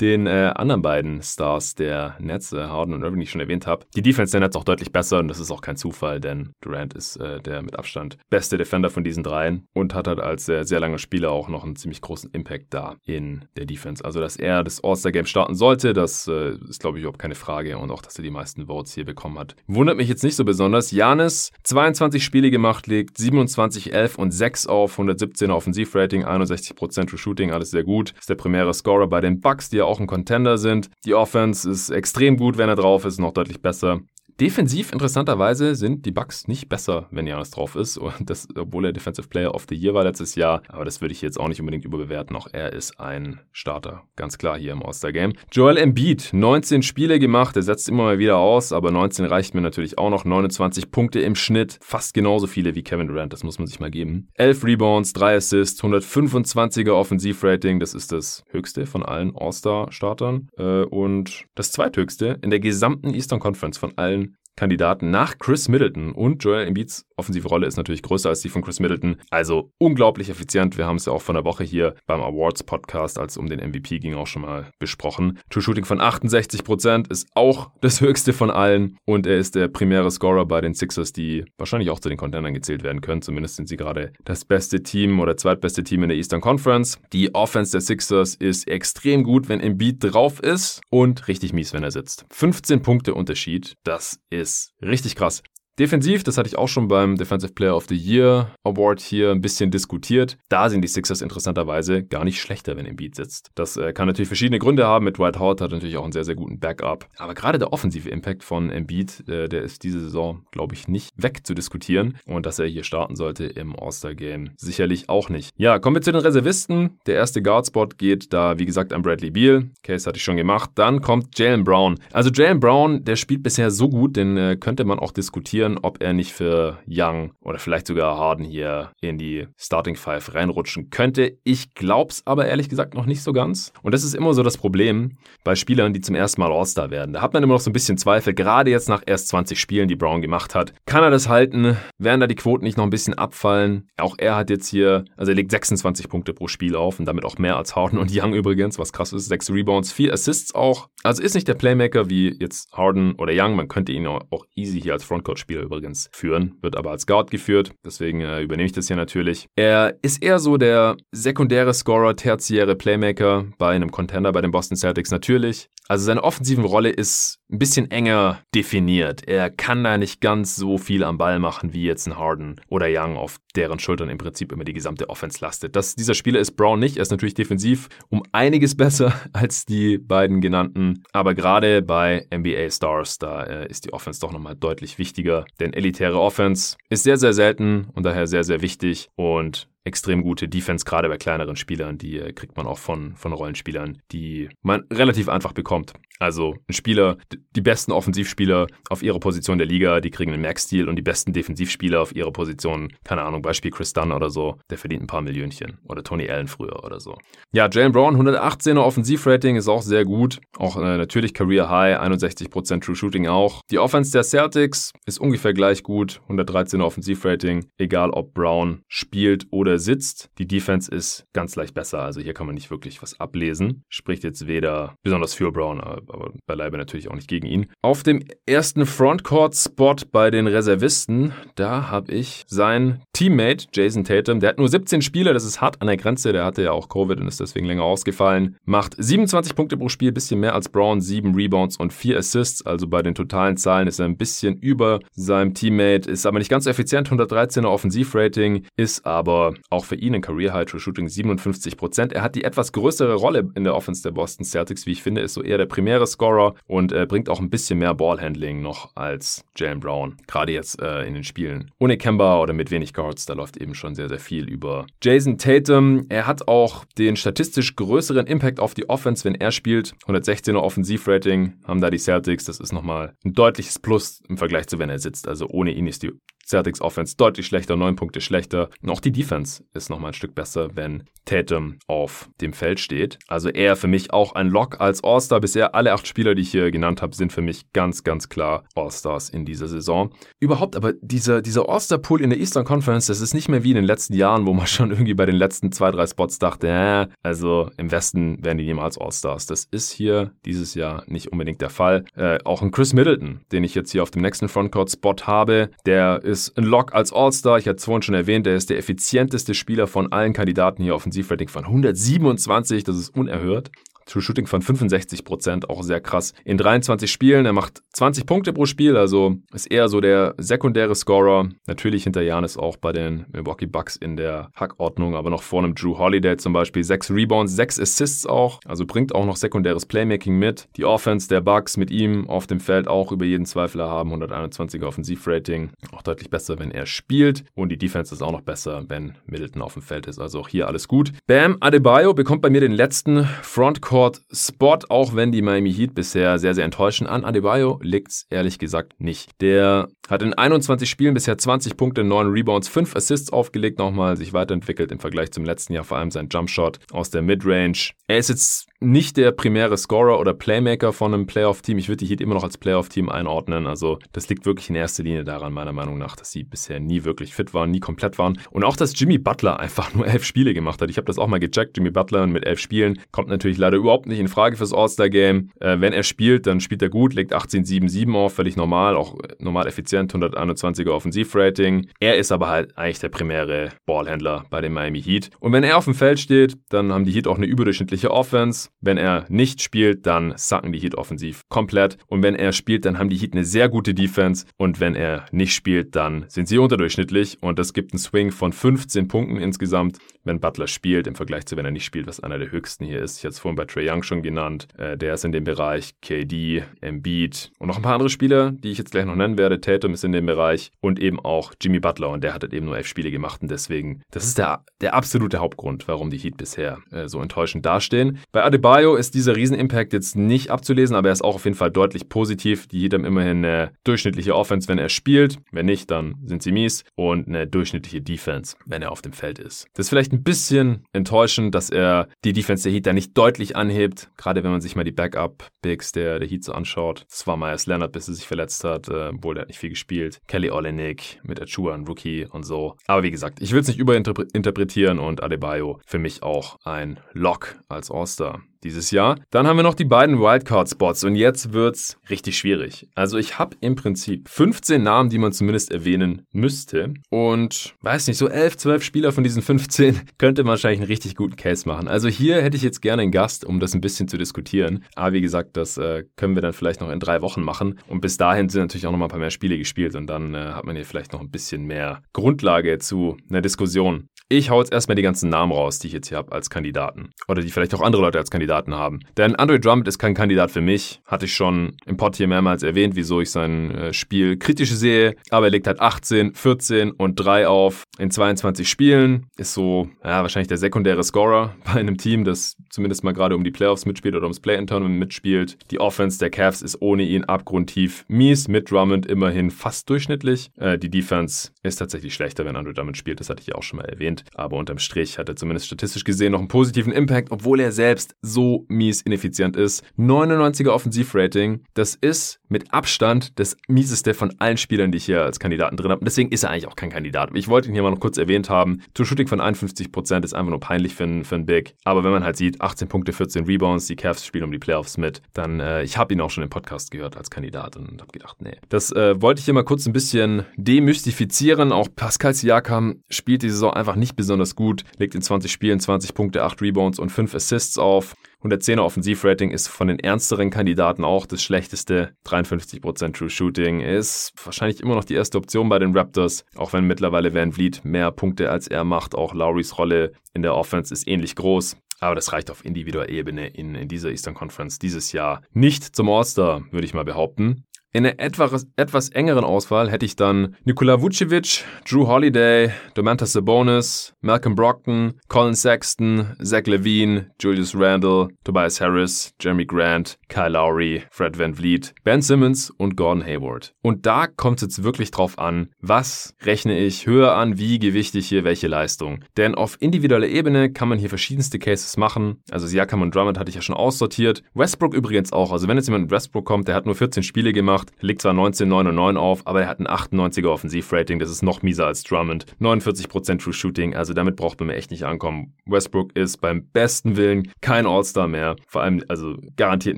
den 0.01 0.27
äh, 0.27 0.51
anderen 0.53 0.81
beiden 0.81 1.21
Stars 1.21 1.75
der 1.75 2.17
Nets, 2.19 2.51
äh, 2.51 2.57
Harden 2.57 2.93
und 2.93 3.03
Irving, 3.03 3.19
die 3.19 3.23
ich 3.23 3.31
schon 3.31 3.39
erwähnt 3.39 3.67
habe, 3.67 3.85
die 3.95 4.01
Defense 4.01 4.31
der 4.31 4.41
Nets 4.41 4.57
auch 4.57 4.65
deutlich 4.65 4.91
besser 4.91 5.19
und 5.19 5.29
das 5.29 5.39
ist 5.39 5.49
auch 5.49 5.61
kein 5.61 5.77
Zufall, 5.77 6.19
denn 6.19 6.51
Durant 6.59 6.93
ist 6.93 7.15
äh, 7.15 7.39
der 7.39 7.61
mit 7.61 7.79
Abstand 7.79 8.17
beste 8.29 8.57
Defender 8.57 8.89
von 8.89 9.05
diesen 9.05 9.23
dreien 9.23 9.65
und 9.73 9.93
hat 9.93 10.07
halt 10.07 10.19
als 10.19 10.45
sehr, 10.45 10.65
sehr 10.65 10.81
langer 10.81 10.97
Spieler 10.97 11.31
auch 11.31 11.47
noch 11.47 11.63
einen 11.63 11.77
ziemlich 11.77 12.01
großen 12.01 12.31
Impact 12.33 12.73
da 12.73 12.97
in 13.05 13.45
der 13.55 13.65
Defense. 13.65 14.03
Also, 14.03 14.19
dass 14.19 14.35
er 14.35 14.63
das 14.65 14.83
All-Star-Game 14.83 15.25
starten 15.25 15.55
sollte, 15.55 15.93
das 15.93 16.27
äh, 16.27 16.55
ist, 16.67 16.81
glaube 16.81 16.97
ich, 16.97 17.03
überhaupt 17.03 17.19
keine 17.19 17.35
Frage 17.35 17.77
und 17.77 17.91
auch, 17.91 18.01
dass 18.01 18.17
er 18.17 18.23
die 18.23 18.29
meisten 18.29 18.67
Votes 18.67 18.93
hier 18.93 19.05
bekommen 19.05 19.39
hat. 19.39 19.55
Wundert 19.67 19.95
mich 19.95 20.09
jetzt 20.09 20.23
nicht 20.23 20.35
so 20.35 20.43
besonders. 20.43 20.91
Janis 20.91 21.28
Giannis 21.29 21.51
22 21.63 22.23
Spiele 22.23 22.49
gemacht, 22.49 22.87
legt 22.87 23.17
27, 23.17 23.93
11 23.93 24.17
und 24.17 24.31
6 24.31 24.67
auf, 24.67 24.97
117er 24.97 25.51
Offensivrating, 25.51 26.25
61% 26.25 27.07
True 27.07 27.17
Shooting, 27.17 27.51
alles 27.51 27.69
sehr 27.71 27.83
gut. 27.83 28.13
Ist 28.19 28.29
der 28.29 28.35
primäre 28.35 28.73
Scorer 28.73 29.07
bei 29.07 29.21
den 29.21 29.39
Bucks, 29.39 29.69
die 29.69 29.77
ja 29.77 29.85
auch 29.85 29.99
ein 29.99 30.07
Contender 30.07 30.57
sind. 30.57 30.89
Die 31.05 31.13
Offense 31.13 31.69
ist 31.69 31.89
extrem 31.91 32.37
gut, 32.37 32.57
wenn 32.57 32.69
er 32.69 32.75
drauf 32.75 33.05
ist, 33.05 33.19
noch 33.19 33.33
deutlich 33.33 33.61
besser. 33.61 34.01
Defensiv 34.39 34.93
interessanterweise 34.93 35.75
sind 35.75 36.05
die 36.05 36.11
Bucks 36.11 36.47
nicht 36.47 36.69
besser, 36.69 37.07
wenn 37.11 37.27
Janis 37.27 37.51
drauf 37.51 37.75
ist. 37.75 37.97
Und 37.97 38.29
das, 38.29 38.47
obwohl 38.55 38.85
er 38.85 38.93
Defensive 38.93 39.27
Player 39.27 39.53
of 39.53 39.65
the 39.67 39.75
Year 39.75 39.93
war 39.93 40.05
letztes 40.05 40.35
Jahr. 40.35 40.61
Aber 40.69 40.85
das 40.85 41.01
würde 41.01 41.11
ich 41.11 41.21
jetzt 41.21 41.37
auch 41.37 41.49
nicht 41.49 41.59
unbedingt 41.59 41.83
überbewerten. 41.83 42.37
Auch 42.37 42.47
er 42.53 42.71
ist 42.71 43.01
ein 43.01 43.41
Starter. 43.51 44.03
Ganz 44.15 44.37
klar 44.37 44.57
hier 44.57 44.71
im 44.71 44.81
All-Star-Game. 44.81 45.33
Joel 45.51 45.75
Embiid, 45.75 46.29
19 46.31 46.83
Spiele 46.83 47.19
gemacht. 47.19 47.57
Er 47.57 47.63
setzt 47.63 47.89
immer 47.89 48.03
mal 48.03 48.19
wieder 48.19 48.37
aus, 48.37 48.71
aber 48.71 48.91
19 48.91 49.25
reicht 49.25 49.55
mir 49.55 49.61
natürlich 49.61 49.97
auch 49.97 50.09
noch. 50.09 50.23
29 50.23 50.89
Punkte 50.89 51.19
im 51.19 51.35
Schnitt. 51.35 51.77
Fast 51.81 52.13
genauso 52.13 52.47
viele 52.47 52.75
wie 52.75 52.83
Kevin 52.83 53.07
Durant. 53.07 53.33
Das 53.33 53.43
muss 53.43 53.59
man 53.59 53.67
sich 53.67 53.81
mal 53.81 53.91
geben. 53.91 54.29
11 54.35 54.63
Rebounds, 54.63 55.11
3 55.11 55.35
Assists, 55.35 55.83
125er 55.83 56.91
Offensivrating. 56.91 57.81
Das 57.81 57.93
ist 57.93 58.13
das 58.13 58.45
höchste 58.51 58.85
von 58.85 59.03
allen 59.03 59.35
All-Star-Startern. 59.35 60.47
Äh, 60.57 60.83
und 60.83 61.43
das 61.55 61.73
zweithöchste 61.73 62.39
in 62.41 62.51
der 62.51 62.61
gesamten 62.61 63.13
Eastern 63.13 63.41
Conference 63.41 63.77
von 63.77 63.97
allen 63.97 64.28
Kandidaten 64.55 65.09
nach 65.09 65.37
Chris 65.37 65.69
Middleton 65.69 66.11
und 66.11 66.43
Joel 66.43 66.67
Embiids 66.67 67.05
offensive 67.19 67.47
Rolle 67.47 67.67
ist 67.67 67.77
natürlich 67.77 68.01
größer 68.01 68.29
als 68.29 68.41
die 68.41 68.49
von 68.49 68.63
Chris 68.63 68.79
Middleton. 68.79 69.17
Also 69.29 69.71
unglaublich 69.77 70.29
effizient. 70.29 70.77
Wir 70.77 70.87
haben 70.87 70.95
es 70.95 71.05
ja 71.05 71.13
auch 71.13 71.21
von 71.21 71.35
der 71.35 71.45
Woche 71.45 71.63
hier 71.63 71.95
beim 72.07 72.21
Awards 72.21 72.63
Podcast, 72.63 73.19
als 73.19 73.33
es 73.33 73.37
um 73.37 73.47
den 73.47 73.59
MVP 73.59 73.99
ging, 73.99 74.15
auch 74.15 74.25
schon 74.25 74.41
mal 74.41 74.71
besprochen. 74.79 75.37
True 75.49 75.61
Shooting 75.61 75.85
von 75.85 75.99
68% 75.99 77.11
ist 77.11 77.27
auch 77.35 77.71
das 77.81 78.01
höchste 78.01 78.33
von 78.33 78.49
allen 78.49 78.97
und 79.05 79.27
er 79.27 79.37
ist 79.37 79.55
der 79.55 79.67
primäre 79.67 80.09
Scorer 80.09 80.45
bei 80.45 80.61
den 80.61 80.73
Sixers, 80.73 81.13
die 81.13 81.45
wahrscheinlich 81.57 81.89
auch 81.89 81.99
zu 81.99 82.09
den 82.09 82.17
Contendern 82.17 82.53
gezählt 82.53 82.83
werden 82.83 83.01
können. 83.01 83.21
Zumindest 83.21 83.57
sind 83.57 83.67
sie 83.67 83.77
gerade 83.77 84.13
das 84.23 84.45
beste 84.45 84.81
Team 84.81 85.19
oder 85.19 85.37
zweitbeste 85.37 85.83
Team 85.83 86.03
in 86.03 86.09
der 86.09 86.17
Eastern 86.17 86.41
Conference. 86.41 86.99
Die 87.11 87.35
Offense 87.35 87.71
der 87.71 87.81
Sixers 87.81 88.35
ist 88.35 88.67
extrem 88.67 89.23
gut, 89.23 89.49
wenn 89.49 89.59
Embiid 89.59 89.97
drauf 89.99 90.41
ist 90.41 90.81
und 90.89 91.27
richtig 91.27 91.53
mies, 91.53 91.73
wenn 91.73 91.83
er 91.83 91.91
sitzt. 91.91 92.25
15 92.31 92.81
Punkte 92.81 93.13
Unterschied, 93.13 93.73
das 93.83 94.19
ist 94.29 94.38
ist 94.41 94.73
richtig 94.81 95.15
krass. 95.15 95.43
Defensiv, 95.79 96.23
das 96.23 96.37
hatte 96.37 96.49
ich 96.49 96.57
auch 96.57 96.67
schon 96.67 96.89
beim 96.89 97.15
Defensive 97.15 97.53
Player 97.53 97.73
of 97.73 97.85
the 97.87 97.95
Year 97.95 98.51
Award 98.65 98.99
hier 98.99 99.31
ein 99.31 99.39
bisschen 99.39 99.71
diskutiert. 99.71 100.37
Da 100.49 100.69
sind 100.69 100.81
die 100.81 100.89
Sixers 100.89 101.21
interessanterweise 101.21 102.03
gar 102.03 102.25
nicht 102.25 102.41
schlechter, 102.41 102.75
wenn 102.75 102.85
Embiid 102.85 103.15
sitzt. 103.15 103.51
Das 103.55 103.77
äh, 103.77 103.93
kann 103.93 104.05
natürlich 104.07 104.27
verschiedene 104.27 104.59
Gründe 104.59 104.85
haben. 104.85 105.05
Mit 105.05 105.17
Dwight 105.17 105.39
Howard 105.39 105.61
hat 105.61 105.71
natürlich 105.71 105.95
auch 105.95 106.03
einen 106.03 106.11
sehr, 106.11 106.25
sehr 106.25 106.35
guten 106.35 106.59
Backup. 106.59 107.07
Aber 107.17 107.33
gerade 107.33 107.59
der 107.59 107.71
offensive 107.71 108.09
Impact 108.09 108.43
von 108.43 108.69
Embiid, 108.69 109.23
äh, 109.29 109.47
der 109.47 109.61
ist 109.61 109.83
diese 109.83 110.01
Saison, 110.01 110.43
glaube 110.51 110.75
ich, 110.75 110.89
nicht 110.89 111.11
wegzudiskutieren. 111.15 112.17
Und 112.25 112.45
dass 112.45 112.59
er 112.59 112.67
hier 112.67 112.83
starten 112.83 113.15
sollte 113.15 113.45
im 113.45 113.73
All-Star-Game, 113.79 114.49
sicherlich 114.57 115.07
auch 115.07 115.29
nicht. 115.29 115.51
Ja, 115.55 115.79
kommen 115.79 115.95
wir 115.95 116.01
zu 116.01 116.11
den 116.11 116.21
Reservisten. 116.21 116.99
Der 117.05 117.15
erste 117.15 117.41
Guard-Spot 117.41 117.87
geht 117.97 118.33
da, 118.33 118.59
wie 118.59 118.65
gesagt, 118.65 118.91
an 118.91 119.01
Bradley 119.01 119.31
Beal. 119.31 119.69
Case 119.83 120.05
hatte 120.05 120.17
ich 120.17 120.23
schon 120.25 120.35
gemacht. 120.35 120.71
Dann 120.75 120.99
kommt 120.99 121.39
Jalen 121.39 121.63
Brown. 121.63 121.95
Also 122.11 122.31
Jalen 122.31 122.59
Brown, 122.59 123.05
der 123.05 123.15
spielt 123.15 123.43
bisher 123.43 123.71
so 123.71 123.87
gut, 123.87 124.17
den 124.17 124.35
äh, 124.35 124.57
könnte 124.59 124.83
man 124.83 124.99
auch 124.99 125.11
diskutieren 125.11 125.68
diskutieren, 125.69 125.79
ob 125.81 126.01
er 126.01 126.13
nicht 126.13 126.33
für 126.33 126.79
Young 126.87 127.31
oder 127.41 127.59
vielleicht 127.59 127.87
sogar 127.87 128.17
Harden 128.17 128.45
hier 128.45 128.91
in 129.01 129.17
die 129.17 129.47
Starting 129.57 129.95
Five 129.95 130.33
reinrutschen 130.33 130.89
könnte. 130.89 131.37
Ich 131.43 131.73
glaub's 131.73 132.21
aber 132.25 132.47
ehrlich 132.47 132.69
gesagt 132.69 132.93
noch 132.93 133.05
nicht 133.05 133.21
so 133.21 133.33
ganz. 133.33 133.71
Und 133.83 133.93
das 133.93 134.03
ist 134.03 134.15
immer 134.15 134.33
so 134.33 134.43
das 134.43 134.57
Problem 134.57 135.17
bei 135.43 135.55
Spielern, 135.55 135.93
die 135.93 136.01
zum 136.01 136.15
ersten 136.15 136.41
Mal 136.41 136.51
All-Star 136.51 136.89
werden. 136.89 137.13
Da 137.13 137.21
hat 137.21 137.33
man 137.33 137.43
immer 137.43 137.53
noch 137.53 137.61
so 137.61 137.69
ein 137.69 137.73
bisschen 137.73 137.97
Zweifel, 137.97 138.33
gerade 138.33 138.71
jetzt 138.71 138.89
nach 138.89 139.03
erst 139.05 139.29
20 139.29 139.59
Spielen, 139.59 139.87
die 139.87 139.95
Brown 139.95 140.21
gemacht 140.21 140.55
hat. 140.55 140.73
Kann 140.85 141.03
er 141.03 141.11
das 141.11 141.29
halten? 141.29 141.77
Werden 141.97 142.21
da 142.21 142.27
die 142.27 142.35
Quoten 142.35 142.63
nicht 142.63 142.77
noch 142.77 142.85
ein 142.85 142.89
bisschen 142.89 143.13
abfallen? 143.13 143.89
Auch 143.97 144.15
er 144.17 144.35
hat 144.35 144.49
jetzt 144.49 144.67
hier, 144.67 145.05
also 145.17 145.31
er 145.31 145.35
legt 145.35 145.51
26 145.51 146.09
Punkte 146.09 146.33
pro 146.33 146.47
Spiel 146.47 146.75
auf 146.75 146.99
und 146.99 147.05
damit 147.05 147.25
auch 147.25 147.37
mehr 147.37 147.57
als 147.57 147.75
Harden 147.75 147.99
und 147.99 148.11
Young 148.13 148.33
übrigens, 148.33 148.79
was 148.79 148.93
krass 148.93 149.13
ist. 149.13 149.27
Sechs 149.27 149.51
Rebounds, 149.51 149.91
vier 149.91 150.13
Assists 150.13 150.53
auch. 150.55 150.89
Also 151.03 151.23
ist 151.23 151.35
nicht 151.35 151.47
der 151.47 151.53
Playmaker 151.53 152.09
wie 152.09 152.35
jetzt 152.39 152.71
Harden 152.73 153.13
oder 153.13 153.33
Young. 153.35 153.55
Man 153.55 153.67
könnte 153.67 153.91
ihn 153.91 154.05
auch 154.07 154.45
easy 154.55 154.81
hier 154.81 154.93
als 154.93 155.03
Frontcourt-Spieler 155.03 155.58
Spieler 155.59 155.65
übrigens 155.65 156.09
führen, 156.11 156.57
wird 156.61 156.75
aber 156.75 156.91
als 156.91 157.05
Guard 157.05 157.31
geführt, 157.31 157.71
deswegen 157.85 158.21
äh, 158.21 158.41
übernehme 158.41 158.65
ich 158.65 158.71
das 158.71 158.87
hier 158.87 158.95
natürlich. 158.95 159.47
Er 159.55 159.95
ist 160.01 160.23
eher 160.23 160.39
so 160.39 160.57
der 160.57 160.97
sekundäre 161.11 161.73
Scorer, 161.73 162.15
tertiäre 162.15 162.75
Playmaker 162.75 163.45
bei 163.57 163.69
einem 163.69 163.91
Contender, 163.91 164.31
bei 164.31 164.41
den 164.41 164.51
Boston 164.51 164.77
Celtics 164.77 165.11
natürlich. 165.11 165.69
Also 165.87 166.05
seine 166.05 166.23
offensive 166.23 166.61
Rolle 166.61 166.91
ist 166.91 167.39
ein 167.51 167.57
bisschen 167.57 167.89
enger 167.89 168.43
definiert. 168.53 169.27
Er 169.27 169.49
kann 169.49 169.83
da 169.83 169.97
nicht 169.97 170.21
ganz 170.21 170.55
so 170.55 170.77
viel 170.77 171.03
am 171.03 171.17
Ball 171.17 171.39
machen 171.39 171.73
wie 171.73 171.83
jetzt 171.83 172.07
ein 172.07 172.15
Harden 172.15 172.61
oder 172.67 172.85
Young, 172.89 173.17
auf 173.17 173.37
deren 173.55 173.79
Schultern 173.79 174.09
im 174.09 174.19
Prinzip 174.19 174.51
immer 174.51 174.63
die 174.63 174.73
gesamte 174.73 175.09
Offense 175.09 175.39
lastet. 175.41 175.75
Das, 175.75 175.95
dieser 175.95 176.13
Spieler 176.13 176.39
ist 176.39 176.51
Brown 176.51 176.79
nicht. 176.79 176.97
Er 176.97 177.01
ist 177.01 177.09
natürlich 177.09 177.33
defensiv 177.33 177.89
um 178.09 178.21
einiges 178.31 178.77
besser 178.77 179.13
als 179.33 179.65
die 179.65 179.97
beiden 179.97 180.41
genannten. 180.41 181.03
Aber 181.11 181.33
gerade 181.33 181.81
bei 181.81 182.27
NBA 182.31 182.69
Stars, 182.69 183.17
da 183.17 183.43
äh, 183.43 183.67
ist 183.67 183.85
die 183.85 183.93
Offense 183.93 184.19
doch 184.19 184.31
nochmal 184.31 184.55
deutlich 184.55 184.99
wichtiger. 184.99 185.45
Denn 185.59 185.73
elitäre 185.73 186.19
Offense 186.19 186.77
ist 186.89 187.03
sehr, 187.03 187.17
sehr 187.17 187.33
selten 187.33 187.87
und 187.93 188.03
daher 188.03 188.27
sehr, 188.27 188.43
sehr 188.43 188.61
wichtig. 188.61 189.09
Und 189.15 189.67
extrem 189.89 190.21
gute 190.21 190.47
Defense, 190.47 190.85
gerade 190.85 191.09
bei 191.09 191.17
kleineren 191.17 191.55
Spielern. 191.55 191.97
Die 191.97 192.17
äh, 192.17 192.31
kriegt 192.31 192.55
man 192.55 192.67
auch 192.67 192.77
von, 192.77 193.15
von 193.15 193.33
Rollenspielern, 193.33 194.01
die 194.11 194.49
man 194.61 194.83
relativ 194.93 195.27
einfach 195.27 195.51
bekommt. 195.51 195.93
Also 196.19 196.55
ein 196.67 196.73
Spieler, 196.73 197.17
die 197.55 197.61
besten 197.61 197.93
Offensivspieler 197.93 198.67
auf 198.89 199.01
ihrer 199.01 199.19
Position 199.19 199.57
der 199.57 199.67
Liga, 199.67 200.01
die 200.01 200.11
kriegen 200.11 200.33
einen 200.33 200.41
Max-Deal 200.41 200.89
und 200.89 200.97
die 200.97 201.01
besten 201.01 201.31
Defensivspieler 201.31 202.01
auf 202.01 202.13
ihrer 202.13 202.31
Position, 202.31 202.91
keine 203.05 203.23
Ahnung, 203.23 203.41
Beispiel 203.41 203.71
Chris 203.71 203.93
Dunn 203.93 204.11
oder 204.11 204.29
so, 204.29 204.57
der 204.69 204.77
verdient 204.77 205.03
ein 205.03 205.07
paar 205.07 205.21
Millionchen. 205.21 205.79
Oder 205.87 206.03
Tony 206.03 206.29
Allen 206.29 206.47
früher 206.47 206.83
oder 206.83 206.99
so. 206.99 207.17
Ja, 207.53 207.69
Jalen 207.71 207.93
Brown, 207.93 208.17
118er 208.17 208.79
Offensivrating 208.79 209.55
ist 209.55 209.69
auch 209.69 209.81
sehr 209.81 210.03
gut. 210.03 210.39
Auch 210.57 210.75
äh, 210.75 210.97
natürlich 210.97 211.33
Career 211.33 211.69
High, 211.69 211.99
61% 211.99 212.81
True 212.81 212.95
Shooting 212.95 213.27
auch. 213.27 213.61
Die 213.71 213.79
Offense 213.79 214.11
der 214.11 214.23
Celtics 214.23 214.91
ist 215.05 215.19
ungefähr 215.19 215.53
gleich 215.53 215.83
gut, 215.83 216.21
113er 216.27 216.83
Offensivrating, 216.83 217.65
egal 217.77 218.09
ob 218.09 218.33
Brown 218.33 218.81
spielt 218.89 219.47
oder 219.51 219.78
sitzt. 219.79 220.29
Die 220.37 220.47
Defense 220.47 220.91
ist 220.91 221.25
ganz 221.33 221.55
leicht 221.55 221.73
besser, 221.73 222.01
also 222.01 222.21
hier 222.21 222.33
kann 222.33 222.45
man 222.45 222.55
nicht 222.55 222.71
wirklich 222.71 223.01
was 223.01 223.19
ablesen. 223.19 223.83
Spricht 223.89 224.23
jetzt 224.23 224.47
weder 224.47 224.95
besonders 225.03 225.33
für 225.33 225.51
Brown, 225.51 225.81
aber 225.81 226.33
beileibe 226.45 226.77
natürlich 226.77 227.09
auch 227.09 227.15
nicht 227.15 227.27
gegen 227.27 227.47
ihn. 227.47 227.67
Auf 227.81 228.03
dem 228.03 228.23
ersten 228.45 228.85
Frontcourt-Spot 228.85 229.95
bei 230.11 230.31
den 230.31 230.47
Reservisten, 230.47 231.33
da 231.55 231.89
habe 231.89 232.11
ich 232.11 232.43
sein 232.47 233.01
Teammate 233.13 233.67
Jason 233.73 234.03
Tatum, 234.03 234.39
der 234.39 234.49
hat 234.49 234.57
nur 234.57 234.69
17 234.69 235.01
Spiele, 235.01 235.33
das 235.33 235.43
ist 235.43 235.61
hart 235.61 235.81
an 235.81 235.87
der 235.87 235.97
Grenze, 235.97 236.33
der 236.33 236.45
hatte 236.45 236.63
ja 236.63 236.71
auch 236.71 236.89
Covid 236.89 237.19
und 237.19 237.27
ist 237.27 237.39
deswegen 237.39 237.65
länger 237.65 237.83
ausgefallen. 237.83 238.57
Macht 238.65 238.95
27 238.97 239.55
Punkte 239.55 239.77
pro 239.77 239.89
Spiel, 239.89 240.11
bisschen 240.11 240.39
mehr 240.39 240.55
als 240.55 240.69
Brown, 240.69 241.01
7 241.01 241.33
Rebounds 241.35 241.77
und 241.77 241.93
4 241.93 242.17
Assists, 242.17 242.65
also 242.65 242.87
bei 242.87 243.01
den 243.01 243.15
totalen 243.15 243.57
Zahlen 243.57 243.87
ist 243.87 243.99
er 243.99 244.05
ein 244.05 244.17
bisschen 244.17 244.57
über 244.57 244.99
seinem 245.11 245.53
Teammate, 245.53 246.09
ist 246.09 246.25
aber 246.25 246.39
nicht 246.39 246.49
ganz 246.49 246.65
so 246.65 246.69
effizient, 246.69 247.09
113er 247.09 247.65
Offensivrating, 247.65 248.65
ist 248.75 249.05
aber 249.05 249.53
auch 249.69 249.85
für 249.85 249.95
ihn 249.95 250.15
ein 250.15 250.21
Career 250.21 250.53
High 250.53 250.65
True 250.65 250.79
Shooting 250.79 251.07
57%. 251.07 252.13
Er 252.13 252.21
hat 252.21 252.35
die 252.35 252.43
etwas 252.43 252.71
größere 252.71 253.15
Rolle 253.15 253.49
in 253.55 253.63
der 253.63 253.75
Offense 253.75 254.03
der 254.03 254.11
Boston 254.11 254.45
Celtics, 254.45 254.85
wie 254.85 254.91
ich 254.91 255.03
finde, 255.03 255.21
ist 255.21 255.33
so 255.33 255.43
eher 255.43 255.57
der 255.57 255.65
primäre 255.65 256.07
Scorer 256.07 256.55
und 256.67 256.91
äh, 256.91 257.05
bringt 257.05 257.29
auch 257.29 257.39
ein 257.39 257.49
bisschen 257.49 257.79
mehr 257.79 257.93
Ballhandling 257.93 258.61
noch 258.61 258.95
als 258.95 259.45
Jalen 259.57 259.79
Brown, 259.79 260.17
gerade 260.27 260.51
jetzt 260.51 260.81
äh, 260.81 261.03
in 261.03 261.13
den 261.13 261.23
Spielen. 261.23 261.71
Ohne 261.79 261.97
Kemba 261.97 262.39
oder 262.39 262.53
mit 262.53 262.71
wenig 262.71 262.93
Guards, 262.93 263.25
da 263.25 263.33
läuft 263.33 263.57
eben 263.57 263.75
schon 263.75 263.95
sehr, 263.95 264.09
sehr 264.09 264.19
viel 264.19 264.47
über 264.47 264.87
Jason 265.03 265.37
Tatum. 265.37 266.05
Er 266.09 266.27
hat 266.27 266.47
auch 266.47 266.85
den 266.97 267.15
statistisch 267.15 267.75
größeren 267.75 268.27
Impact 268.27 268.59
auf 268.59 268.73
die 268.73 268.89
Offense, 268.89 269.25
wenn 269.25 269.35
er 269.35 269.51
spielt. 269.51 269.93
116er 270.07 270.57
Offensivrating 270.57 271.53
haben 271.63 271.81
da 271.81 271.89
die 271.89 271.97
Celtics. 271.97 272.45
Das 272.45 272.59
ist 272.59 272.71
nochmal 272.71 273.13
ein 273.23 273.33
deutliches 273.33 273.79
Plus 273.79 274.21
im 274.27 274.37
Vergleich 274.37 274.67
zu, 274.67 274.79
wenn 274.79 274.89
er 274.89 274.99
sitzt. 274.99 275.27
Also 275.27 275.47
ohne 275.47 275.71
ihn 275.71 275.87
ist 275.87 276.03
die 276.03 276.11
Celtics 276.49 276.81
Offense 276.81 277.15
deutlich 277.15 277.45
schlechter, 277.45 277.75
neun 277.75 277.95
Punkte 277.95 278.21
schlechter. 278.21 278.69
Und 278.81 278.89
auch 278.89 278.99
die 278.99 279.11
Defense 279.11 279.63
ist 279.73 279.89
nochmal 279.89 280.11
ein 280.11 280.15
Stück 280.15 280.33
besser, 280.35 280.75
wenn 280.75 281.03
Tatum 281.25 281.77
auf 281.87 282.29
dem 282.41 282.53
Feld 282.53 282.79
steht. 282.79 283.19
Also 283.27 283.49
er 283.49 283.75
für 283.75 283.87
mich 283.87 284.11
auch 284.11 284.33
ein 284.33 284.49
Lock 284.49 284.81
als 284.81 285.03
All-Star. 285.03 285.39
Bisher 285.39 285.75
alle 285.75 285.93
acht 285.93 286.07
Spieler, 286.07 286.33
die 286.33 286.41
ich 286.41 286.51
hier 286.51 286.71
genannt 286.71 287.01
habe, 287.01 287.15
sind 287.15 287.31
für 287.31 287.41
mich 287.41 287.71
ganz, 287.71 288.03
ganz 288.03 288.29
klar 288.29 288.63
All-Stars 288.75 289.29
in 289.29 289.45
dieser 289.45 289.67
Saison. 289.67 290.11
Überhaupt 290.39 290.75
aber 290.75 290.93
dieser, 291.01 291.41
dieser 291.41 291.69
All-Star-Pool 291.69 292.21
in 292.21 292.31
der 292.31 292.39
Eastern 292.39 292.65
Conference, 292.65 293.05
das 293.05 293.21
ist 293.21 293.33
nicht 293.33 293.47
mehr 293.47 293.63
wie 293.63 293.69
in 293.69 293.75
den 293.75 293.85
letzten 293.85 294.13
Jahren, 294.13 294.47
wo 294.47 294.53
man 294.53 294.67
schon 294.67 294.89
irgendwie 294.91 295.13
bei 295.13 295.27
den 295.27 295.35
letzten 295.35 295.71
zwei, 295.71 295.91
drei 295.91 296.07
Spots 296.07 296.39
dachte, 296.39 296.67
äh, 296.67 297.07
also 297.21 297.69
im 297.77 297.91
Westen 297.91 298.43
werden 298.43 298.57
die 298.57 298.65
niemals 298.65 298.97
All-Stars. 298.97 299.45
Das 299.45 299.67
ist 299.69 299.91
hier 299.91 300.31
dieses 300.45 300.73
Jahr 300.73 301.03
nicht 301.05 301.31
unbedingt 301.31 301.61
der 301.61 301.69
Fall. 301.69 302.05
Äh, 302.15 302.39
auch 302.43 302.63
ein 302.63 302.71
Chris 302.71 302.93
Middleton, 302.93 303.41
den 303.51 303.63
ich 303.63 303.75
jetzt 303.75 303.91
hier 303.91 304.01
auf 304.01 304.11
dem 304.11 304.23
nächsten 304.23 304.49
Frontcourt-Spot 304.49 305.15
habe, 305.23 305.69
der 305.85 306.23
ist 306.23 306.38
ist 306.47 306.57
ein 306.57 306.63
Lock 306.63 306.93
als 306.93 307.11
All-Star. 307.11 307.57
Ich 307.57 307.67
hatte 307.67 307.77
es 307.77 307.85
vorhin 307.85 308.01
schon 308.01 308.15
erwähnt, 308.15 308.47
er 308.47 308.55
ist 308.55 308.69
der 308.69 308.77
effizienteste 308.77 309.53
Spieler 309.53 309.87
von 309.87 310.11
allen 310.11 310.33
Kandidaten 310.33 310.83
hier 310.83 310.95
Offensivrating 310.95 311.49
von 311.49 311.65
127. 311.65 312.83
Das 312.83 312.95
ist 312.95 313.15
unerhört. 313.15 313.71
True 314.09 314.23
Shooting 314.23 314.47
von 314.47 314.63
65 314.63 315.23
Prozent, 315.23 315.69
auch 315.69 315.83
sehr 315.83 316.01
krass. 316.01 316.33
In 316.43 316.57
23 316.57 317.11
Spielen, 317.11 317.45
er 317.45 317.53
macht 317.53 317.83
20 317.93 318.25
Punkte 318.25 318.53
pro 318.53 318.65
Spiel, 318.65 318.97
also 318.97 319.35
ist 319.53 319.67
eher 319.67 319.87
so 319.87 320.01
der 320.01 320.33
sekundäre 320.39 320.95
Scorer. 320.95 321.49
Natürlich 321.67 322.05
hinter 322.05 322.23
Janis 322.23 322.57
auch 322.57 322.77
bei 322.77 322.91
den 322.91 323.27
Milwaukee 323.31 323.67
Bucks 323.67 323.95
in 323.95 324.17
der 324.17 324.49
Hackordnung, 324.55 325.15
aber 325.15 325.29
noch 325.29 325.43
vor 325.43 325.63
einem 325.63 325.75
Drew 325.75 325.99
Holiday 325.99 326.37
zum 326.37 326.53
Beispiel. 326.53 326.83
Sechs 326.83 327.11
Rebounds, 327.11 327.55
sechs 327.55 327.79
Assists 327.79 328.25
auch, 328.25 328.59
also 328.65 328.87
bringt 328.87 329.13
auch 329.13 329.27
noch 329.27 329.35
sekundäres 329.35 329.85
Playmaking 329.85 330.39
mit. 330.39 330.67
Die 330.75 330.85
Offense 330.85 331.27
der 331.27 331.41
Bucks 331.41 331.77
mit 331.77 331.91
ihm 331.91 332.27
auf 332.27 332.47
dem 332.47 332.59
Feld 332.59 332.87
auch 332.87 333.11
über 333.11 333.25
jeden 333.25 333.45
Zweifel 333.45 333.83
haben, 333.83 334.11
121er 334.11 334.87
Offensivrating, 334.87 335.69
auch 335.91 336.01
deutlich 336.01 336.31
besser, 336.31 336.57
wenn 336.57 336.71
er 336.71 336.87
spielt. 336.87 337.43
Und 337.53 337.69
die 337.69 337.77
Defense 337.77 338.15
ist 338.15 338.23
auch 338.23 338.31
noch 338.31 338.41
besser, 338.41 338.85
wenn 338.87 339.13
Middleton 339.27 339.61
auf 339.61 339.73
dem 339.73 339.83
Feld 339.83 340.07
ist. 340.07 340.17
Also 340.17 340.39
auch 340.39 340.47
hier 340.47 340.67
alles 340.67 340.87
gut. 340.87 341.11
Bam 341.27 341.57
Adebayo 341.59 342.15
bekommt 342.15 342.41
bei 342.41 342.49
mir 342.49 342.61
den 342.61 342.71
letzten 342.71 343.25
Frontcourt 343.43 343.98
Backcourt-Spot, 343.99 344.79
auch 344.87 345.15
wenn 345.15 345.31
die 345.31 345.41
Miami 345.41 345.73
Heat 345.73 345.93
bisher 345.93 346.39
sehr, 346.39 346.53
sehr 346.53 346.63
enttäuschen. 346.63 347.05
An 347.07 347.25
Adebayo 347.25 347.79
liegt's 347.81 348.25
ehrlich 348.29 348.57
gesagt 348.57 348.93
nicht. 348.99 349.41
Der 349.41 349.89
hat 350.09 350.21
in 350.21 350.33
21 350.33 350.89
Spielen 350.89 351.13
bisher 351.13 351.37
20 351.37 351.75
Punkte, 351.75 352.03
9 352.03 352.27
Rebounds, 352.27 352.69
5 352.69 352.95
Assists 352.95 353.31
aufgelegt, 353.33 353.77
nochmal 353.77 354.15
sich 354.15 354.31
weiterentwickelt 354.31 354.91
im 354.91 354.99
Vergleich 354.99 355.31
zum 355.31 355.43
letzten 355.43 355.73
Jahr, 355.73 355.83
vor 355.83 355.97
allem 355.97 356.11
sein 356.11 356.29
Jumpshot 356.31 356.79
aus 356.91 357.09
der 357.09 357.21
Midrange. 357.21 357.91
Er 358.07 358.19
ist 358.19 358.29
jetzt 358.29 358.68
nicht 358.81 359.17
der 359.17 359.31
primäre 359.31 359.77
Scorer 359.77 360.19
oder 360.19 360.33
Playmaker 360.33 360.93
von 360.93 361.13
einem 361.13 361.27
Playoff-Team. 361.27 361.77
Ich 361.77 361.89
würde 361.89 361.97
die 361.97 362.05
Heat 362.05 362.21
immer 362.21 362.35
noch 362.35 362.43
als 362.43 362.57
Playoff-Team 362.57 363.09
einordnen. 363.09 363.67
Also 363.67 363.99
das 364.13 364.29
liegt 364.29 364.45
wirklich 364.45 364.69
in 364.69 364.75
erster 364.75 365.03
Linie 365.03 365.25
daran, 365.25 365.51
meiner 365.51 365.73
Meinung 365.73 365.97
nach, 365.97 366.15
dass 366.15 366.31
sie 366.31 366.43
bisher 366.43 366.79
nie 366.79 367.03
wirklich 367.03 367.33
fit 367.33 367.53
waren, 367.53 367.71
nie 367.71 367.81
komplett 367.81 368.17
waren. 368.17 368.39
Und 368.51 368.63
auch, 368.63 368.77
dass 368.77 368.97
Jimmy 368.97 369.17
Butler 369.17 369.59
einfach 369.59 369.93
nur 369.93 370.07
elf 370.07 370.23
Spiele 370.23 370.53
gemacht 370.53 370.81
hat. 370.81 370.89
Ich 370.89 370.97
habe 370.97 371.05
das 371.05 371.19
auch 371.19 371.27
mal 371.27 371.39
gecheckt. 371.39 371.77
Jimmy 371.77 371.91
Butler 371.91 372.25
mit 372.27 372.45
elf 372.45 372.59
Spielen 372.59 372.99
kommt 373.11 373.27
natürlich 373.27 373.57
leider 373.57 373.75
überhaupt 373.75 374.07
nicht 374.07 374.19
in 374.19 374.29
Frage 374.29 374.55
fürs 374.55 374.73
All-Star-Game. 374.73 375.51
Äh, 375.59 375.81
wenn 375.81 375.91
er 375.91 376.03
spielt, 376.03 376.47
dann 376.47 376.61
spielt 376.61 376.81
er 376.81 376.89
gut, 376.89 377.13
legt 377.13 377.35
18-7-7 377.35 378.15
auf, 378.15 378.33
völlig 378.33 378.55
normal, 378.55 378.95
auch 378.95 379.17
normal 379.39 379.67
effizient, 379.67 380.13
121er 380.13 380.91
Offensivrating. 380.91 381.87
Er 381.99 382.17
ist 382.17 382.31
aber 382.31 382.47
halt 382.47 382.77
eigentlich 382.77 382.99
der 382.99 383.09
primäre 383.09 383.69
Ballhändler 383.85 384.45
bei 384.49 384.61
den 384.61 384.71
Miami 384.71 385.01
Heat. 385.01 385.29
Und 385.39 385.51
wenn 385.51 385.65
er 385.65 385.77
auf 385.77 385.85
dem 385.85 385.95
Feld 385.95 386.19
steht, 386.19 386.57
dann 386.69 386.93
haben 386.93 387.03
die 387.03 387.11
Heat 387.11 387.27
auch 387.27 387.37
eine 387.37 387.45
überdurchschnittliche 387.45 388.11
Offense. 388.11 388.68
Wenn 388.81 388.97
er 388.97 389.25
nicht 389.27 389.61
spielt, 389.61 390.05
dann 390.05 390.33
sacken 390.37 390.71
die 390.71 390.79
Heat 390.79 390.95
offensiv 390.95 391.43
komplett. 391.49 391.97
Und 392.07 392.23
wenn 392.23 392.35
er 392.35 392.53
spielt, 392.53 392.85
dann 392.85 392.97
haben 392.97 393.09
die 393.09 393.17
Heat 393.17 393.33
eine 393.33 393.43
sehr 393.43 393.67
gute 393.67 393.93
Defense. 393.93 394.45
Und 394.57 394.79
wenn 394.79 394.95
er 394.95 395.25
nicht 395.31 395.53
spielt, 395.53 395.95
dann 395.95 396.25
sind 396.29 396.47
sie 396.47 396.57
unterdurchschnittlich. 396.57 397.37
Und 397.41 397.59
das 397.59 397.73
gibt 397.73 397.91
einen 397.91 397.99
Swing 397.99 398.31
von 398.31 398.53
15 398.53 399.09
Punkten 399.09 399.37
insgesamt, 399.37 399.97
wenn 400.23 400.39
Butler 400.39 400.67
spielt, 400.67 401.07
im 401.07 401.15
Vergleich 401.15 401.45
zu 401.45 401.57
wenn 401.57 401.65
er 401.65 401.71
nicht 401.71 401.83
spielt, 401.83 402.07
was 402.07 402.21
einer 402.21 402.37
der 402.37 402.51
höchsten 402.51 402.85
hier 402.85 403.01
ist. 403.01 403.17
Ich 403.17 403.25
hatte 403.25 403.33
es 403.33 403.39
vorhin 403.39 403.57
bei 403.57 403.65
Trey 403.65 403.89
Young 403.89 404.03
schon 404.03 404.21
genannt. 404.21 404.67
Äh, 404.77 404.97
der 404.97 405.15
ist 405.15 405.25
in 405.25 405.33
dem 405.33 405.43
Bereich. 405.43 405.95
KD, 406.01 406.63
Embiid 406.79 407.51
und 407.59 407.67
noch 407.67 407.75
ein 407.75 407.81
paar 407.81 407.95
andere 407.95 408.09
Spieler, 408.09 408.51
die 408.51 408.71
ich 408.71 408.77
jetzt 408.77 408.91
gleich 408.91 409.05
noch 409.05 409.15
nennen 409.15 409.37
werde. 409.37 409.59
Tatum 409.59 409.93
ist 409.93 410.05
in 410.05 410.13
dem 410.13 410.25
Bereich 410.25 410.71
und 410.79 410.99
eben 410.99 411.19
auch 411.19 411.53
Jimmy 411.59 411.79
Butler. 411.81 412.09
Und 412.09 412.23
der 412.23 412.33
hat 412.33 412.43
halt 412.43 412.53
eben 412.53 412.67
nur 412.67 412.77
elf 412.77 412.87
Spiele 412.87 413.11
gemacht. 413.11 413.41
Und 413.41 413.51
deswegen, 413.51 414.03
das 414.11 414.23
ist 414.23 414.37
der, 414.37 414.63
der 414.79 414.93
absolute 414.93 415.39
Hauptgrund, 415.39 415.87
warum 415.89 416.09
die 416.09 416.17
Heat 416.17 416.37
bisher 416.37 416.77
äh, 416.91 417.09
so 417.09 417.21
enttäuschend 417.21 417.65
dastehen. 417.65 418.19
Bei 418.31 418.43
Adebayo 418.43 418.58
Adebayo 418.59 418.95
ist 418.97 419.13
dieser 419.13 419.37
Riesenimpact 419.37 419.93
jetzt 419.93 420.17
nicht 420.17 420.49
abzulesen, 420.49 420.93
aber 420.93 421.07
er 421.07 421.13
ist 421.13 421.23
auch 421.23 421.35
auf 421.35 421.45
jeden 421.45 421.55
Fall 421.55 421.71
deutlich 421.71 422.09
positiv. 422.09 422.67
Die 422.67 422.89
haben 422.89 423.05
immerhin 423.05 423.37
eine 423.37 423.71
durchschnittliche 423.85 424.35
Offense, 424.35 424.67
wenn 424.67 424.77
er 424.77 424.89
spielt. 424.89 425.37
Wenn 425.53 425.65
nicht, 425.65 425.89
dann 425.89 426.15
sind 426.25 426.43
sie 426.43 426.51
mies. 426.51 426.83
Und 426.95 427.29
eine 427.29 427.47
durchschnittliche 427.47 428.01
Defense, 428.01 428.57
wenn 428.65 428.81
er 428.81 428.91
auf 428.91 429.01
dem 429.01 429.13
Feld 429.13 429.39
ist. 429.39 429.65
Das 429.75 429.85
ist 429.85 429.89
vielleicht 429.89 430.11
ein 430.11 430.23
bisschen 430.23 430.83
enttäuschend, 430.91 431.55
dass 431.55 431.69
er 431.69 432.09
die 432.25 432.33
Defense 432.33 432.63
der 432.63 432.73
Heat 432.73 432.85
da 432.85 432.91
nicht 432.91 433.17
deutlich 433.17 433.55
anhebt. 433.55 434.11
Gerade 434.17 434.43
wenn 434.43 434.51
man 434.51 434.59
sich 434.59 434.75
mal 434.75 434.83
die 434.83 434.91
Backup-Bigs 434.91 435.93
der, 435.93 436.19
der 436.19 436.27
Heat 436.27 436.43
so 436.43 436.51
anschaut. 436.51 437.05
Das 437.09 437.25
war 437.27 437.37
Myers 437.37 437.65
Leonard, 437.65 437.93
bis 437.93 438.09
er 438.09 438.15
sich 438.15 438.27
verletzt 438.27 438.65
hat, 438.65 438.89
äh, 438.89 439.11
obwohl 439.13 439.39
hat 439.39 439.47
nicht 439.47 439.59
viel 439.59 439.69
gespielt. 439.69 440.19
Kelly 440.27 440.51
Olenek 440.51 441.21
mit 441.23 441.41
Achua, 441.41 441.73
ein 441.73 441.87
Rookie 441.87 442.25
und 442.25 442.43
so. 442.43 442.75
Aber 442.87 443.03
wie 443.03 443.11
gesagt, 443.11 443.41
ich 443.41 443.53
will 443.53 443.61
es 443.61 443.69
nicht 443.69 443.79
überinterpretieren 443.79 444.99
und 444.99 445.23
Adebayo 445.23 445.79
für 445.85 445.97
mich 445.97 446.23
auch 446.23 446.57
ein 446.65 446.99
Lock 447.13 447.55
als 447.69 447.89
All-Star 447.89 448.41
dieses 448.63 448.91
Jahr. 448.91 449.17
Dann 449.31 449.47
haben 449.47 449.57
wir 449.57 449.63
noch 449.63 449.75
die 449.75 449.85
beiden 449.85 450.19
Wildcard-Spots 450.19 451.03
und 451.03 451.15
jetzt 451.15 451.53
wird's 451.53 451.97
richtig 452.09 452.37
schwierig. 452.37 452.87
Also 452.95 453.17
ich 453.17 453.39
habe 453.39 453.55
im 453.61 453.75
Prinzip 453.75 454.27
15 454.29 454.81
Namen, 454.83 455.09
die 455.09 455.17
man 455.17 455.31
zumindest 455.31 455.71
erwähnen 455.71 456.23
müsste 456.31 456.93
und 457.09 457.75
weiß 457.81 458.07
nicht, 458.07 458.17
so 458.17 458.27
11, 458.27 458.57
12 458.57 458.83
Spieler 458.83 459.11
von 459.11 459.23
diesen 459.23 459.41
15 459.41 460.01
könnte 460.17 460.43
man 460.43 460.51
wahrscheinlich 460.51 460.81
einen 460.81 460.91
richtig 460.91 461.15
guten 461.15 461.35
Case 461.35 461.67
machen. 461.67 461.87
Also 461.87 462.07
hier 462.09 462.41
hätte 462.41 462.57
ich 462.57 462.63
jetzt 462.63 462.81
gerne 462.81 463.01
einen 463.03 463.11
Gast, 463.11 463.45
um 463.45 463.59
das 463.59 463.73
ein 463.73 463.81
bisschen 463.81 464.07
zu 464.07 464.17
diskutieren. 464.17 464.83
Aber 464.95 465.13
wie 465.13 465.21
gesagt, 465.21 465.55
das 465.57 465.77
äh, 465.77 466.03
können 466.15 466.35
wir 466.35 466.41
dann 466.41 466.53
vielleicht 466.53 466.81
noch 466.81 466.89
in 466.89 466.99
drei 466.99 467.21
Wochen 467.21 467.41
machen 467.41 467.79
und 467.87 468.01
bis 468.01 468.17
dahin 468.17 468.49
sind 468.49 468.61
natürlich 468.61 468.87
auch 468.87 468.91
noch 468.91 468.99
mal 468.99 469.05
ein 469.05 469.11
paar 469.11 469.19
mehr 469.19 469.31
Spiele 469.31 469.57
gespielt 469.57 469.95
und 469.95 470.07
dann 470.07 470.33
äh, 470.33 470.49
hat 470.49 470.65
man 470.65 470.75
hier 470.75 470.85
vielleicht 470.85 471.13
noch 471.13 471.21
ein 471.21 471.31
bisschen 471.31 471.63
mehr 471.63 472.01
Grundlage 472.13 472.77
zu 472.79 473.17
einer 473.29 473.41
Diskussion. 473.41 474.07
Ich 474.31 474.51
hau 474.51 474.59
jetzt 474.59 474.71
erstmal 474.71 474.95
die 474.95 475.01
ganzen 475.01 475.29
Namen 475.29 475.51
raus, 475.51 475.79
die 475.79 475.87
ich 475.87 475.93
jetzt 475.93 476.09
hier 476.09 476.17
habe 476.17 476.31
als 476.31 476.51
Kandidaten. 476.51 477.09
Oder 477.27 477.41
die 477.41 477.49
vielleicht 477.49 477.73
auch 477.73 477.81
andere 477.81 478.03
Leute 478.03 478.19
als 478.19 478.29
Kandidaten 478.29 478.48
haben. 478.49 478.99
Denn 479.17 479.35
Andre 479.35 479.59
Drummond 479.59 479.87
ist 479.87 479.99
kein 479.99 480.13
Kandidat 480.13 480.51
für 480.51 480.61
mich. 480.61 481.01
Hatte 481.05 481.25
ich 481.25 481.33
schon 481.33 481.77
im 481.85 481.97
Pod 481.97 482.15
hier 482.15 482.27
mehrmals 482.27 482.63
erwähnt, 482.63 482.95
wieso 482.95 483.21
ich 483.21 483.31
sein 483.31 483.71
äh, 483.71 483.93
Spiel 483.93 484.37
kritisch 484.37 484.71
sehe. 484.71 485.15
Aber 485.29 485.47
er 485.47 485.51
legt 485.51 485.67
halt 485.67 485.79
18, 485.79 486.33
14 486.33 486.91
und 486.91 487.15
3 487.15 487.47
auf 487.47 487.83
in 487.97 488.11
22 488.11 488.69
Spielen. 488.69 489.27
Ist 489.37 489.53
so, 489.53 489.89
ja, 490.03 490.21
wahrscheinlich 490.21 490.47
der 490.47 490.57
sekundäre 490.57 491.03
Scorer 491.03 491.55
bei 491.65 491.79
einem 491.79 491.97
Team, 491.97 492.23
das 492.23 492.55
zumindest 492.69 493.03
mal 493.03 493.13
gerade 493.13 493.35
um 493.35 493.43
die 493.43 493.51
Playoffs 493.51 493.85
mitspielt 493.85 494.15
oder 494.15 494.23
ums 494.23 494.39
Play-In-Tournament 494.39 494.97
mitspielt. 494.97 495.57
Die 495.71 495.79
Offense 495.79 496.19
der 496.19 496.29
Cavs 496.29 496.61
ist 496.61 496.81
ohne 496.81 497.03
ihn 497.03 497.25
abgrundtief 497.25 498.05
mies. 498.07 498.47
Mit 498.47 498.71
Drummond 498.71 499.05
immerhin 499.05 499.51
fast 499.51 499.89
durchschnittlich. 499.89 500.51
Äh, 500.57 500.77
die 500.77 500.89
Defense 500.89 501.49
ist 501.61 501.77
tatsächlich 501.77 502.13
schlechter, 502.13 502.45
wenn 502.45 502.55
Andre 502.55 502.73
Drummond 502.73 502.97
spielt. 502.97 503.19
Das 503.19 503.29
hatte 503.29 503.41
ich 503.41 503.47
ja 503.47 503.55
auch 503.55 503.63
schon 503.63 503.77
mal 503.77 503.85
erwähnt. 503.85 504.23
Aber 504.33 504.57
unterm 504.57 504.79
Strich 504.79 505.17
hat 505.17 505.27
er 505.27 505.35
zumindest 505.35 505.67
statistisch 505.67 506.03
gesehen 506.03 506.31
noch 506.31 506.39
einen 506.39 506.47
positiven 506.47 506.93
Impact, 506.93 507.31
obwohl 507.31 507.59
er 507.59 507.71
selbst 507.71 508.15
so 508.21 508.65
mies 508.69 509.01
ineffizient 509.01 509.55
ist. 509.55 509.83
99er 509.97 510.69
Offensivrating. 510.69 511.63
Das 511.73 511.95
ist 511.95 512.39
mit 512.47 512.73
Abstand 512.73 513.37
das 513.39 513.57
mieseste 513.67 514.13
von 514.13 514.33
allen 514.39 514.57
Spielern, 514.57 514.91
die 514.91 514.97
ich 514.97 515.05
hier 515.05 515.23
als 515.23 515.39
Kandidaten 515.39 515.75
drin 515.75 515.91
habe. 515.91 515.99
Und 515.99 516.05
deswegen 516.05 516.31
ist 516.31 516.43
er 516.43 516.51
eigentlich 516.51 516.67
auch 516.67 516.75
kein 516.75 516.89
Kandidat. 516.89 517.31
Ich 517.33 517.47
wollte 517.47 517.67
ihn 517.67 517.73
hier 517.73 517.83
mal 517.83 517.91
noch 517.91 517.99
kurz 517.99 518.17
erwähnt 518.17 518.49
haben. 518.49 518.81
True 518.93 519.05
Shooting 519.05 519.27
von 519.27 519.41
51% 519.41 520.23
ist 520.23 520.33
einfach 520.33 520.49
nur 520.49 520.59
peinlich 520.59 520.95
für 520.95 521.09
für 521.23 521.35
einen 521.35 521.45
Big. 521.45 521.75
Aber 521.83 522.03
wenn 522.03 522.11
man 522.11 522.23
halt 522.23 522.37
sieht, 522.37 522.58
18 522.59 522.87
Punkte, 522.87 523.13
14 523.13 523.45
Rebounds, 523.45 523.87
die 523.87 523.95
Cavs 523.95 524.25
spielen 524.25 524.45
um 524.45 524.51
die 524.51 524.59
Playoffs 524.59 524.97
mit, 524.97 525.21
dann, 525.33 525.59
äh, 525.59 525.83
ich 525.83 525.97
habe 525.97 526.13
ihn 526.13 526.21
auch 526.21 526.29
schon 526.29 526.43
im 526.43 526.49
Podcast 526.49 526.91
gehört 526.91 527.17
als 527.17 527.29
Kandidat 527.29 527.77
und 527.77 528.01
habe 528.01 528.11
gedacht, 528.11 528.41
nee. 528.41 528.57
Das 528.69 528.91
äh, 528.91 529.21
wollte 529.21 529.39
ich 529.39 529.45
hier 529.45 529.53
mal 529.53 529.63
kurz 529.63 529.85
ein 529.85 529.93
bisschen 529.93 530.45
demystifizieren. 530.57 531.71
Auch 531.71 531.87
Pascal 531.95 532.33
Siakam 532.33 533.03
spielt 533.09 533.43
die 533.43 533.49
Saison 533.49 533.73
einfach 533.73 533.95
nicht 533.95 534.15
besonders 534.15 534.55
gut, 534.55 534.83
legt 534.97 535.15
in 535.15 535.21
20 535.21 535.51
Spielen 535.51 535.79
20 535.79 536.13
Punkte, 536.13 536.43
8 536.43 536.61
Rebounds 536.61 536.99
und 536.99 537.09
5 537.09 537.35
Assists 537.35 537.77
auf. 537.77 538.15
110er 538.43 538.79
Offensivrating 538.79 539.51
ist 539.51 539.67
von 539.67 539.89
den 539.89 539.99
ernsteren 539.99 540.49
Kandidaten 540.49 541.03
auch 541.03 541.25
das 541.25 541.43
schlechteste. 541.43 542.13
53% 542.25 543.13
True 543.13 543.29
Shooting 543.29 543.81
ist 543.81 544.31
wahrscheinlich 544.43 544.79
immer 544.79 544.95
noch 544.95 545.03
die 545.03 545.15
erste 545.15 545.37
Option 545.37 545.67
bei 545.67 545.77
den 545.77 545.95
Raptors, 545.95 546.45
auch 546.55 546.71
wenn 546.71 546.85
mittlerweile 546.85 547.33
Van 547.33 547.51
Vliet 547.51 547.83
mehr 547.83 548.11
Punkte 548.11 548.49
als 548.49 548.67
er 548.67 548.85
macht. 548.85 549.13
Auch 549.13 549.33
Lowrys 549.33 549.77
Rolle 549.77 550.13
in 550.33 550.41
der 550.41 550.55
Offense 550.55 550.93
ist 550.93 551.05
ähnlich 551.07 551.35
groß. 551.35 551.75
Aber 551.99 552.15
das 552.15 552.31
reicht 552.31 552.49
auf 552.49 552.63
individueller 552.63 553.09
Ebene 553.09 553.47
in, 553.47 553.75
in 553.75 553.87
dieser 553.87 554.09
Eastern 554.09 554.33
Conference 554.33 554.79
dieses 554.79 555.11
Jahr 555.11 555.41
nicht 555.51 555.95
zum 555.95 556.09
All-Star, 556.09 556.63
würde 556.71 556.85
ich 556.85 556.93
mal 556.93 557.05
behaupten. 557.05 557.65
In 557.91 558.03
der 558.03 558.19
etwas, 558.19 558.67
etwas 558.75 559.09
engeren 559.09 559.43
Auswahl 559.43 559.89
hätte 559.89 560.05
ich 560.05 560.15
dann 560.15 560.55
Nikola 560.63 561.01
Vucevic, 561.01 561.63
Drew 561.89 562.05
Holiday, 562.05 562.69
Domantas 562.93 563.31
Sabonis, 563.31 564.13
Malcolm 564.21 564.53
Brockton, 564.53 565.13
Colin 565.27 565.55
Sexton, 565.55 566.35
Zach 566.39 566.67
Levine, 566.67 567.31
Julius 567.41 567.73
Randle, 567.75 568.27
Tobias 568.43 568.79
Harris, 568.79 569.33
Jeremy 569.41 569.65
Grant, 569.65 570.19
Kyle 570.27 570.49
Lowry, 570.49 571.01
Fred 571.09 571.39
Van 571.39 571.55
Vliet, 571.55 571.95
Ben 572.03 572.21
Simmons 572.21 572.69
und 572.69 572.95
Gordon 572.95 573.25
Hayward. 573.25 573.73
Und 573.81 574.05
da 574.05 574.27
kommt 574.27 574.57
es 574.57 574.61
jetzt 574.61 574.83
wirklich 574.83 575.09
drauf 575.09 575.39
an, 575.39 575.69
was 575.81 576.35
rechne 576.43 576.77
ich 576.77 577.07
höher 577.07 577.35
an, 577.35 577.57
wie 577.57 577.79
gewichte 577.79 578.19
ich 578.19 578.27
hier 578.27 578.43
welche 578.43 578.67
Leistung. 578.67 579.23
Denn 579.35 579.55
auf 579.55 579.77
individueller 579.81 580.27
Ebene 580.27 580.71
kann 580.71 580.89
man 580.89 580.99
hier 580.99 581.09
verschiedenste 581.09 581.57
Cases 581.57 581.97
machen. 581.97 582.43
Also 582.51 582.67
Siakam 582.67 583.01
und 583.01 583.15
Drummond 583.15 583.39
hatte 583.39 583.49
ich 583.49 583.55
ja 583.55 583.63
schon 583.63 583.75
aussortiert. 583.75 584.43
Westbrook 584.53 584.93
übrigens 584.93 585.33
auch. 585.33 585.51
Also 585.51 585.67
wenn 585.67 585.77
jetzt 585.77 585.87
jemand 585.87 586.03
mit 586.03 586.11
Westbrook 586.11 586.45
kommt, 586.45 586.67
der 586.67 586.75
hat 586.75 586.85
nur 586.85 586.93
14 586.93 587.23
Spiele 587.23 587.51
gemacht, 587.51 587.78
gemacht, 587.79 587.91
liegt 588.01 588.21
zwar 588.21 588.33
19,99 588.33 589.17
auf, 589.17 589.45
aber 589.45 589.61
er 589.61 589.67
hat 589.67 589.79
ein 589.79 589.87
98er 589.87 590.47
Offensivrating, 590.47 591.19
das 591.19 591.29
ist 591.29 591.41
noch 591.41 591.61
mieser 591.61 591.87
als 591.87 592.03
Drummond. 592.03 592.45
49% 592.59 593.39
True 593.39 593.53
Shooting, 593.53 593.95
also 593.95 594.13
damit 594.13 594.35
braucht 594.35 594.59
man 594.59 594.67
mir 594.67 594.75
echt 594.75 594.91
nicht 594.91 595.03
ankommen. 595.03 595.53
Westbrook 595.65 596.15
ist 596.15 596.41
beim 596.41 596.67
besten 596.71 597.17
Willen 597.17 597.51
kein 597.61 597.85
All-Star 597.85 598.27
mehr, 598.27 598.55
vor 598.67 598.81
allem 598.81 599.03
also 599.07 599.37
garantiert 599.55 599.97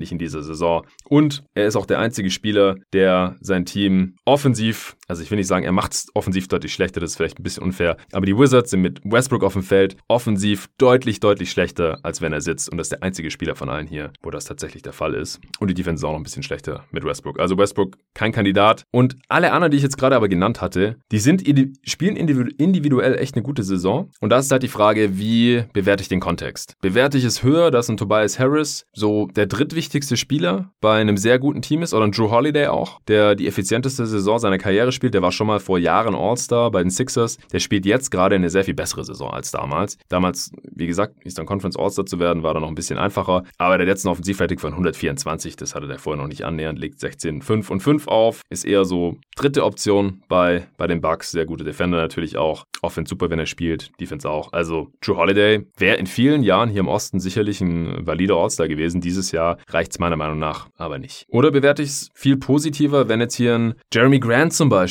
nicht 0.00 0.12
in 0.12 0.18
dieser 0.18 0.42
Saison. 0.42 0.86
Und 1.04 1.44
er 1.54 1.66
ist 1.66 1.76
auch 1.76 1.86
der 1.86 1.98
einzige 1.98 2.30
Spieler, 2.30 2.76
der 2.92 3.36
sein 3.40 3.64
Team 3.64 4.16
offensiv, 4.24 4.96
also 5.12 5.22
ich 5.22 5.30
will 5.30 5.36
nicht 5.36 5.46
sagen, 5.46 5.66
er 5.66 5.72
macht 5.72 5.92
es 5.92 6.06
offensiv 6.14 6.48
deutlich 6.48 6.72
schlechter, 6.72 6.98
das 6.98 7.10
ist 7.10 7.16
vielleicht 7.16 7.38
ein 7.38 7.42
bisschen 7.42 7.62
unfair, 7.62 7.98
aber 8.12 8.24
die 8.24 8.34
Wizards 8.34 8.70
sind 8.70 8.80
mit 8.80 9.00
Westbrook 9.04 9.44
auf 9.44 9.52
dem 9.52 9.62
Feld 9.62 9.98
offensiv 10.08 10.70
deutlich, 10.78 11.20
deutlich 11.20 11.50
schlechter, 11.50 11.98
als 12.02 12.22
wenn 12.22 12.32
er 12.32 12.40
sitzt. 12.40 12.70
Und 12.70 12.78
das 12.78 12.86
ist 12.86 12.92
der 12.92 13.02
einzige 13.02 13.30
Spieler 13.30 13.54
von 13.54 13.68
allen 13.68 13.86
hier, 13.86 14.10
wo 14.22 14.30
das 14.30 14.46
tatsächlich 14.46 14.82
der 14.82 14.94
Fall 14.94 15.12
ist. 15.12 15.38
Und 15.60 15.68
die 15.68 15.74
Defense 15.74 16.00
ist 16.00 16.04
auch 16.04 16.12
noch 16.12 16.18
ein 16.18 16.22
bisschen 16.22 16.42
schlechter 16.42 16.84
mit 16.92 17.04
Westbrook. 17.04 17.38
Also 17.38 17.58
Westbrook 17.58 17.98
kein 18.14 18.32
Kandidat. 18.32 18.84
Und 18.90 19.18
alle 19.28 19.52
anderen, 19.52 19.70
die 19.70 19.76
ich 19.76 19.82
jetzt 19.82 19.98
gerade 19.98 20.16
aber 20.16 20.28
genannt 20.28 20.62
hatte, 20.62 20.96
die 21.10 21.18
sind 21.18 21.42
spielen 21.84 22.16
individuell 22.16 23.18
echt 23.18 23.34
eine 23.34 23.42
gute 23.42 23.64
Saison. 23.64 24.08
Und 24.20 24.30
da 24.30 24.38
ist 24.38 24.50
halt 24.50 24.62
die 24.62 24.68
Frage, 24.68 25.18
wie 25.18 25.64
bewerte 25.74 26.00
ich 26.00 26.08
den 26.08 26.20
Kontext? 26.20 26.76
Bewerte 26.80 27.18
ich 27.18 27.24
es 27.24 27.42
höher, 27.42 27.70
dass 27.70 27.90
ein 27.90 27.98
Tobias 27.98 28.38
Harris 28.38 28.86
so 28.94 29.26
der 29.36 29.44
drittwichtigste 29.44 30.16
Spieler 30.16 30.72
bei 30.80 30.98
einem 30.98 31.18
sehr 31.18 31.38
guten 31.38 31.60
Team 31.60 31.82
ist 31.82 31.92
oder 31.92 32.06
ein 32.06 32.12
Drew 32.12 32.30
Holiday 32.30 32.68
auch, 32.68 32.98
der 33.08 33.34
die 33.34 33.46
effizienteste 33.46 34.06
Saison 34.06 34.38
seiner 34.38 34.56
Karriere 34.56 34.90
spielt. 34.90 35.01
Der 35.10 35.22
war 35.22 35.32
schon 35.32 35.46
mal 35.46 35.60
vor 35.60 35.78
Jahren 35.78 36.14
All-Star 36.14 36.70
bei 36.70 36.82
den 36.82 36.90
Sixers. 36.90 37.38
Der 37.52 37.58
spielt 37.58 37.86
jetzt 37.86 38.10
gerade 38.10 38.34
eine 38.34 38.50
sehr 38.50 38.64
viel 38.64 38.74
bessere 38.74 39.04
Saison 39.04 39.30
als 39.30 39.50
damals. 39.50 39.98
Damals, 40.08 40.50
wie 40.74 40.86
gesagt, 40.86 41.24
Eastern 41.24 41.46
Conference 41.46 41.76
All-Star 41.76 42.06
zu 42.06 42.18
werden, 42.18 42.42
war 42.42 42.54
da 42.54 42.60
noch 42.60 42.68
ein 42.68 42.74
bisschen 42.74 42.98
einfacher. 42.98 43.44
Aber 43.58 43.78
der 43.78 43.86
letzten 43.86 44.08
Offensivrating 44.08 44.58
von 44.58 44.72
124, 44.72 45.56
das 45.56 45.74
hatte 45.74 45.86
der 45.86 45.98
vorher 45.98 46.20
noch 46.20 46.28
nicht 46.28 46.44
annähernd, 46.44 46.78
legt 46.78 46.98
16,5 47.00 47.42
5 47.42 47.70
und 47.70 47.80
5 47.80 48.08
auf. 48.08 48.42
Ist 48.50 48.64
eher 48.64 48.84
so 48.84 49.16
dritte 49.36 49.64
Option 49.64 50.22
bei, 50.28 50.66
bei 50.76 50.86
den 50.86 51.00
Bucks. 51.00 51.30
Sehr 51.30 51.46
gute 51.46 51.64
Defender 51.64 51.98
natürlich 51.98 52.36
auch. 52.36 52.64
Offense 52.82 53.10
super, 53.10 53.30
wenn 53.30 53.38
er 53.38 53.46
spielt. 53.46 53.90
Defense 54.00 54.28
auch. 54.28 54.52
Also 54.52 54.88
True 55.00 55.16
Holiday 55.16 55.66
wäre 55.76 55.96
in 55.96 56.06
vielen 56.06 56.42
Jahren 56.42 56.68
hier 56.68 56.80
im 56.80 56.88
Osten 56.88 57.20
sicherlich 57.20 57.60
ein 57.60 58.06
valider 58.06 58.36
All-Star 58.36 58.68
gewesen. 58.68 59.00
Dieses 59.00 59.32
Jahr 59.32 59.58
reicht 59.68 59.92
es 59.92 59.98
meiner 59.98 60.16
Meinung 60.16 60.38
nach 60.38 60.68
aber 60.76 60.98
nicht. 60.98 61.26
Oder 61.28 61.50
bewerte 61.50 61.82
ich 61.82 61.90
es 61.90 62.10
viel 62.14 62.36
positiver, 62.36 63.08
wenn 63.08 63.20
jetzt 63.20 63.36
hier 63.36 63.54
ein 63.54 63.74
Jeremy 63.92 64.18
Grant 64.18 64.52
zum 64.52 64.68
Beispiel 64.68 64.81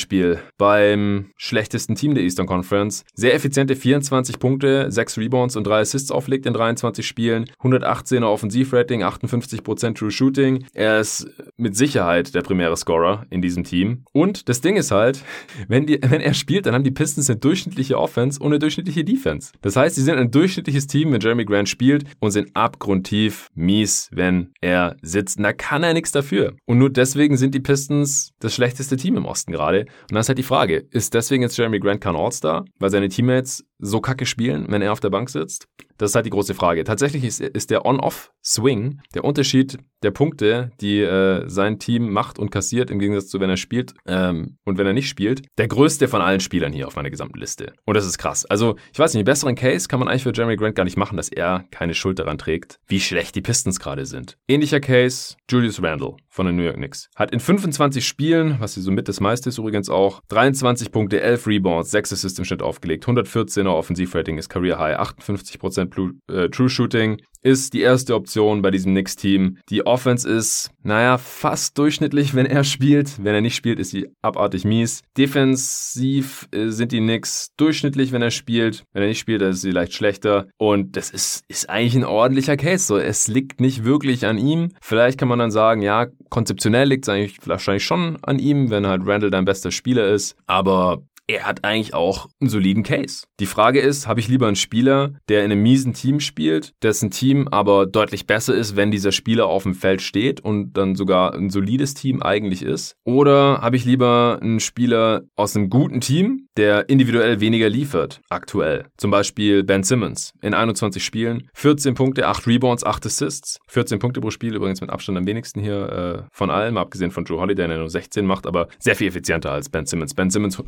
beim 0.57 1.31
schlechtesten 1.37 1.95
Team 1.95 2.15
der 2.15 2.23
Eastern 2.23 2.45
Conference 2.45 3.03
sehr 3.13 3.33
effiziente 3.33 3.75
24 3.75 4.39
Punkte, 4.39 4.91
6 4.91 5.17
Rebounds 5.17 5.55
und 5.55 5.65
3 5.65 5.79
Assists 5.79 6.11
auflegt 6.11 6.45
in 6.45 6.53
23 6.53 7.05
Spielen, 7.05 7.45
118er 7.61 8.25
Offensivrating, 8.25 9.03
58% 9.03 9.95
True 9.95 10.11
Shooting. 10.11 10.65
Er 10.73 10.99
ist 10.99 11.27
mit 11.57 11.75
Sicherheit 11.75 12.33
der 12.35 12.41
primäre 12.41 12.75
Scorer 12.77 13.25
in 13.29 13.41
diesem 13.41 13.63
Team. 13.63 14.03
Und 14.11 14.49
das 14.49 14.61
Ding 14.61 14.75
ist 14.75 14.91
halt, 14.91 15.23
wenn, 15.67 15.85
die, 15.85 15.99
wenn 16.01 16.21
er 16.21 16.33
spielt, 16.33 16.65
dann 16.65 16.73
haben 16.73 16.83
die 16.83 16.91
Pistons 16.91 17.29
eine 17.29 17.39
durchschnittliche 17.39 17.97
Offense 17.97 18.39
und 18.39 18.47
eine 18.47 18.59
durchschnittliche 18.59 19.03
Defense. 19.03 19.51
Das 19.61 19.75
heißt, 19.75 19.95
sie 19.95 20.03
sind 20.03 20.17
ein 20.17 20.31
durchschnittliches 20.31 20.87
Team, 20.87 21.11
wenn 21.11 21.21
Jeremy 21.21 21.45
Grant 21.45 21.69
spielt 21.69 22.05
und 22.19 22.31
sind 22.31 22.49
abgrundtief 22.55 23.47
mies, 23.55 24.09
wenn 24.11 24.51
er 24.61 24.95
sitzt. 25.01 25.37
Und 25.37 25.43
da 25.43 25.53
kann 25.53 25.83
er 25.83 25.93
nichts 25.93 26.11
dafür. 26.11 26.53
Und 26.65 26.77
nur 26.77 26.89
deswegen 26.89 27.37
sind 27.37 27.55
die 27.55 27.59
Pistons 27.59 28.31
das 28.39 28.53
schlechteste 28.53 28.97
Team 28.97 29.17
im 29.17 29.25
Osten 29.25 29.51
gerade. 29.51 29.80
Und 29.83 30.11
dann 30.11 30.19
ist 30.19 30.27
halt 30.27 30.37
die 30.37 30.43
Frage, 30.43 30.85
ist 30.91 31.13
deswegen 31.13 31.43
jetzt 31.43 31.57
Jeremy 31.57 31.79
Grant 31.79 32.01
kein 32.01 32.15
All-Star, 32.15 32.65
weil 32.79 32.89
seine 32.89 33.09
Teammates 33.09 33.65
so 33.79 33.99
kacke 33.99 34.25
spielen, 34.25 34.67
wenn 34.69 34.81
er 34.81 34.93
auf 34.93 34.99
der 34.99 35.09
Bank 35.09 35.29
sitzt? 35.29 35.67
Das 36.01 36.09
ist 36.09 36.15
halt 36.15 36.25
die 36.25 36.31
große 36.31 36.55
Frage. 36.55 36.83
Tatsächlich 36.83 37.23
ist, 37.23 37.41
ist 37.41 37.69
der 37.69 37.85
On-Off-Swing 37.85 39.01
der 39.13 39.23
Unterschied 39.23 39.77
der 40.01 40.09
Punkte, 40.09 40.71
die 40.81 40.99
äh, 40.99 41.47
sein 41.47 41.77
Team 41.77 42.11
macht 42.11 42.39
und 42.39 42.49
kassiert, 42.49 42.89
im 42.89 42.97
Gegensatz 42.97 43.27
zu 43.27 43.39
wenn 43.39 43.51
er 43.51 43.57
spielt 43.57 43.93
ähm, 44.07 44.57
und 44.65 44.79
wenn 44.79 44.87
er 44.87 44.93
nicht 44.93 45.07
spielt, 45.07 45.43
der 45.59 45.67
größte 45.67 46.07
von 46.07 46.21
allen 46.21 46.39
Spielern 46.39 46.73
hier 46.73 46.87
auf 46.87 46.95
meiner 46.95 47.11
gesamten 47.11 47.37
Liste. 47.37 47.73
Und 47.85 47.95
das 47.95 48.07
ist 48.07 48.17
krass. 48.17 48.45
Also, 48.45 48.77
ich 48.91 48.97
weiß 48.97 49.13
nicht, 49.13 49.19
einen 49.19 49.25
besseren 49.25 49.53
Case 49.53 49.87
kann 49.87 49.99
man 49.99 50.07
eigentlich 50.07 50.23
für 50.23 50.33
Jeremy 50.33 50.55
Grant 50.55 50.73
gar 50.73 50.85
nicht 50.85 50.97
machen, 50.97 51.17
dass 51.17 51.29
er 51.29 51.65
keine 51.69 51.93
Schuld 51.93 52.17
daran 52.17 52.39
trägt, 52.39 52.79
wie 52.87 52.99
schlecht 52.99 53.35
die 53.35 53.41
Pistons 53.41 53.79
gerade 53.79 54.07
sind. 54.07 54.39
Ähnlicher 54.47 54.79
Case, 54.79 55.35
Julius 55.51 55.83
Randle 55.83 56.15
von 56.29 56.47
den 56.47 56.55
New 56.55 56.63
York 56.63 56.77
Knicks. 56.77 57.09
Hat 57.15 57.31
in 57.31 57.39
25 57.39 58.07
Spielen, 58.07 58.55
was 58.59 58.73
hier 58.73 58.81
so 58.81 58.89
mit 58.91 59.07
das 59.07 59.19
meiste 59.19 59.49
ist 59.49 59.59
übrigens 59.59 59.89
auch, 59.89 60.21
23 60.29 60.91
Punkte, 60.91 61.21
11 61.21 61.45
Rebounds, 61.45 61.91
6 61.91 62.13
Assists 62.13 62.39
im 62.39 62.45
Schnitt 62.45 62.63
aufgelegt, 62.63 63.05
114er 63.05 63.69
Offensivrating 63.69 64.39
ist 64.39 64.49
Career 64.49 64.79
High, 64.79 64.97
58% 64.97 65.90
Blue, 65.91 66.13
äh, 66.31 66.49
True 66.49 66.69
Shooting, 66.69 67.21
ist 67.43 67.73
die 67.73 67.81
erste 67.81 68.15
Option 68.15 68.61
bei 68.61 68.71
diesem 68.71 68.93
Knicks-Team. 68.93 69.57
Die 69.69 69.85
Offense 69.85 70.29
ist, 70.29 70.71
naja, 70.83 71.17
fast 71.17 71.77
durchschnittlich, 71.77 72.35
wenn 72.35 72.45
er 72.45 72.63
spielt. 72.63 73.23
Wenn 73.23 73.33
er 73.33 73.41
nicht 73.41 73.55
spielt, 73.55 73.79
ist 73.79 73.91
sie 73.91 74.09
abartig 74.21 74.63
mies. 74.63 75.01
Defensiv 75.17 76.47
äh, 76.51 76.69
sind 76.69 76.91
die 76.91 76.99
Knicks 76.99 77.49
durchschnittlich, 77.57 78.11
wenn 78.11 78.21
er 78.21 78.31
spielt. 78.31 78.83
Wenn 78.93 79.03
er 79.03 79.09
nicht 79.09 79.19
spielt, 79.19 79.41
dann 79.41 79.51
ist 79.51 79.61
sie 79.61 79.71
leicht 79.71 79.93
schlechter. 79.93 80.47
Und 80.57 80.95
das 80.95 81.09
ist, 81.09 81.43
ist 81.47 81.69
eigentlich 81.69 81.95
ein 81.95 82.03
ordentlicher 82.03 82.57
Case. 82.57 82.85
So, 82.85 82.97
es 82.97 83.27
liegt 83.27 83.59
nicht 83.59 83.83
wirklich 83.83 84.25
an 84.25 84.37
ihm. 84.37 84.69
Vielleicht 84.81 85.17
kann 85.17 85.27
man 85.27 85.39
dann 85.39 85.51
sagen, 85.51 85.81
ja, 85.81 86.07
konzeptionell 86.29 86.87
liegt 86.87 87.05
es 87.05 87.09
eigentlich 87.09 87.37
wahrscheinlich 87.45 87.85
schon 87.85 88.17
an 88.23 88.39
ihm, 88.39 88.69
wenn 88.69 88.87
halt 88.87 89.01
Randall 89.05 89.31
dein 89.31 89.45
bester 89.45 89.71
Spieler 89.71 90.07
ist. 90.07 90.35
Aber 90.45 91.03
er 91.31 91.45
hat 91.45 91.63
eigentlich 91.63 91.93
auch 91.93 92.27
einen 92.39 92.49
soliden 92.49 92.83
Case. 92.83 93.25
Die 93.39 93.45
Frage 93.45 93.79
ist, 93.79 94.07
habe 94.07 94.19
ich 94.19 94.27
lieber 94.27 94.47
einen 94.47 94.55
Spieler, 94.55 95.13
der 95.29 95.45
in 95.45 95.51
einem 95.51 95.63
miesen 95.63 95.93
Team 95.93 96.19
spielt, 96.19 96.73
dessen 96.83 97.11
Team 97.11 97.47
aber 97.47 97.85
deutlich 97.85 98.27
besser 98.27 98.53
ist, 98.53 98.75
wenn 98.75 98.91
dieser 98.91 99.11
Spieler 99.11 99.47
auf 99.47 99.63
dem 99.63 99.73
Feld 99.73 100.01
steht 100.01 100.41
und 100.41 100.73
dann 100.73 100.95
sogar 100.95 101.33
ein 101.33 101.49
solides 101.49 101.93
Team 101.93 102.21
eigentlich 102.21 102.63
ist? 102.63 102.95
Oder 103.03 103.61
habe 103.61 103.75
ich 103.75 103.85
lieber 103.85 104.39
einen 104.41 104.59
Spieler 104.59 105.23
aus 105.35 105.55
einem 105.55 105.69
guten 105.69 106.01
Team, 106.01 106.47
der 106.57 106.89
individuell 106.89 107.39
weniger 107.39 107.69
liefert, 107.69 108.21
aktuell? 108.29 108.85
Zum 108.97 109.11
Beispiel 109.11 109.63
Ben 109.63 109.83
Simmons 109.83 110.33
in 110.41 110.53
21 110.53 111.03
Spielen, 111.03 111.49
14 111.53 111.95
Punkte, 111.95 112.27
8 112.27 112.45
Rebounds, 112.47 112.83
8 112.83 113.05
Assists, 113.05 113.59
14 113.67 113.99
Punkte 113.99 114.21
pro 114.21 114.31
Spiel, 114.31 114.55
übrigens 114.55 114.81
mit 114.81 114.89
Abstand 114.89 115.17
am 115.17 115.25
wenigsten 115.25 115.61
hier 115.61 116.25
äh, 116.25 116.27
von 116.31 116.49
allem, 116.49 116.77
abgesehen 116.77 117.11
von 117.11 117.23
Drew 117.23 117.39
Holiday, 117.39 117.67
der 117.67 117.77
nur 117.77 117.89
16 117.89 118.25
macht, 118.25 118.45
aber 118.45 118.67
sehr 118.79 118.95
viel 118.95 119.07
effizienter 119.07 119.51
als 119.51 119.69
Ben 119.69 119.85
Simmons. 119.85 120.13
Ben 120.13 120.29
Simmons 120.29 120.61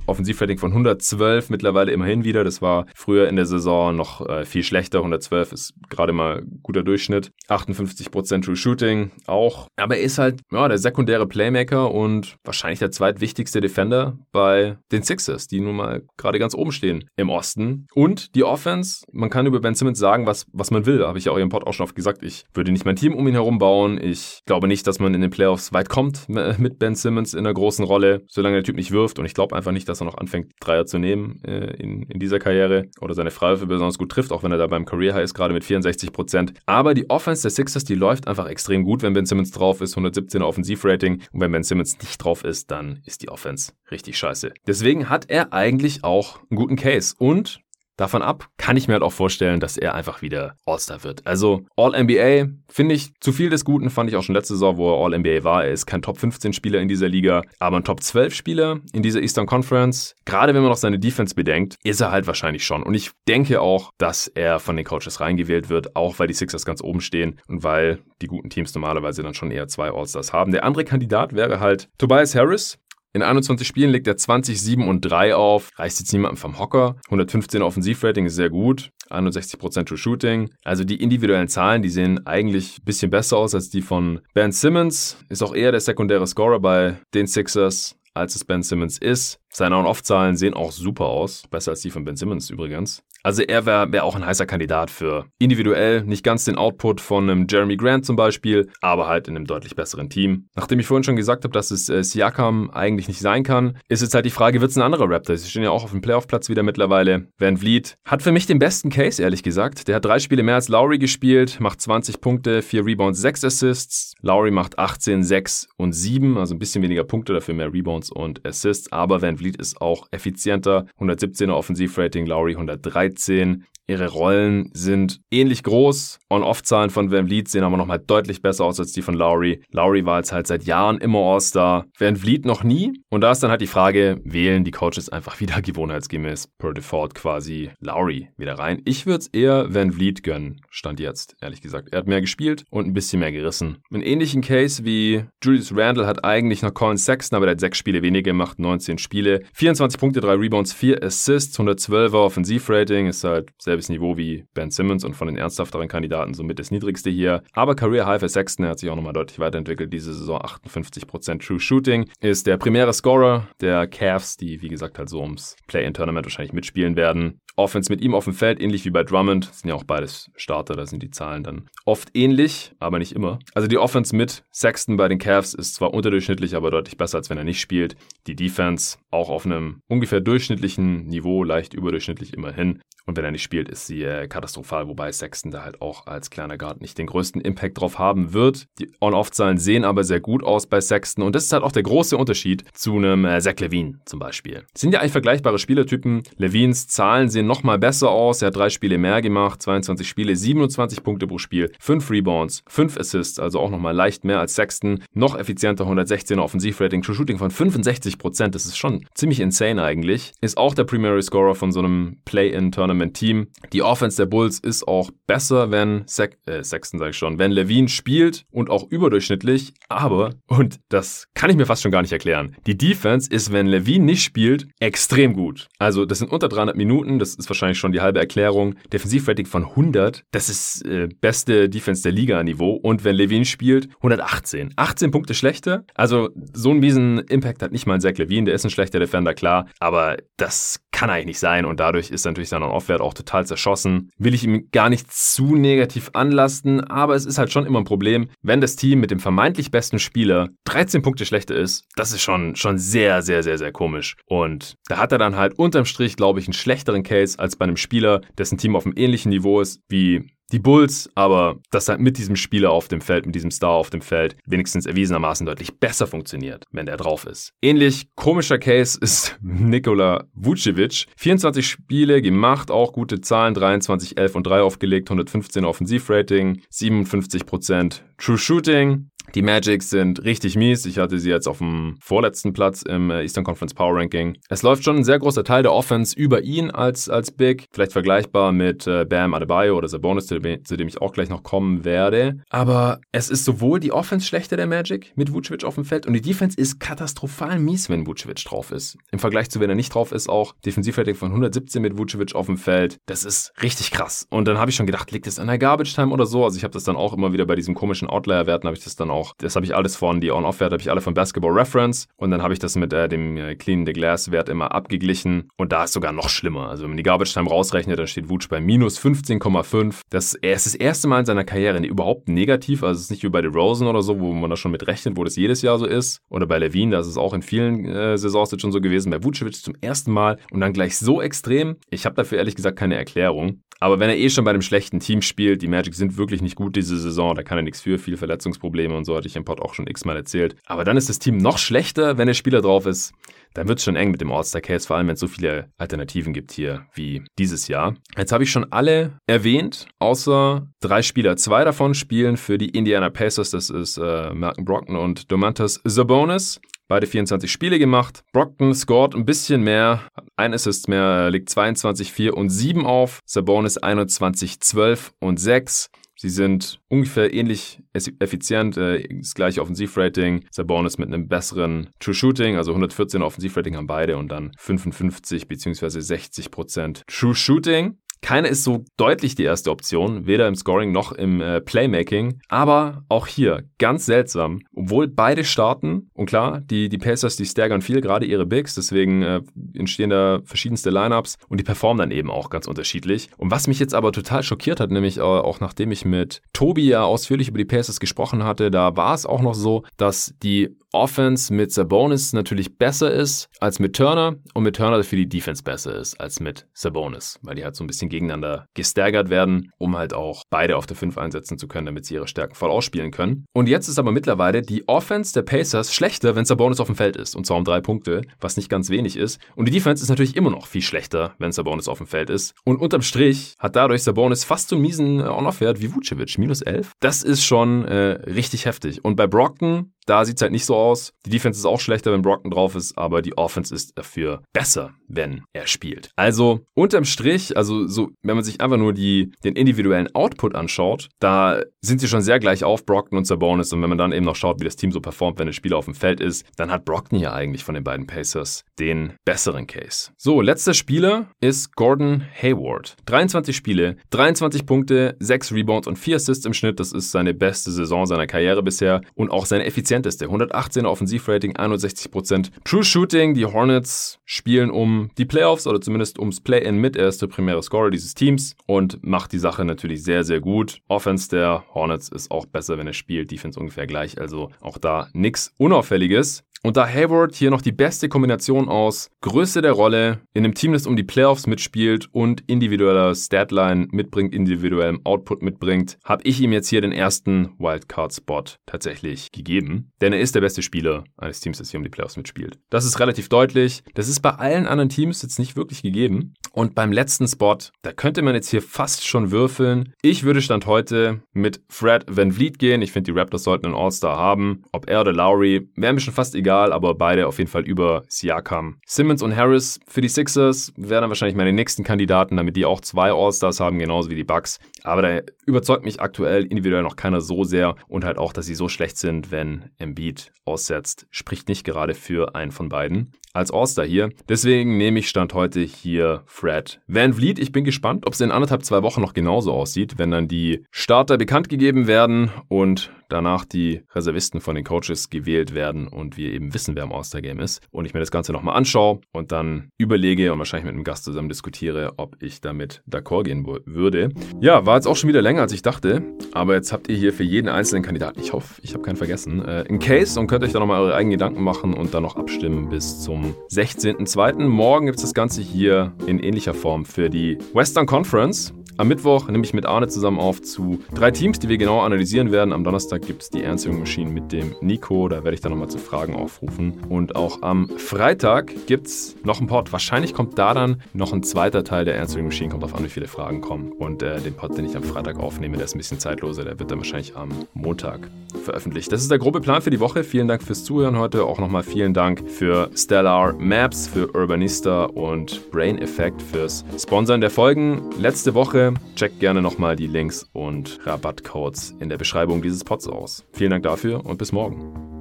Offensivrating 0.53 0.57
von 0.57 0.71
112 0.71 1.49
mittlerweile 1.49 1.91
immerhin 1.91 2.23
wieder. 2.23 2.43
Das 2.43 2.61
war 2.61 2.85
früher 2.95 3.27
in 3.27 3.35
der 3.35 3.45
Saison 3.45 3.95
noch 3.95 4.27
äh, 4.27 4.45
viel 4.45 4.63
schlechter. 4.63 4.99
112 4.99 5.51
ist 5.51 5.73
gerade 5.89 6.13
mal 6.13 6.43
guter 6.61 6.83
Durchschnitt. 6.83 7.31
58% 7.49 8.43
True 8.43 8.55
Shooting 8.55 9.11
auch. 9.27 9.67
Aber 9.77 9.97
er 9.97 10.03
ist 10.03 10.17
halt 10.17 10.41
ja, 10.51 10.67
der 10.67 10.77
sekundäre 10.77 11.27
Playmaker 11.27 11.91
und 11.91 12.35
wahrscheinlich 12.43 12.79
der 12.79 12.91
zweitwichtigste 12.91 13.61
Defender 13.61 14.17
bei 14.31 14.77
den 14.91 15.03
Sixers, 15.03 15.47
die 15.47 15.59
nun 15.59 15.75
mal 15.75 16.03
gerade 16.17 16.39
ganz 16.39 16.55
oben 16.55 16.71
stehen 16.71 17.05
im 17.15 17.29
Osten. 17.29 17.87
Und 17.93 18.35
die 18.35 18.43
Offense, 18.43 19.05
man 19.11 19.29
kann 19.29 19.45
über 19.45 19.59
Ben 19.59 19.75
Simmons 19.75 19.99
sagen, 19.99 20.25
was, 20.25 20.45
was 20.51 20.71
man 20.71 20.85
will. 20.85 21.05
Habe 21.05 21.17
ich 21.17 21.25
ja 21.25 21.31
auch 21.31 21.37
im 21.37 21.49
Pod 21.49 21.65
auch 21.65 21.73
schon 21.73 21.85
oft 21.85 21.95
gesagt. 21.95 22.23
Ich 22.23 22.45
würde 22.53 22.71
nicht 22.71 22.85
mein 22.85 22.95
Team 22.95 23.13
um 23.13 23.27
ihn 23.27 23.33
herum 23.33 23.57
bauen. 23.57 23.99
Ich 24.01 24.41
glaube 24.45 24.67
nicht, 24.67 24.87
dass 24.87 24.99
man 24.99 25.13
in 25.13 25.21
den 25.21 25.29
Playoffs 25.29 25.73
weit 25.73 25.89
kommt 25.89 26.27
mit 26.29 26.79
Ben 26.79 26.95
Simmons 26.95 27.33
in 27.33 27.39
einer 27.39 27.53
großen 27.53 27.85
Rolle, 27.85 28.23
solange 28.27 28.55
der 28.55 28.63
Typ 28.63 28.75
nicht 28.75 28.91
wirft. 28.91 29.19
Und 29.19 29.25
ich 29.25 29.33
glaube 29.33 29.55
einfach 29.55 29.71
nicht, 29.71 29.87
dass 29.89 30.01
er 30.01 30.05
noch 30.05 30.17
anfängt, 30.17 30.42
Dreier 30.59 30.85
zu 30.85 30.97
nehmen 30.97 31.41
äh, 31.43 31.75
in, 31.77 32.03
in 32.03 32.19
dieser 32.19 32.39
Karriere 32.39 32.89
oder 33.01 33.13
seine 33.13 33.31
Freiwürfe 33.31 33.67
besonders 33.67 33.97
gut 33.97 34.11
trifft, 34.11 34.31
auch 34.31 34.43
wenn 34.43 34.51
er 34.51 34.57
da 34.57 34.67
beim 34.67 34.85
Career 34.85 35.13
High 35.13 35.23
ist, 35.23 35.33
gerade 35.33 35.53
mit 35.53 35.63
64 35.63 36.11
Prozent. 36.11 36.53
Aber 36.65 36.93
die 36.93 37.09
Offense 37.09 37.41
der 37.41 37.51
Sixers, 37.51 37.83
die 37.83 37.95
läuft 37.95 38.27
einfach 38.27 38.47
extrem 38.47 38.83
gut, 38.83 39.01
wenn 39.01 39.13
Ben 39.13 39.25
Simmons 39.25 39.51
drauf 39.51 39.81
ist, 39.81 39.97
117er 39.97 40.43
Offensivrating. 40.43 41.21
Und 41.31 41.41
wenn 41.41 41.51
Ben 41.51 41.63
Simmons 41.63 41.97
nicht 41.99 42.23
drauf 42.23 42.43
ist, 42.43 42.71
dann 42.71 43.01
ist 43.05 43.21
die 43.21 43.29
Offense 43.29 43.73
richtig 43.91 44.17
scheiße. 44.17 44.53
Deswegen 44.67 45.09
hat 45.09 45.29
er 45.29 45.53
eigentlich 45.53 46.03
auch 46.03 46.39
einen 46.49 46.57
guten 46.57 46.75
Case. 46.75 47.15
Und 47.17 47.62
Davon 47.97 48.21
ab 48.21 48.49
kann 48.57 48.77
ich 48.77 48.87
mir 48.87 48.93
halt 48.93 49.03
auch 49.03 49.11
vorstellen, 49.11 49.59
dass 49.59 49.77
er 49.77 49.93
einfach 49.93 50.21
wieder 50.21 50.55
All-Star 50.65 51.03
wird. 51.03 51.25
Also 51.27 51.65
All-NBA 51.75 52.47
finde 52.67 52.95
ich 52.95 53.13
zu 53.19 53.31
viel 53.31 53.49
des 53.49 53.65
Guten, 53.65 53.89
fand 53.89 54.09
ich 54.09 54.15
auch 54.15 54.23
schon 54.23 54.35
letzte 54.35 54.55
Saison, 54.55 54.77
wo 54.77 54.91
er 54.91 55.03
All-NBA 55.03 55.43
war. 55.43 55.65
Er 55.65 55.71
ist 55.71 55.85
kein 55.85 56.01
Top-15-Spieler 56.01 56.79
in 56.79 56.87
dieser 56.87 57.07
Liga, 57.07 57.43
aber 57.59 57.77
ein 57.77 57.83
Top-12-Spieler 57.83 58.79
in 58.93 59.03
dieser 59.03 59.21
Eastern 59.21 59.45
Conference. 59.45 60.15
Gerade 60.25 60.53
wenn 60.53 60.61
man 60.61 60.71
noch 60.71 60.77
seine 60.77 60.97
Defense 60.97 61.35
bedenkt, 61.35 61.77
ist 61.83 62.01
er 62.01 62.11
halt 62.11 62.25
wahrscheinlich 62.25 62.65
schon. 62.65 62.81
Und 62.81 62.95
ich 62.95 63.11
denke 63.27 63.61
auch, 63.61 63.91
dass 63.97 64.27
er 64.27 64.59
von 64.59 64.75
den 64.75 64.85
Coaches 64.85 65.19
reingewählt 65.19 65.69
wird, 65.69 65.95
auch 65.95 66.17
weil 66.17 66.27
die 66.27 66.33
Sixers 66.33 66.65
ganz 66.65 66.81
oben 66.81 67.01
stehen 67.01 67.39
und 67.47 67.63
weil 67.63 67.99
die 68.21 68.27
guten 68.27 68.49
Teams 68.49 68.73
normalerweise 68.73 69.21
dann 69.21 69.33
schon 69.33 69.51
eher 69.51 69.67
zwei 69.67 69.91
All-Stars 69.91 70.33
haben. 70.33 70.51
Der 70.51 70.63
andere 70.63 70.83
Kandidat 70.83 71.33
wäre 71.33 71.59
halt 71.59 71.89
Tobias 71.97 72.33
Harris, 72.35 72.79
in 73.13 73.21
21 73.21 73.67
Spielen 73.67 73.91
legt 73.91 74.07
er 74.07 74.17
20, 74.17 74.59
7 74.59 74.87
und 74.87 75.01
3 75.01 75.35
auf. 75.35 75.69
Reißt 75.75 75.99
jetzt 75.99 76.11
niemanden 76.13 76.37
vom 76.37 76.57
Hocker. 76.57 76.95
115 77.05 77.61
Offensivrating 77.61 78.25
ist 78.25 78.35
sehr 78.35 78.49
gut. 78.49 78.89
61% 79.09 79.85
True 79.85 79.97
Shooting. 79.97 80.49
Also 80.63 80.83
die 80.83 81.01
individuellen 81.01 81.47
Zahlen, 81.47 81.83
die 81.83 81.89
sehen 81.89 82.25
eigentlich 82.25 82.79
ein 82.79 82.85
bisschen 82.85 83.11
besser 83.11 83.37
aus 83.37 83.53
als 83.53 83.69
die 83.69 83.83
von 83.83 84.21
Ben 84.33 84.51
Simmons. 84.51 85.17
Ist 85.29 85.43
auch 85.43 85.53
eher 85.53 85.71
der 85.71 85.81
sekundäre 85.81 86.25
Scorer 86.25 86.59
bei 86.59 86.97
den 87.13 87.27
Sixers 87.27 87.95
als 88.13 88.35
es 88.35 88.45
Ben 88.45 88.63
Simmons 88.63 88.97
ist. 88.97 89.39
Seine 89.53 89.77
On-Off-Zahlen 89.77 90.35
sehen 90.35 90.55
auch 90.55 90.71
super 90.71 91.05
aus. 91.05 91.43
Besser 91.49 91.71
als 91.71 91.81
die 91.81 91.91
von 91.91 92.03
Ben 92.03 92.15
Simmons 92.15 92.49
übrigens. 92.49 93.03
Also 93.25 93.41
er 93.41 93.65
wäre 93.65 93.89
wär 93.93 94.03
auch 94.03 94.17
ein 94.17 94.25
heißer 94.25 94.45
Kandidat 94.45 94.91
für 94.91 95.27
individuell 95.39 96.03
nicht 96.03 96.25
ganz 96.25 96.43
den 96.43 96.57
Output 96.57 96.99
von 96.99 97.29
einem 97.29 97.47
Jeremy 97.49 97.77
Grant 97.77 98.05
zum 98.05 98.17
Beispiel, 98.17 98.69
aber 98.81 99.07
halt 99.07 99.29
in 99.29 99.37
einem 99.37 99.45
deutlich 99.45 99.77
besseren 99.77 100.09
Team. 100.09 100.49
Nachdem 100.55 100.79
ich 100.79 100.87
vorhin 100.87 101.05
schon 101.05 101.15
gesagt 101.15 101.45
habe, 101.45 101.53
dass 101.53 101.71
es 101.71 101.87
äh, 101.87 102.03
Siakam 102.03 102.69
eigentlich 102.71 103.07
nicht 103.07 103.21
sein 103.21 103.43
kann, 103.43 103.77
ist 103.87 104.01
jetzt 104.01 104.13
halt 104.13 104.25
die 104.25 104.29
Frage, 104.29 104.59
wird 104.59 104.71
es 104.71 104.77
ein 104.77 104.81
anderer 104.81 105.09
Raptor? 105.09 105.37
Sie 105.37 105.49
stehen 105.49 105.63
ja 105.63 105.69
auch 105.69 105.85
auf 105.85 105.91
dem 105.91 106.01
Playoff-Platz 106.01 106.49
wieder 106.49 106.63
mittlerweile. 106.63 107.27
Van 107.37 107.55
Vliet 107.55 107.95
hat 108.05 108.23
für 108.23 108.33
mich 108.33 108.45
den 108.45 108.59
besten 108.59 108.89
Case, 108.89 109.23
ehrlich 109.23 109.41
gesagt. 109.41 109.87
Der 109.87 109.95
hat 109.95 110.05
drei 110.05 110.19
Spiele 110.19 110.43
mehr 110.43 110.55
als 110.55 110.67
Lowry 110.67 110.97
gespielt, 110.97 111.61
macht 111.61 111.79
20 111.79 112.19
Punkte, 112.19 112.61
4 112.61 112.85
Rebounds, 112.85 113.21
6 113.21 113.45
Assists. 113.45 114.15
Lowry 114.21 114.51
macht 114.51 114.79
18, 114.79 115.23
6 115.23 115.69
und 115.77 115.93
7, 115.93 116.37
also 116.37 116.53
ein 116.53 116.59
bisschen 116.59 116.83
weniger 116.83 117.05
Punkte, 117.05 117.33
dafür 117.33 117.53
mehr 117.53 117.71
Rebounds 117.71 118.11
und 118.11 118.45
Assists. 118.45 118.91
Aber 118.91 119.21
Van 119.21 119.37
Vliet 119.37 119.42
ist 119.51 119.81
auch 119.81 120.07
effizienter. 120.11 120.85
117er 120.99 121.51
Offensivrating, 121.51 122.25
Lowry 122.25 122.53
113. 122.53 123.65
13 123.87 123.93
Ihre 123.93 124.07
Rollen 124.07 124.69
sind 124.73 125.19
ähnlich 125.29 125.63
groß. 125.63 126.19
On-Off-Zahlen 126.29 126.89
von 126.89 127.11
Van 127.11 127.27
Vliet 127.27 127.49
sehen 127.49 127.63
aber 127.63 127.77
nochmal 127.77 127.99
deutlich 127.99 128.41
besser 128.41 128.65
aus 128.65 128.79
als 128.79 128.93
die 128.93 129.01
von 129.01 129.13
Lowry. 129.13 129.61
Lowry 129.71 130.05
war 130.05 130.17
jetzt 130.17 130.31
halt 130.31 130.47
seit 130.47 130.63
Jahren 130.63 130.99
immer 130.99 131.19
All-Star. 131.19 131.85
Van 131.99 132.15
Vliet 132.15 132.45
noch 132.45 132.63
nie. 132.63 132.93
Und 133.09 133.21
da 133.21 133.31
ist 133.31 133.43
dann 133.43 133.51
halt 133.51 133.61
die 133.61 133.67
Frage, 133.67 134.19
wählen 134.23 134.63
die 134.63 134.71
Coaches 134.71 135.09
einfach 135.09 135.39
wieder 135.39 135.61
gewohnheitsgemäß 135.61 136.47
per 136.57 136.73
Default 136.73 137.13
quasi 137.13 137.71
Lowry 137.79 138.29
wieder 138.37 138.57
rein. 138.57 138.81
Ich 138.85 139.05
würde 139.05 139.19
es 139.19 139.27
eher 139.27 139.73
Van 139.73 139.91
Vliet 139.91 140.23
gönnen, 140.23 140.61
stand 140.69 140.99
jetzt, 140.99 141.35
ehrlich 141.41 141.61
gesagt. 141.61 141.89
Er 141.91 141.99
hat 141.99 142.07
mehr 142.07 142.21
gespielt 142.21 142.63
und 142.69 142.87
ein 142.87 142.93
bisschen 142.93 143.19
mehr 143.19 143.31
gerissen. 143.31 143.77
Einen 143.93 144.03
ähnlichen 144.03 144.41
Case 144.41 144.85
wie 144.85 145.25
Julius 145.43 145.75
Randle 145.75 146.07
hat 146.07 146.23
eigentlich 146.23 146.61
noch 146.61 146.73
Colin 146.73 146.97
Sexton, 146.97 147.35
aber 147.35 147.47
der 147.47 147.51
hat 147.53 147.59
sechs 147.59 147.77
Spiele 147.77 148.01
weniger 148.01 148.31
gemacht, 148.31 148.59
19 148.59 148.97
Spiele. 148.97 149.41
24 149.53 149.99
Punkte, 149.99 150.21
3 150.21 150.33
Rebounds, 150.35 150.73
4 150.73 151.03
Assists, 151.03 151.59
112er 151.59 152.13
Offensivrating, 152.13 153.07
ist 153.07 153.23
halt 153.23 153.51
sehr 153.59 153.72
selbes 153.73 153.89
Niveau 153.89 154.17
wie 154.17 154.45
Ben 154.53 154.69
Simmons 154.69 155.03
und 155.03 155.15
von 155.15 155.27
den 155.27 155.35
ernsthafteren 155.35 155.87
Kandidaten 155.87 156.35
somit 156.35 156.59
das 156.59 156.69
niedrigste 156.69 157.09
hier. 157.09 157.41
Aber 157.53 157.75
Career 157.75 158.05
High 158.05 158.19
für 158.19 158.29
Sexton, 158.29 158.65
er 158.65 158.71
hat 158.71 158.79
sich 158.79 158.89
auch 158.91 158.95
nochmal 158.95 159.13
deutlich 159.13 159.39
weiterentwickelt 159.39 159.91
diese 159.91 160.13
Saison. 160.13 160.39
58% 160.39 161.43
True 161.43 161.59
Shooting. 161.59 162.07
Ist 162.19 162.45
der 162.45 162.57
primäre 162.57 162.93
Scorer 162.93 163.47
der 163.61 163.87
Cavs, 163.87 164.37
die 164.37 164.61
wie 164.61 164.67
gesagt 164.67 164.99
halt 164.99 165.09
so 165.09 165.21
ums 165.21 165.55
Play-In-Tournament 165.65 166.25
wahrscheinlich 166.27 166.53
mitspielen 166.53 166.95
werden. 166.95 167.39
Offense 167.55 167.91
mit 167.91 168.01
ihm 168.01 168.15
auf 168.15 168.23
dem 168.23 168.33
Feld, 168.33 168.59
ähnlich 168.59 168.85
wie 168.85 168.89
bei 168.89 169.03
Drummond. 169.03 169.45
Sind 169.53 169.69
ja 169.69 169.75
auch 169.75 169.83
beides 169.83 170.31
Starter, 170.35 170.75
da 170.75 170.85
sind 170.85 171.03
die 171.03 171.11
Zahlen 171.11 171.43
dann 171.43 171.69
oft 171.85 172.09
ähnlich, 172.15 172.73
aber 172.79 172.97
nicht 172.97 173.13
immer. 173.13 173.39
Also 173.53 173.67
die 173.67 173.77
Offense 173.77 174.15
mit 174.15 174.43
Sexton 174.51 174.97
bei 174.97 175.07
den 175.07 175.19
Cavs 175.19 175.53
ist 175.53 175.75
zwar 175.75 175.93
unterdurchschnittlich, 175.93 176.55
aber 176.55 176.71
deutlich 176.71 176.97
besser, 176.97 177.17
als 177.17 177.29
wenn 177.29 177.37
er 177.37 177.43
nicht 177.43 177.59
spielt. 177.59 177.95
Die 178.25 178.35
Defense 178.35 178.97
auch 179.11 179.29
auf 179.29 179.45
einem 179.45 179.81
ungefähr 179.87 180.19
durchschnittlichen 180.19 181.05
Niveau, 181.05 181.43
leicht 181.43 181.73
überdurchschnittlich 181.73 182.33
immerhin. 182.33 182.81
Und 183.05 183.17
wenn 183.17 183.25
er 183.25 183.31
nicht 183.31 183.43
spielt, 183.43 183.67
ist 183.67 183.87
sie 183.87 184.03
äh, 184.03 184.27
katastrophal, 184.27 184.87
wobei 184.87 185.11
Sexton 185.11 185.51
da 185.51 185.63
halt 185.63 185.81
auch 185.81 186.07
als 186.07 186.29
kleiner 186.29 186.57
Guard 186.57 186.81
nicht 186.81 186.97
den 186.97 187.07
größten 187.07 187.41
Impact 187.41 187.79
drauf 187.79 187.99
haben 187.99 188.33
wird. 188.33 188.67
Die 188.79 188.91
On-Off-Zahlen 189.01 189.57
sehen 189.57 189.83
aber 189.83 190.05
sehr 190.05 190.21
gut 190.21 190.43
aus 190.43 190.67
bei 190.67 190.79
Sexton 190.79 191.23
und 191.23 191.35
das 191.35 191.43
ist 191.45 191.53
halt 191.53 191.63
auch 191.63 191.73
der 191.73 191.83
große 191.83 192.15
Unterschied 192.15 192.63
zu 192.73 192.95
einem 192.95 193.25
äh, 193.25 193.41
Zach 193.41 193.59
Levine 193.59 193.99
zum 194.05 194.19
Beispiel. 194.19 194.63
Das 194.71 194.81
sind 194.81 194.93
ja 194.93 195.01
eigentlich 195.01 195.11
vergleichbare 195.11 195.59
Spielertypen. 195.59 196.23
Levines 196.37 196.87
Zahlen 196.87 197.29
sehen 197.29 197.45
nochmal 197.45 197.77
besser 197.77 198.09
aus. 198.09 198.41
Er 198.41 198.47
hat 198.47 198.55
drei 198.55 198.69
Spiele 198.69 198.97
mehr 198.97 199.21
gemacht, 199.21 199.61
22 199.61 200.07
Spiele, 200.07 200.35
27 200.35 201.03
Punkte 201.03 201.27
pro 201.27 201.37
Spiel, 201.39 201.73
5 201.79 202.09
Rebounds, 202.09 202.63
5 202.69 202.97
Assists, 202.97 203.37
also 203.37 203.59
auch 203.59 203.69
nochmal 203.69 203.93
leicht 203.93 204.23
mehr 204.23 204.39
als 204.39 204.55
Sexton. 204.55 205.03
Noch 205.13 205.37
effizienter, 205.37 205.85
116er 205.85 206.39
Offensivrating, 206.39 207.01
True 207.01 207.15
Shooting 207.15 207.37
von 207.37 207.51
65%. 207.51 208.49
Das 208.49 208.65
ist 208.65 208.77
schon 208.77 209.05
ziemlich 209.13 209.41
insane 209.41 209.83
eigentlich. 209.83 210.31
Ist 210.39 210.57
auch 210.57 210.73
der 210.73 210.85
Primary 210.85 211.21
Scorer 211.21 211.55
von 211.55 211.73
so 211.73 211.79
einem 211.79 212.17
Play-In-Tournament 212.23 212.92
Tournament-Team. 212.93 213.47
Die 213.71 213.81
Offense 213.81 214.17
der 214.17 214.25
Bulls 214.25 214.59
ist 214.59 214.87
auch 214.87 215.09
besser, 215.27 215.71
wenn 215.71 216.03
Sex 216.05 216.37
äh, 216.45 216.63
Sexton 216.63 216.99
sage 216.99 217.11
ich 217.11 217.17
schon, 217.17 217.39
wenn 217.39 217.51
Levine 217.51 217.89
spielt 217.89 218.45
und 218.51 218.69
auch 218.69 218.89
überdurchschnittlich. 218.89 219.73
Aber, 219.89 220.31
und 220.47 220.79
das 220.89 221.27
kann 221.33 221.49
ich 221.49 221.55
mir 221.55 221.65
fast 221.65 221.81
schon 221.81 221.91
gar 221.91 222.01
nicht 222.01 222.11
erklären, 222.11 222.55
die 222.67 222.77
Defense 222.77 223.29
ist, 223.29 223.51
wenn 223.51 223.67
Levine 223.67 224.05
nicht 224.05 224.23
spielt, 224.23 224.67
extrem 224.79 225.33
gut. 225.33 225.67
Also 225.79 226.05
das 226.05 226.19
sind 226.19 226.31
unter 226.31 226.49
300 226.49 226.75
Minuten, 226.75 227.19
das 227.19 227.35
ist 227.35 227.49
wahrscheinlich 227.49 227.79
schon 227.79 227.91
die 227.91 228.01
halbe 228.01 228.19
Erklärung. 228.19 228.75
Defensivrating 228.91 229.45
von 229.45 229.65
100, 229.65 230.23
das 230.31 230.49
ist 230.49 230.85
äh, 230.85 231.07
beste 231.21 231.69
Defense 231.69 232.03
der 232.03 232.11
Liga-Niveau. 232.11 232.73
Und 232.73 233.03
wenn 233.03 233.15
Levine 233.15 233.45
spielt, 233.45 233.89
118. 233.97 234.73
18 234.75 235.11
Punkte 235.11 235.33
schlechter. 235.33 235.85
Also 235.95 236.29
so 236.53 236.71
einen 236.71 236.79
miesen 236.79 237.19
Impact 237.19 237.61
hat 237.61 237.71
nicht 237.71 237.87
mal 237.87 237.95
ein 237.95 238.01
Zach 238.01 238.17
Levine, 238.17 238.45
der 238.45 238.55
ist 238.55 238.65
ein 238.65 238.69
schlechter 238.69 238.99
Defender, 238.99 239.33
klar. 239.33 239.67
Aber 239.79 240.17
das 240.37 240.79
kann 240.91 241.09
eigentlich 241.09 241.25
nicht 241.25 241.39
sein 241.39 241.65
und 241.65 241.79
dadurch 241.79 242.11
ist 242.11 242.25
natürlich 242.25 242.49
On-Off-Wert 242.83 243.01
auch 243.01 243.13
total 243.13 243.45
zerschossen. 243.45 244.11
Will 244.17 244.33
ich 244.33 244.43
ihm 244.43 244.69
gar 244.71 244.89
nicht 244.89 245.11
zu 245.11 245.55
negativ 245.55 246.09
anlasten, 246.13 246.81
aber 246.81 247.15
es 247.15 247.25
ist 247.25 247.37
halt 247.37 247.51
schon 247.51 247.65
immer 247.65 247.79
ein 247.79 247.85
Problem, 247.85 248.29
wenn 248.41 248.61
das 248.61 248.75
Team 248.75 248.99
mit 248.99 249.11
dem 249.11 249.19
vermeintlich 249.19 249.71
besten 249.71 249.99
Spieler 249.99 250.49
13 250.65 251.01
Punkte 251.01 251.25
schlechter 251.25 251.55
ist. 251.55 251.85
Das 251.95 252.11
ist 252.11 252.21
schon, 252.21 252.55
schon 252.55 252.77
sehr, 252.77 253.21
sehr, 253.21 253.43
sehr, 253.43 253.57
sehr 253.57 253.71
komisch. 253.71 254.15
Und 254.25 254.75
da 254.87 254.97
hat 254.97 255.11
er 255.11 255.17
dann 255.17 255.35
halt 255.35 255.57
unterm 255.57 255.85
Strich, 255.85 256.15
glaube 256.15 256.39
ich, 256.39 256.47
einen 256.47 256.53
schlechteren 256.53 257.03
Case 257.03 257.39
als 257.39 257.55
bei 257.55 257.63
einem 257.63 257.77
Spieler, 257.77 258.21
dessen 258.37 258.57
Team 258.57 258.75
auf 258.75 258.85
einem 258.85 258.95
ähnlichen 258.97 259.29
Niveau 259.29 259.61
ist 259.61 259.81
wie 259.89 260.29
die 260.51 260.59
Bulls, 260.59 261.09
aber 261.15 261.59
das 261.71 261.89
halt 261.89 261.99
mit 261.99 262.17
diesem 262.17 262.35
Spieler 262.35 262.71
auf 262.71 262.87
dem 262.87 263.01
Feld, 263.01 263.25
mit 263.25 263.35
diesem 263.35 263.51
Star 263.51 263.71
auf 263.71 263.89
dem 263.89 264.01
Feld, 264.01 264.35
wenigstens 264.45 264.85
erwiesenermaßen 264.85 265.45
deutlich 265.45 265.79
besser 265.79 266.07
funktioniert, 266.07 266.65
wenn 266.71 266.85
der 266.85 266.97
drauf 266.97 267.25
ist. 267.25 267.53
Ähnlich 267.61 268.07
komischer 268.15 268.59
Case 268.59 268.97
ist 269.01 269.37
Nikola 269.41 270.25
Vucevic. 270.33 271.07
24 271.17 271.67
Spiele 271.67 272.21
gemacht, 272.21 272.71
auch 272.71 272.93
gute 272.93 273.21
Zahlen, 273.21 273.53
23, 273.53 274.17
11 274.17 274.35
und 274.35 274.47
3 274.47 274.61
aufgelegt, 274.61 275.09
115 275.09 275.65
Offensivrating, 275.65 276.61
57% 276.71 278.01
True 278.17 278.37
Shooting, 278.37 279.09
die 279.35 279.41
Magics 279.41 279.89
sind 279.89 280.23
richtig 280.23 280.55
mies. 280.55 280.85
Ich 280.85 280.99
hatte 280.99 281.17
sie 281.19 281.29
jetzt 281.29 281.47
auf 281.47 281.57
dem 281.57 281.97
vorletzten 281.99 282.53
Platz 282.53 282.83
im 282.83 283.09
äh, 283.09 283.23
Eastern 283.23 283.43
Conference 283.43 283.73
Power 283.73 283.95
Ranking. 283.95 284.37
Es 284.49 284.61
läuft 284.61 284.83
schon 284.83 284.97
ein 284.97 285.03
sehr 285.03 285.19
großer 285.19 285.43
Teil 285.43 285.63
der 285.63 285.73
Offense 285.73 286.15
über 286.15 286.43
ihn 286.43 286.69
als, 286.69 287.09
als 287.09 287.31
Big. 287.31 287.65
Vielleicht 287.71 287.93
vergleichbar 287.93 288.51
mit 288.51 288.85
äh, 288.85 289.05
Bam 289.05 289.33
Adebayo 289.33 289.75
oder 289.77 289.87
Sabonis, 289.87 290.27
zu 290.27 290.39
dem, 290.39 290.87
ich 290.87 291.01
auch 291.01 291.13
gleich 291.13 291.29
noch 291.29 291.43
kommen 291.43 291.83
werde. 291.83 292.41
Aber 292.49 292.99
es 293.11 293.29
ist 293.29 293.45
sowohl 293.45 293.79
die 293.79 293.91
Offense 293.91 294.27
schlechter 294.27 294.57
der 294.57 294.67
Magic 294.67 295.13
mit 295.15 295.33
Vucevic 295.33 295.63
auf 295.63 295.75
dem 295.75 295.85
Feld 295.85 296.05
und 296.05 296.13
die 296.13 296.21
Defense 296.21 296.59
ist 296.59 296.79
katastrophal 296.79 297.59
mies, 297.59 297.89
wenn 297.89 298.05
Vucevic 298.05 298.43
drauf 298.45 298.71
ist. 298.71 298.97
Im 299.11 299.19
Vergleich 299.19 299.49
zu 299.49 299.59
wenn 299.59 299.69
er 299.69 299.75
nicht 299.75 299.93
drauf 299.93 300.11
ist 300.11 300.29
auch 300.29 300.53
Defensivrating 300.65 301.15
von 301.15 301.29
117 301.29 301.81
mit 301.81 301.97
Vucevic 301.97 302.35
auf 302.35 302.47
dem 302.47 302.57
Feld. 302.57 302.97
Das 303.05 303.23
ist 303.23 303.53
richtig 303.61 303.91
krass. 303.91 304.27
Und 304.29 304.47
dann 304.47 304.57
habe 304.57 304.69
ich 304.69 304.75
schon 304.75 304.85
gedacht, 304.85 305.11
liegt 305.11 305.25
es 305.25 305.39
an 305.39 305.47
der 305.47 305.57
Garbage 305.57 305.95
Time 305.95 306.13
oder 306.13 306.25
so? 306.25 306.43
Also 306.43 306.57
ich 306.57 306.63
habe 306.63 306.73
das 306.73 306.83
dann 306.83 306.95
auch 306.95 307.13
immer 307.13 307.33
wieder 307.33 307.45
bei 307.45 307.55
diesen 307.55 307.73
komischen 307.73 308.09
Outlier-Werten 308.09 308.67
habe 308.67 308.77
ich 308.77 308.83
das 308.83 308.95
dann 308.95 309.09
auch 309.13 309.33
das 309.37 309.55
habe 309.55 309.65
ich 309.65 309.75
alles 309.75 309.95
von, 309.95 310.19
die 310.19 310.31
On-Off-Werte 310.31 310.73
habe 310.73 310.81
ich 310.81 310.91
alle 310.91 311.01
von 311.01 311.13
Basketball 311.13 311.51
Reference 311.51 312.07
und 312.17 312.31
dann 312.31 312.41
habe 312.41 312.53
ich 312.53 312.59
das 312.59 312.75
mit 312.75 312.91
äh, 312.91 313.07
dem 313.07 313.37
äh, 313.37 313.55
Clean 313.55 313.85
the 313.85 313.93
Glass-Wert 313.93 314.49
immer 314.49 314.73
abgeglichen 314.73 315.49
und 315.57 315.71
da 315.71 315.85
ist 315.85 315.93
sogar 315.93 316.11
noch 316.11 316.29
schlimmer. 316.29 316.69
Also 316.69 316.83
wenn 316.83 316.89
man 316.89 316.97
die 316.97 317.03
Garbage 317.03 317.33
Time 317.33 317.49
rausrechnet, 317.49 317.99
dann 317.99 318.07
steht 318.07 318.29
Wutsch 318.29 318.49
bei 318.49 318.59
minus 318.59 318.99
15,5. 318.99 320.01
Das, 320.09 320.33
ist 320.33 320.65
das 320.65 320.75
erste 320.75 321.07
Mal 321.07 321.19
in 321.19 321.25
seiner 321.25 321.43
Karriere 321.43 321.83
überhaupt 321.85 322.27
negativ, 322.27 322.83
also 322.83 322.97
es 322.97 323.05
ist 323.05 323.11
nicht 323.11 323.23
wie 323.23 323.29
bei 323.29 323.45
Rosen 323.45 323.87
oder 323.87 324.01
so, 324.01 324.19
wo 324.19 324.33
man 324.33 324.49
da 324.49 324.55
schon 324.55 324.71
mit 324.71 324.87
rechnet, 324.87 325.17
wo 325.17 325.23
das 325.23 325.35
jedes 325.35 325.61
Jahr 325.61 325.77
so 325.77 325.85
ist. 325.85 326.19
Oder 326.29 326.47
bei 326.47 326.57
Levine, 326.57 326.91
da 326.91 326.99
ist 326.99 327.17
auch 327.17 327.33
in 327.33 327.41
vielen 327.41 327.85
äh, 327.85 328.17
Saisons 328.17 328.51
jetzt 328.51 328.61
schon 328.61 328.71
so 328.71 328.81
gewesen. 328.81 329.11
Bei 329.11 329.23
Vucevic 329.23 329.55
zum 329.55 329.75
ersten 329.81 330.11
Mal 330.11 330.39
und 330.51 330.61
dann 330.61 330.73
gleich 330.73 330.97
so 330.97 331.21
extrem. 331.21 331.77
Ich 331.89 332.05
habe 332.05 332.15
dafür 332.15 332.39
ehrlich 332.39 332.55
gesagt 332.55 332.77
keine 332.77 332.95
Erklärung. 332.95 333.61
Aber 333.83 333.99
wenn 333.99 334.09
er 334.09 334.17
eh 334.17 334.29
schon 334.29 334.45
bei 334.45 334.51
einem 334.51 334.61
schlechten 334.61 335.01
Team 335.01 335.21
spielt, 335.21 335.61
die 335.61 335.67
Magic 335.67 335.93
sind 335.93 336.15
wirklich 336.15 336.41
nicht 336.41 336.55
gut 336.55 336.77
diese 336.77 336.97
Saison, 336.97 337.35
da 337.35 337.43
kann 337.43 337.57
er 337.57 337.63
nichts 337.63 337.81
für, 337.81 337.99
viele 337.99 338.15
Verletzungsprobleme 338.15 338.95
und 338.95 339.02
so 339.05 339.15
hatte 339.15 339.27
ich 339.27 339.35
im 339.35 339.45
Pod 339.45 339.61
auch 339.61 339.73
schon 339.73 339.87
x-mal 339.87 340.15
erzählt. 340.15 340.55
Aber 340.65 340.83
dann 340.83 340.97
ist 340.97 341.09
das 341.09 341.19
Team 341.19 341.37
noch 341.37 341.57
schlechter, 341.57 342.17
wenn 342.17 342.27
der 342.27 342.33
Spieler 342.33 342.61
drauf 342.61 342.85
ist. 342.85 343.13
Dann 343.53 343.67
wird 343.67 343.79
es 343.79 343.85
schon 343.85 343.95
eng 343.95 344.11
mit 344.11 344.21
dem 344.21 344.31
All-Star-Case, 344.31 344.87
vor 344.87 344.97
allem 344.97 345.07
wenn 345.07 345.13
es 345.13 345.19
so 345.19 345.27
viele 345.27 345.69
Alternativen 345.77 346.33
gibt 346.33 346.51
hier 346.51 346.87
wie 346.93 347.23
dieses 347.37 347.67
Jahr. 347.67 347.95
Jetzt 348.17 348.31
habe 348.31 348.43
ich 348.43 348.51
schon 348.51 348.71
alle 348.71 349.19
erwähnt, 349.27 349.87
außer 349.99 350.67
drei 350.79 351.01
Spieler. 351.03 351.37
Zwei 351.37 351.63
davon 351.63 351.93
spielen 351.93 352.37
für 352.37 352.57
die 352.57 352.69
Indiana 352.69 353.09
Pacers, 353.09 353.51
das 353.51 353.69
ist 353.69 353.97
äh, 353.97 354.33
Malcolm 354.33 354.65
Brockton 354.65 354.95
und 354.95 355.31
Domantas 355.31 355.81
Sabonis. 355.83 356.59
Beide 356.89 357.07
24 357.07 357.51
Spiele 357.51 357.79
gemacht. 357.79 358.23
Brockton 358.33 358.73
scored 358.73 359.15
ein 359.15 359.25
bisschen 359.25 359.63
mehr, 359.63 360.01
ein 360.35 360.53
Assist 360.53 360.89
mehr, 360.89 361.29
legt 361.29 361.49
22, 361.49 362.11
4 362.11 362.35
und 362.35 362.49
7 362.49 362.85
auf. 362.85 363.19
Sabonis 363.25 363.77
21, 363.77 364.59
12 364.59 365.13
und 365.19 365.39
6. 365.39 365.89
Sie 366.23 366.29
sind 366.29 366.79
ungefähr 366.87 367.33
ähnlich 367.33 367.83
effizient, 367.91 368.77
äh, 368.77 369.05
das 369.09 369.35
gleiche 369.35 369.61
Offensivrating. 369.61 370.45
Sabonis 370.51 370.97
mit 370.97 371.09
einem 371.09 371.27
besseren 371.27 371.89
True 371.99 372.13
Shooting, 372.13 372.55
also 372.55 372.71
114 372.71 373.21
Offensivrating 373.21 373.75
haben 373.75 373.87
beide 373.87 374.15
und 374.15 374.29
dann 374.29 374.53
55 374.57 375.49
bzw. 375.49 375.99
60% 375.99 377.01
True 377.07 377.35
Shooting. 377.35 377.97
Keiner 378.23 378.47
ist 378.47 378.63
so 378.63 378.85
deutlich 378.95 379.35
die 379.35 379.43
erste 379.43 379.69
Option, 379.69 380.25
weder 380.25 380.47
im 380.47 380.55
Scoring 380.55 380.93
noch 380.93 381.11
im 381.11 381.41
äh, 381.41 381.59
Playmaking. 381.59 382.39
Aber 382.47 383.03
auch 383.09 383.27
hier 383.27 383.65
ganz 383.77 384.05
seltsam, 384.05 384.61
obwohl 384.73 385.09
beide 385.09 385.43
starten 385.43 386.09
und 386.13 386.27
klar, 386.27 386.61
die, 386.61 386.87
die 386.87 386.97
Pacers, 386.97 387.35
die 387.35 387.45
staggern 387.45 387.81
viel, 387.81 387.99
gerade 387.99 388.25
ihre 388.25 388.45
Bigs, 388.45 388.75
deswegen 388.75 389.21
äh, 389.23 389.41
entstehen 389.75 390.09
da 390.09 390.39
verschiedenste 390.45 390.89
Lineups 390.89 391.37
und 391.49 391.59
die 391.59 391.65
performen 391.65 391.99
dann 391.99 392.11
eben 392.11 392.31
auch 392.31 392.49
ganz 392.49 392.65
unterschiedlich. 392.65 393.29
Und 393.37 393.51
was 393.51 393.67
mich 393.67 393.79
jetzt 393.79 393.93
aber 393.93 394.13
total 394.13 394.41
schockiert 394.41 394.79
hat, 394.79 394.89
nämlich 394.89 395.17
äh, 395.17 395.21
auch 395.21 395.59
nachdem 395.59 395.91
ich 395.91 396.05
mit 396.05 396.41
Tobi 396.53 396.87
ja 396.87 397.03
ausführlich 397.03 397.49
über 397.49 397.57
die 397.57 397.65
Pacers 397.65 397.99
gesprochen 397.99 398.45
hatte, 398.45 398.71
da 398.71 398.95
war 398.95 399.13
es 399.13 399.25
auch 399.25 399.41
noch 399.41 399.53
so, 399.53 399.83
dass 399.97 400.33
die 400.41 400.69
Offense 400.93 401.51
mit 401.51 401.71
Sabonis 401.71 402.33
natürlich 402.33 402.77
besser 402.77 403.11
ist 403.11 403.49
als 403.59 403.79
mit 403.79 403.95
Turner 403.95 404.35
und 404.53 404.63
mit 404.63 404.75
Turner 404.75 405.03
für 405.03 405.15
die 405.15 405.27
Defense 405.27 405.63
besser 405.63 405.95
ist 405.95 406.21
als 406.21 406.39
mit 406.39 406.67
Sabonis, 406.73 407.39
weil 407.41 407.55
die 407.55 407.63
halt 407.63 407.75
so 407.75 407.83
ein 407.83 407.87
bisschen 407.87 408.09
gegeneinander 408.13 408.67
gestaggert 408.75 409.29
werden, 409.29 409.71
um 409.79 409.97
halt 409.97 410.13
auch 410.13 410.43
beide 410.51 410.77
auf 410.77 410.85
der 410.85 410.95
5 410.95 411.17
einsetzen 411.17 411.57
zu 411.57 411.67
können, 411.67 411.87
damit 411.87 412.05
sie 412.05 412.13
ihre 412.13 412.27
Stärken 412.27 412.53
voll 412.53 412.69
ausspielen 412.69 413.09
können. 413.09 413.45
Und 413.53 413.67
jetzt 413.67 413.87
ist 413.87 413.97
aber 413.97 414.11
mittlerweile 414.11 414.61
die 414.61 414.87
Offense 414.87 415.33
der 415.33 415.41
Pacers 415.41 415.93
schlechter, 415.93 416.35
wenn 416.35 416.45
Sabonis 416.45 416.79
auf 416.79 416.87
dem 416.87 416.95
Feld 416.95 417.17
ist 417.17 417.35
und 417.35 417.47
zwar 417.47 417.57
um 417.57 417.63
drei 417.63 417.81
Punkte, 417.81 418.21
was 418.39 418.55
nicht 418.55 418.69
ganz 418.69 418.89
wenig 418.89 419.17
ist. 419.17 419.39
Und 419.55 419.67
die 419.67 419.71
Defense 419.71 420.03
ist 420.03 420.09
natürlich 420.09 420.35
immer 420.35 420.51
noch 420.51 420.67
viel 420.67 420.83
schlechter, 420.83 421.33
wenn 421.39 421.51
Sabonis 421.51 421.87
auf 421.87 421.97
dem 421.97 422.07
Feld 422.07 422.29
ist. 422.29 422.53
Und 422.65 422.79
unterm 422.79 423.01
Strich 423.01 423.55
hat 423.57 423.75
dadurch 423.75 424.03
Sabonis 424.03 424.43
fast 424.43 424.69
so 424.69 424.77
miesen 424.77 425.21
On-Off-Wert 425.21 425.81
wie 425.81 425.93
Vucevic, 425.93 426.37
minus 426.37 426.61
11. 426.61 426.91
Das 426.99 427.23
ist 427.23 427.43
schon 427.43 427.85
äh, 427.85 428.21
richtig 428.29 428.65
heftig. 428.65 429.03
Und 429.03 429.15
bei 429.15 429.25
Brockton 429.25 429.92
da 430.05 430.25
sieht 430.25 430.37
es 430.37 430.41
halt 430.41 430.51
nicht 430.51 430.65
so 430.65 430.75
aus. 430.75 431.13
Die 431.25 431.29
Defense 431.29 431.59
ist 431.59 431.65
auch 431.65 431.79
schlechter, 431.79 432.11
wenn 432.11 432.21
Brockton 432.21 432.51
drauf 432.51 432.75
ist, 432.75 432.97
aber 432.97 433.21
die 433.21 433.37
Offense 433.37 433.73
ist 433.73 433.97
dafür 433.97 434.43
besser, 434.53 434.91
wenn 435.07 435.43
er 435.53 435.67
spielt. 435.67 436.11
Also 436.15 436.61
unterm 436.73 437.05
Strich, 437.05 437.55
also 437.57 437.87
so, 437.87 438.11
wenn 438.21 438.35
man 438.35 438.43
sich 438.43 438.61
einfach 438.61 438.77
nur 438.77 438.93
die, 438.93 439.31
den 439.43 439.55
individuellen 439.55 440.13
Output 440.13 440.55
anschaut, 440.55 441.09
da 441.19 441.61
sind 441.81 441.99
sie 441.99 442.07
schon 442.07 442.21
sehr 442.21 442.39
gleich 442.39 442.63
auf, 442.63 442.85
Brockton 442.85 443.17
und 443.17 443.25
Sabonis. 443.25 443.71
Und 443.73 443.81
wenn 443.81 443.89
man 443.89 443.97
dann 443.97 444.11
eben 444.11 444.25
noch 444.25 444.35
schaut, 444.35 444.59
wie 444.59 444.65
das 444.65 444.75
Team 444.75 444.91
so 444.91 445.01
performt, 445.01 445.39
wenn 445.39 445.47
der 445.47 445.53
Spieler 445.53 445.77
auf 445.77 445.85
dem 445.85 445.95
Feld 445.95 446.19
ist, 446.19 446.45
dann 446.57 446.71
hat 446.71 446.85
Brockton 446.85 447.19
ja 447.19 447.33
eigentlich 447.33 447.63
von 447.63 447.75
den 447.75 447.83
beiden 447.83 448.07
Pacers 448.07 448.65
den 448.79 449.13
besseren 449.25 449.67
Case. 449.67 450.11
So, 450.17 450.41
letzter 450.41 450.73
Spieler 450.73 451.29
ist 451.41 451.75
Gordon 451.75 452.23
Hayward. 452.41 452.95
23 453.05 453.55
Spiele, 453.55 453.97
23 454.09 454.65
Punkte, 454.65 455.15
6 455.19 455.53
Rebounds 455.53 455.87
und 455.87 455.97
4 455.97 456.17
Assists 456.17 456.45
im 456.45 456.53
Schnitt. 456.53 456.79
Das 456.79 456.91
ist 456.91 457.11
seine 457.11 457.33
beste 457.33 457.71
Saison 457.71 458.05
seiner 458.05 458.27
Karriere 458.27 458.63
bisher 458.63 459.01
und 459.15 459.29
auch 459.31 459.45
seine 459.45 459.65
Effizienz 459.65 459.92
effizienteste. 459.93 460.25
118 460.25 460.85
Offensivrating, 460.85 461.55
61%. 461.55 462.49
True 462.63 462.83
Shooting, 462.83 463.33
die 463.33 463.45
Hornets 463.45 464.19
spielen 464.25 464.71
um 464.71 465.09
die 465.17 465.25
Playoffs 465.25 465.67
oder 465.67 465.81
zumindest 465.81 466.19
ums 466.19 466.41
Play-In 466.41 466.77
mit. 466.77 466.95
Er 466.95 467.07
ist 467.07 467.21
der 467.21 467.27
primäre 467.27 467.61
Scorer 467.61 467.91
dieses 467.91 468.13
Teams 468.13 468.55
und 468.65 469.03
macht 469.03 469.31
die 469.31 469.39
Sache 469.39 469.65
natürlich 469.65 470.03
sehr, 470.03 470.23
sehr 470.23 470.39
gut. 470.39 470.79
Offense 470.87 471.29
der 471.29 471.63
Hornets 471.73 472.09
ist 472.09 472.31
auch 472.31 472.45
besser, 472.45 472.77
wenn 472.77 472.87
er 472.87 472.93
spielt. 472.93 473.31
Defense 473.31 473.59
ungefähr 473.59 473.87
gleich. 473.87 474.19
Also 474.19 474.49
auch 474.61 474.77
da 474.77 475.09
nichts 475.13 475.53
Unauffälliges. 475.57 476.43
Und 476.65 476.77
da 476.77 476.87
Hayward 476.87 477.35
hier 477.35 477.51
noch 477.51 477.61
die 477.61 477.73
beste 477.73 478.07
Kombination 478.07 478.69
aus 478.69 479.09
Größe 479.19 479.61
der 479.61 479.73
Rolle, 479.73 480.21
in 480.33 480.45
einem 480.45 480.53
Team, 480.53 480.71
das 480.71 480.87
um 480.87 480.95
die 480.95 481.03
Playoffs 481.03 481.45
mitspielt 481.45 482.07
und 482.13 482.41
individueller 482.47 483.13
Statline 483.15 483.89
mitbringt, 483.91 484.33
individuellem 484.33 485.01
Output 485.03 485.43
mitbringt, 485.43 485.97
habe 486.05 486.23
ich 486.23 486.39
ihm 486.39 486.53
jetzt 486.53 486.69
hier 486.69 486.79
den 486.79 486.93
ersten 486.93 487.49
Wildcard-Spot 487.59 488.45
tatsächlich 488.65 489.33
gegeben. 489.33 489.91
Denn 489.99 490.13
er 490.13 490.21
ist 490.21 490.35
der 490.35 490.41
beste 490.41 490.61
Spieler 490.61 491.03
eines 491.17 491.41
Teams, 491.41 491.57
das 491.57 491.69
hier 491.69 491.81
um 491.81 491.83
die 491.83 491.89
Playoffs 491.89 492.15
mitspielt. 492.15 492.57
Das 492.69 492.85
ist 492.85 492.97
relativ 492.97 493.27
deutlich. 493.27 493.83
Das 493.93 494.07
ist 494.07 494.21
bei 494.21 494.31
allen 494.31 494.65
anderen 494.65 494.89
Teams 494.89 495.21
jetzt 495.21 495.39
nicht 495.39 495.57
wirklich 495.57 495.81
gegeben. 495.81 496.33
Und 496.53 496.75
beim 496.75 496.93
letzten 496.93 497.27
Spot, 497.27 497.57
da 497.81 497.91
könnte 497.91 498.21
man 498.21 498.35
jetzt 498.35 498.49
hier 498.49 498.61
fast 498.61 499.05
schon 499.05 499.31
würfeln. 499.31 499.93
Ich 500.01 500.23
würde 500.23 500.41
Stand 500.41 500.65
heute 500.65 501.23
mit 501.33 501.61
Fred 501.67 502.05
Van 502.07 502.31
Vliet 502.31 502.57
gehen. 502.57 502.81
Ich 502.81 502.93
finde, 502.93 503.11
die 503.11 503.19
Raptors 503.19 503.43
sollten 503.43 503.65
einen 503.65 503.75
All-Star 503.75 504.17
haben. 504.17 504.63
Ob 504.71 504.89
er 504.89 505.01
oder 505.01 505.11
Lowry, 505.11 505.67
wäre 505.75 505.91
mir 505.91 505.99
schon 505.99 506.13
fast 506.13 506.35
egal 506.35 506.52
egal, 506.53 506.71
aber 506.71 506.93
beide 506.93 507.27
auf 507.27 507.39
jeden 507.39 507.49
Fall 507.49 507.63
über 507.63 508.03
Siakam. 508.07 508.77
Simmons 508.85 509.21
und 509.23 509.35
Harris 509.35 509.79
für 509.87 510.01
die 510.01 510.09
Sixers 510.09 510.71
wären 510.77 511.01
dann 511.01 511.09
wahrscheinlich 511.09 511.35
meine 511.35 511.53
nächsten 511.53 511.83
Kandidaten, 511.83 512.37
damit 512.37 512.55
die 512.55 512.65
auch 512.65 512.81
zwei 512.81 513.11
All-Stars 513.11 513.59
haben, 513.59 513.79
genauso 513.79 514.09
wie 514.09 514.15
die 514.15 514.23
Bucks. 514.23 514.59
Aber 514.83 515.01
da 515.01 515.21
überzeugt 515.45 515.83
mich 515.83 515.99
aktuell 515.99 516.45
individuell 516.45 516.83
noch 516.83 516.95
keiner 516.95 517.21
so 517.21 517.43
sehr 517.43 517.75
und 517.87 518.05
halt 518.05 518.17
auch, 518.17 518.33
dass 518.33 518.45
sie 518.45 518.55
so 518.55 518.69
schlecht 518.69 518.97
sind, 518.97 519.31
wenn 519.31 519.71
Embiid 519.79 520.31
aussetzt, 520.45 521.07
spricht 521.09 521.47
nicht 521.49 521.63
gerade 521.63 521.95
für 521.95 522.35
einen 522.35 522.51
von 522.51 522.69
beiden 522.69 523.13
als 523.33 523.51
All-Star 523.51 523.85
hier. 523.85 524.11
Deswegen 524.29 524.77
nehme 524.77 524.99
ich 524.99 525.09
Stand 525.09 525.33
heute 525.33 525.59
hier 525.61 526.21
Fred 526.27 526.79
Van 526.87 527.13
Vliet. 527.13 527.39
Ich 527.39 527.51
bin 527.51 527.63
gespannt, 527.63 528.05
ob 528.05 528.13
es 528.13 528.21
in 528.21 528.31
anderthalb, 528.31 528.63
zwei 528.63 528.83
Wochen 528.83 529.01
noch 529.01 529.13
genauso 529.13 529.51
aussieht, 529.53 529.95
wenn 529.97 530.11
dann 530.11 530.27
die 530.27 530.65
Starter 530.69 531.17
bekannt 531.17 531.49
gegeben 531.49 531.87
werden 531.87 532.29
und 532.47 532.91
danach 533.13 533.45
die 533.45 533.81
Reservisten 533.93 534.41
von 534.41 534.55
den 534.55 534.63
Coaches 534.63 535.09
gewählt 535.09 535.53
werden 535.53 535.87
und 535.87 536.17
wir 536.17 536.31
eben 536.31 536.53
wissen, 536.53 536.75
wer 536.75 536.83
im 536.83 536.91
All-Star-Game 536.91 537.39
ist. 537.39 537.61
Und 537.71 537.85
ich 537.85 537.93
mir 537.93 537.99
das 537.99 538.11
Ganze 538.11 538.33
nochmal 538.33 538.55
anschaue 538.55 538.99
und 539.13 539.31
dann 539.31 539.69
überlege 539.77 540.33
und 540.33 540.39
wahrscheinlich 540.39 540.65
mit 540.65 540.73
einem 540.73 540.83
Gast 540.83 541.05
zusammen 541.05 541.29
diskutiere, 541.29 541.93
ob 541.97 542.21
ich 542.21 542.41
damit 542.41 542.81
d'accord 542.89 543.23
gehen 543.23 543.45
würde. 543.65 544.09
Ja, 544.41 544.65
war 544.65 544.75
jetzt 544.75 544.87
auch 544.87 544.95
schon 544.95 545.07
wieder 545.07 545.21
länger, 545.21 545.41
als 545.41 545.53
ich 545.53 545.61
dachte. 545.61 546.01
Aber 546.31 546.55
jetzt 546.55 546.73
habt 546.73 546.89
ihr 546.89 546.95
hier 546.95 547.13
für 547.13 547.23
jeden 547.23 547.47
einzelnen 547.47 547.83
Kandidaten, 547.83 548.19
ich 548.19 548.33
hoffe, 548.33 548.59
ich 548.63 548.73
habe 548.73 548.83
keinen 548.83 548.95
vergessen, 548.95 549.43
äh, 549.45 549.65
Case 549.83 550.19
und 550.19 550.27
könnt 550.27 550.43
euch 550.43 550.53
da 550.53 550.59
nochmal 550.59 550.81
eure 550.81 550.95
eigenen 550.95 551.11
Gedanken 551.11 551.43
machen 551.43 551.73
und 551.73 551.93
dann 551.93 552.03
noch 552.03 552.15
abstimmen 552.15 552.69
bis 552.69 553.01
zum 553.01 553.35
16.02. 553.51 554.47
Morgen 554.47 554.85
gibt 554.85 554.97
es 554.97 555.03
das 555.03 555.13
Ganze 555.13 555.41
hier 555.41 555.93
in 556.07 556.19
ähnlicher 556.19 556.53
Form 556.53 556.85
für 556.85 557.09
die 557.09 557.37
Western 557.53 557.85
Conference. 557.85 558.53
Am 558.75 558.87
Mittwoch 558.87 559.27
nehme 559.27 559.43
ich 559.43 559.53
mit 559.53 559.67
Arne 559.67 559.87
zusammen 559.87 560.19
auf 560.19 560.41
zu 560.41 560.79
drei 560.95 561.11
Teams, 561.11 561.37
die 561.37 561.47
wir 561.47 561.59
genau 561.59 561.81
analysieren 561.81 562.31
werden. 562.31 562.51
Am 562.51 562.63
Donnerstag 562.63 563.03
gibt 563.03 563.21
es 563.21 563.29
die 563.29 563.45
Answering 563.45 563.77
Machine 563.77 564.09
mit 564.09 564.31
dem 564.31 564.55
Nico, 564.61 565.07
da 565.09 565.23
werde 565.23 565.35
ich 565.35 565.41
dann 565.41 565.51
nochmal 565.51 565.69
zu 565.69 565.77
Fragen 565.77 566.15
aufrufen. 566.15 566.73
Und 566.89 567.15
auch 567.15 567.43
am 567.43 567.69
Freitag 567.77 568.51
gibt 568.65 568.87
es 568.87 569.15
noch 569.23 569.37
einen 569.37 569.47
Pod. 569.47 569.71
Wahrscheinlich 569.71 570.15
kommt 570.15 570.39
da 570.39 570.55
dann 570.55 570.81
noch 570.93 571.13
ein 571.13 571.21
zweiter 571.21 571.63
Teil 571.63 571.85
der 571.85 572.01
Answering 572.01 572.25
Machine, 572.25 572.49
kommt 572.49 572.63
auf 572.63 572.73
an, 572.73 572.83
wie 572.83 572.89
viele 572.89 573.07
Fragen 573.07 573.41
kommen. 573.41 573.73
Und 573.73 574.01
äh, 574.01 574.19
den 574.19 574.33
Pod, 574.33 574.57
den 574.57 574.65
ich 574.65 574.75
am 574.75 574.83
Freitag 574.83 575.19
aufnehme, 575.19 575.55
der 575.57 575.65
ist 575.65 575.75
ein 575.75 575.77
bisschen 575.77 575.99
zeitloser, 575.99 576.43
der 576.43 576.57
wird 576.57 576.71
dann 576.71 576.79
wahrscheinlich 576.79 577.15
am 577.15 577.29
Montag 577.53 578.09
veröffentlicht. 578.43 578.91
Das 578.91 579.01
ist 579.01 579.11
der 579.11 579.19
grobe 579.19 579.39
Plan 579.39 579.61
für 579.61 579.69
die 579.69 579.79
Woche. 579.79 580.03
Vielen 580.03 580.27
Dank 580.27 580.41
fürs 580.41 580.63
Zuhören 580.63 580.97
heute. 580.97 581.25
Auch 581.25 581.37
nochmal 581.37 581.61
vielen 581.61 581.93
Dank 581.93 582.27
für 582.27 582.71
Stellar 582.75 583.33
Maps, 583.33 583.87
für 583.87 584.15
Urbanista 584.15 584.85
und 584.85 585.51
Brain 585.51 585.77
Effect 585.77 586.23
fürs 586.23 586.65
Sponsern 586.81 587.21
der 587.21 587.29
Folgen. 587.29 587.91
Letzte 587.99 588.33
Woche 588.33 588.62
checkt 588.95 589.19
gerne 589.19 589.41
nochmal 589.41 589.75
die 589.75 589.87
Links 589.87 590.27
und 590.33 590.79
Rabattcodes 590.85 591.75
in 591.79 591.89
der 591.89 591.97
Beschreibung 591.97 592.41
dieses 592.41 592.63
Pods 592.63 592.87
aus. 592.87 593.25
Vielen 593.33 593.51
Dank 593.51 593.63
dafür 593.63 594.05
und 594.05 594.17
bis 594.17 594.31
morgen. 594.31 594.92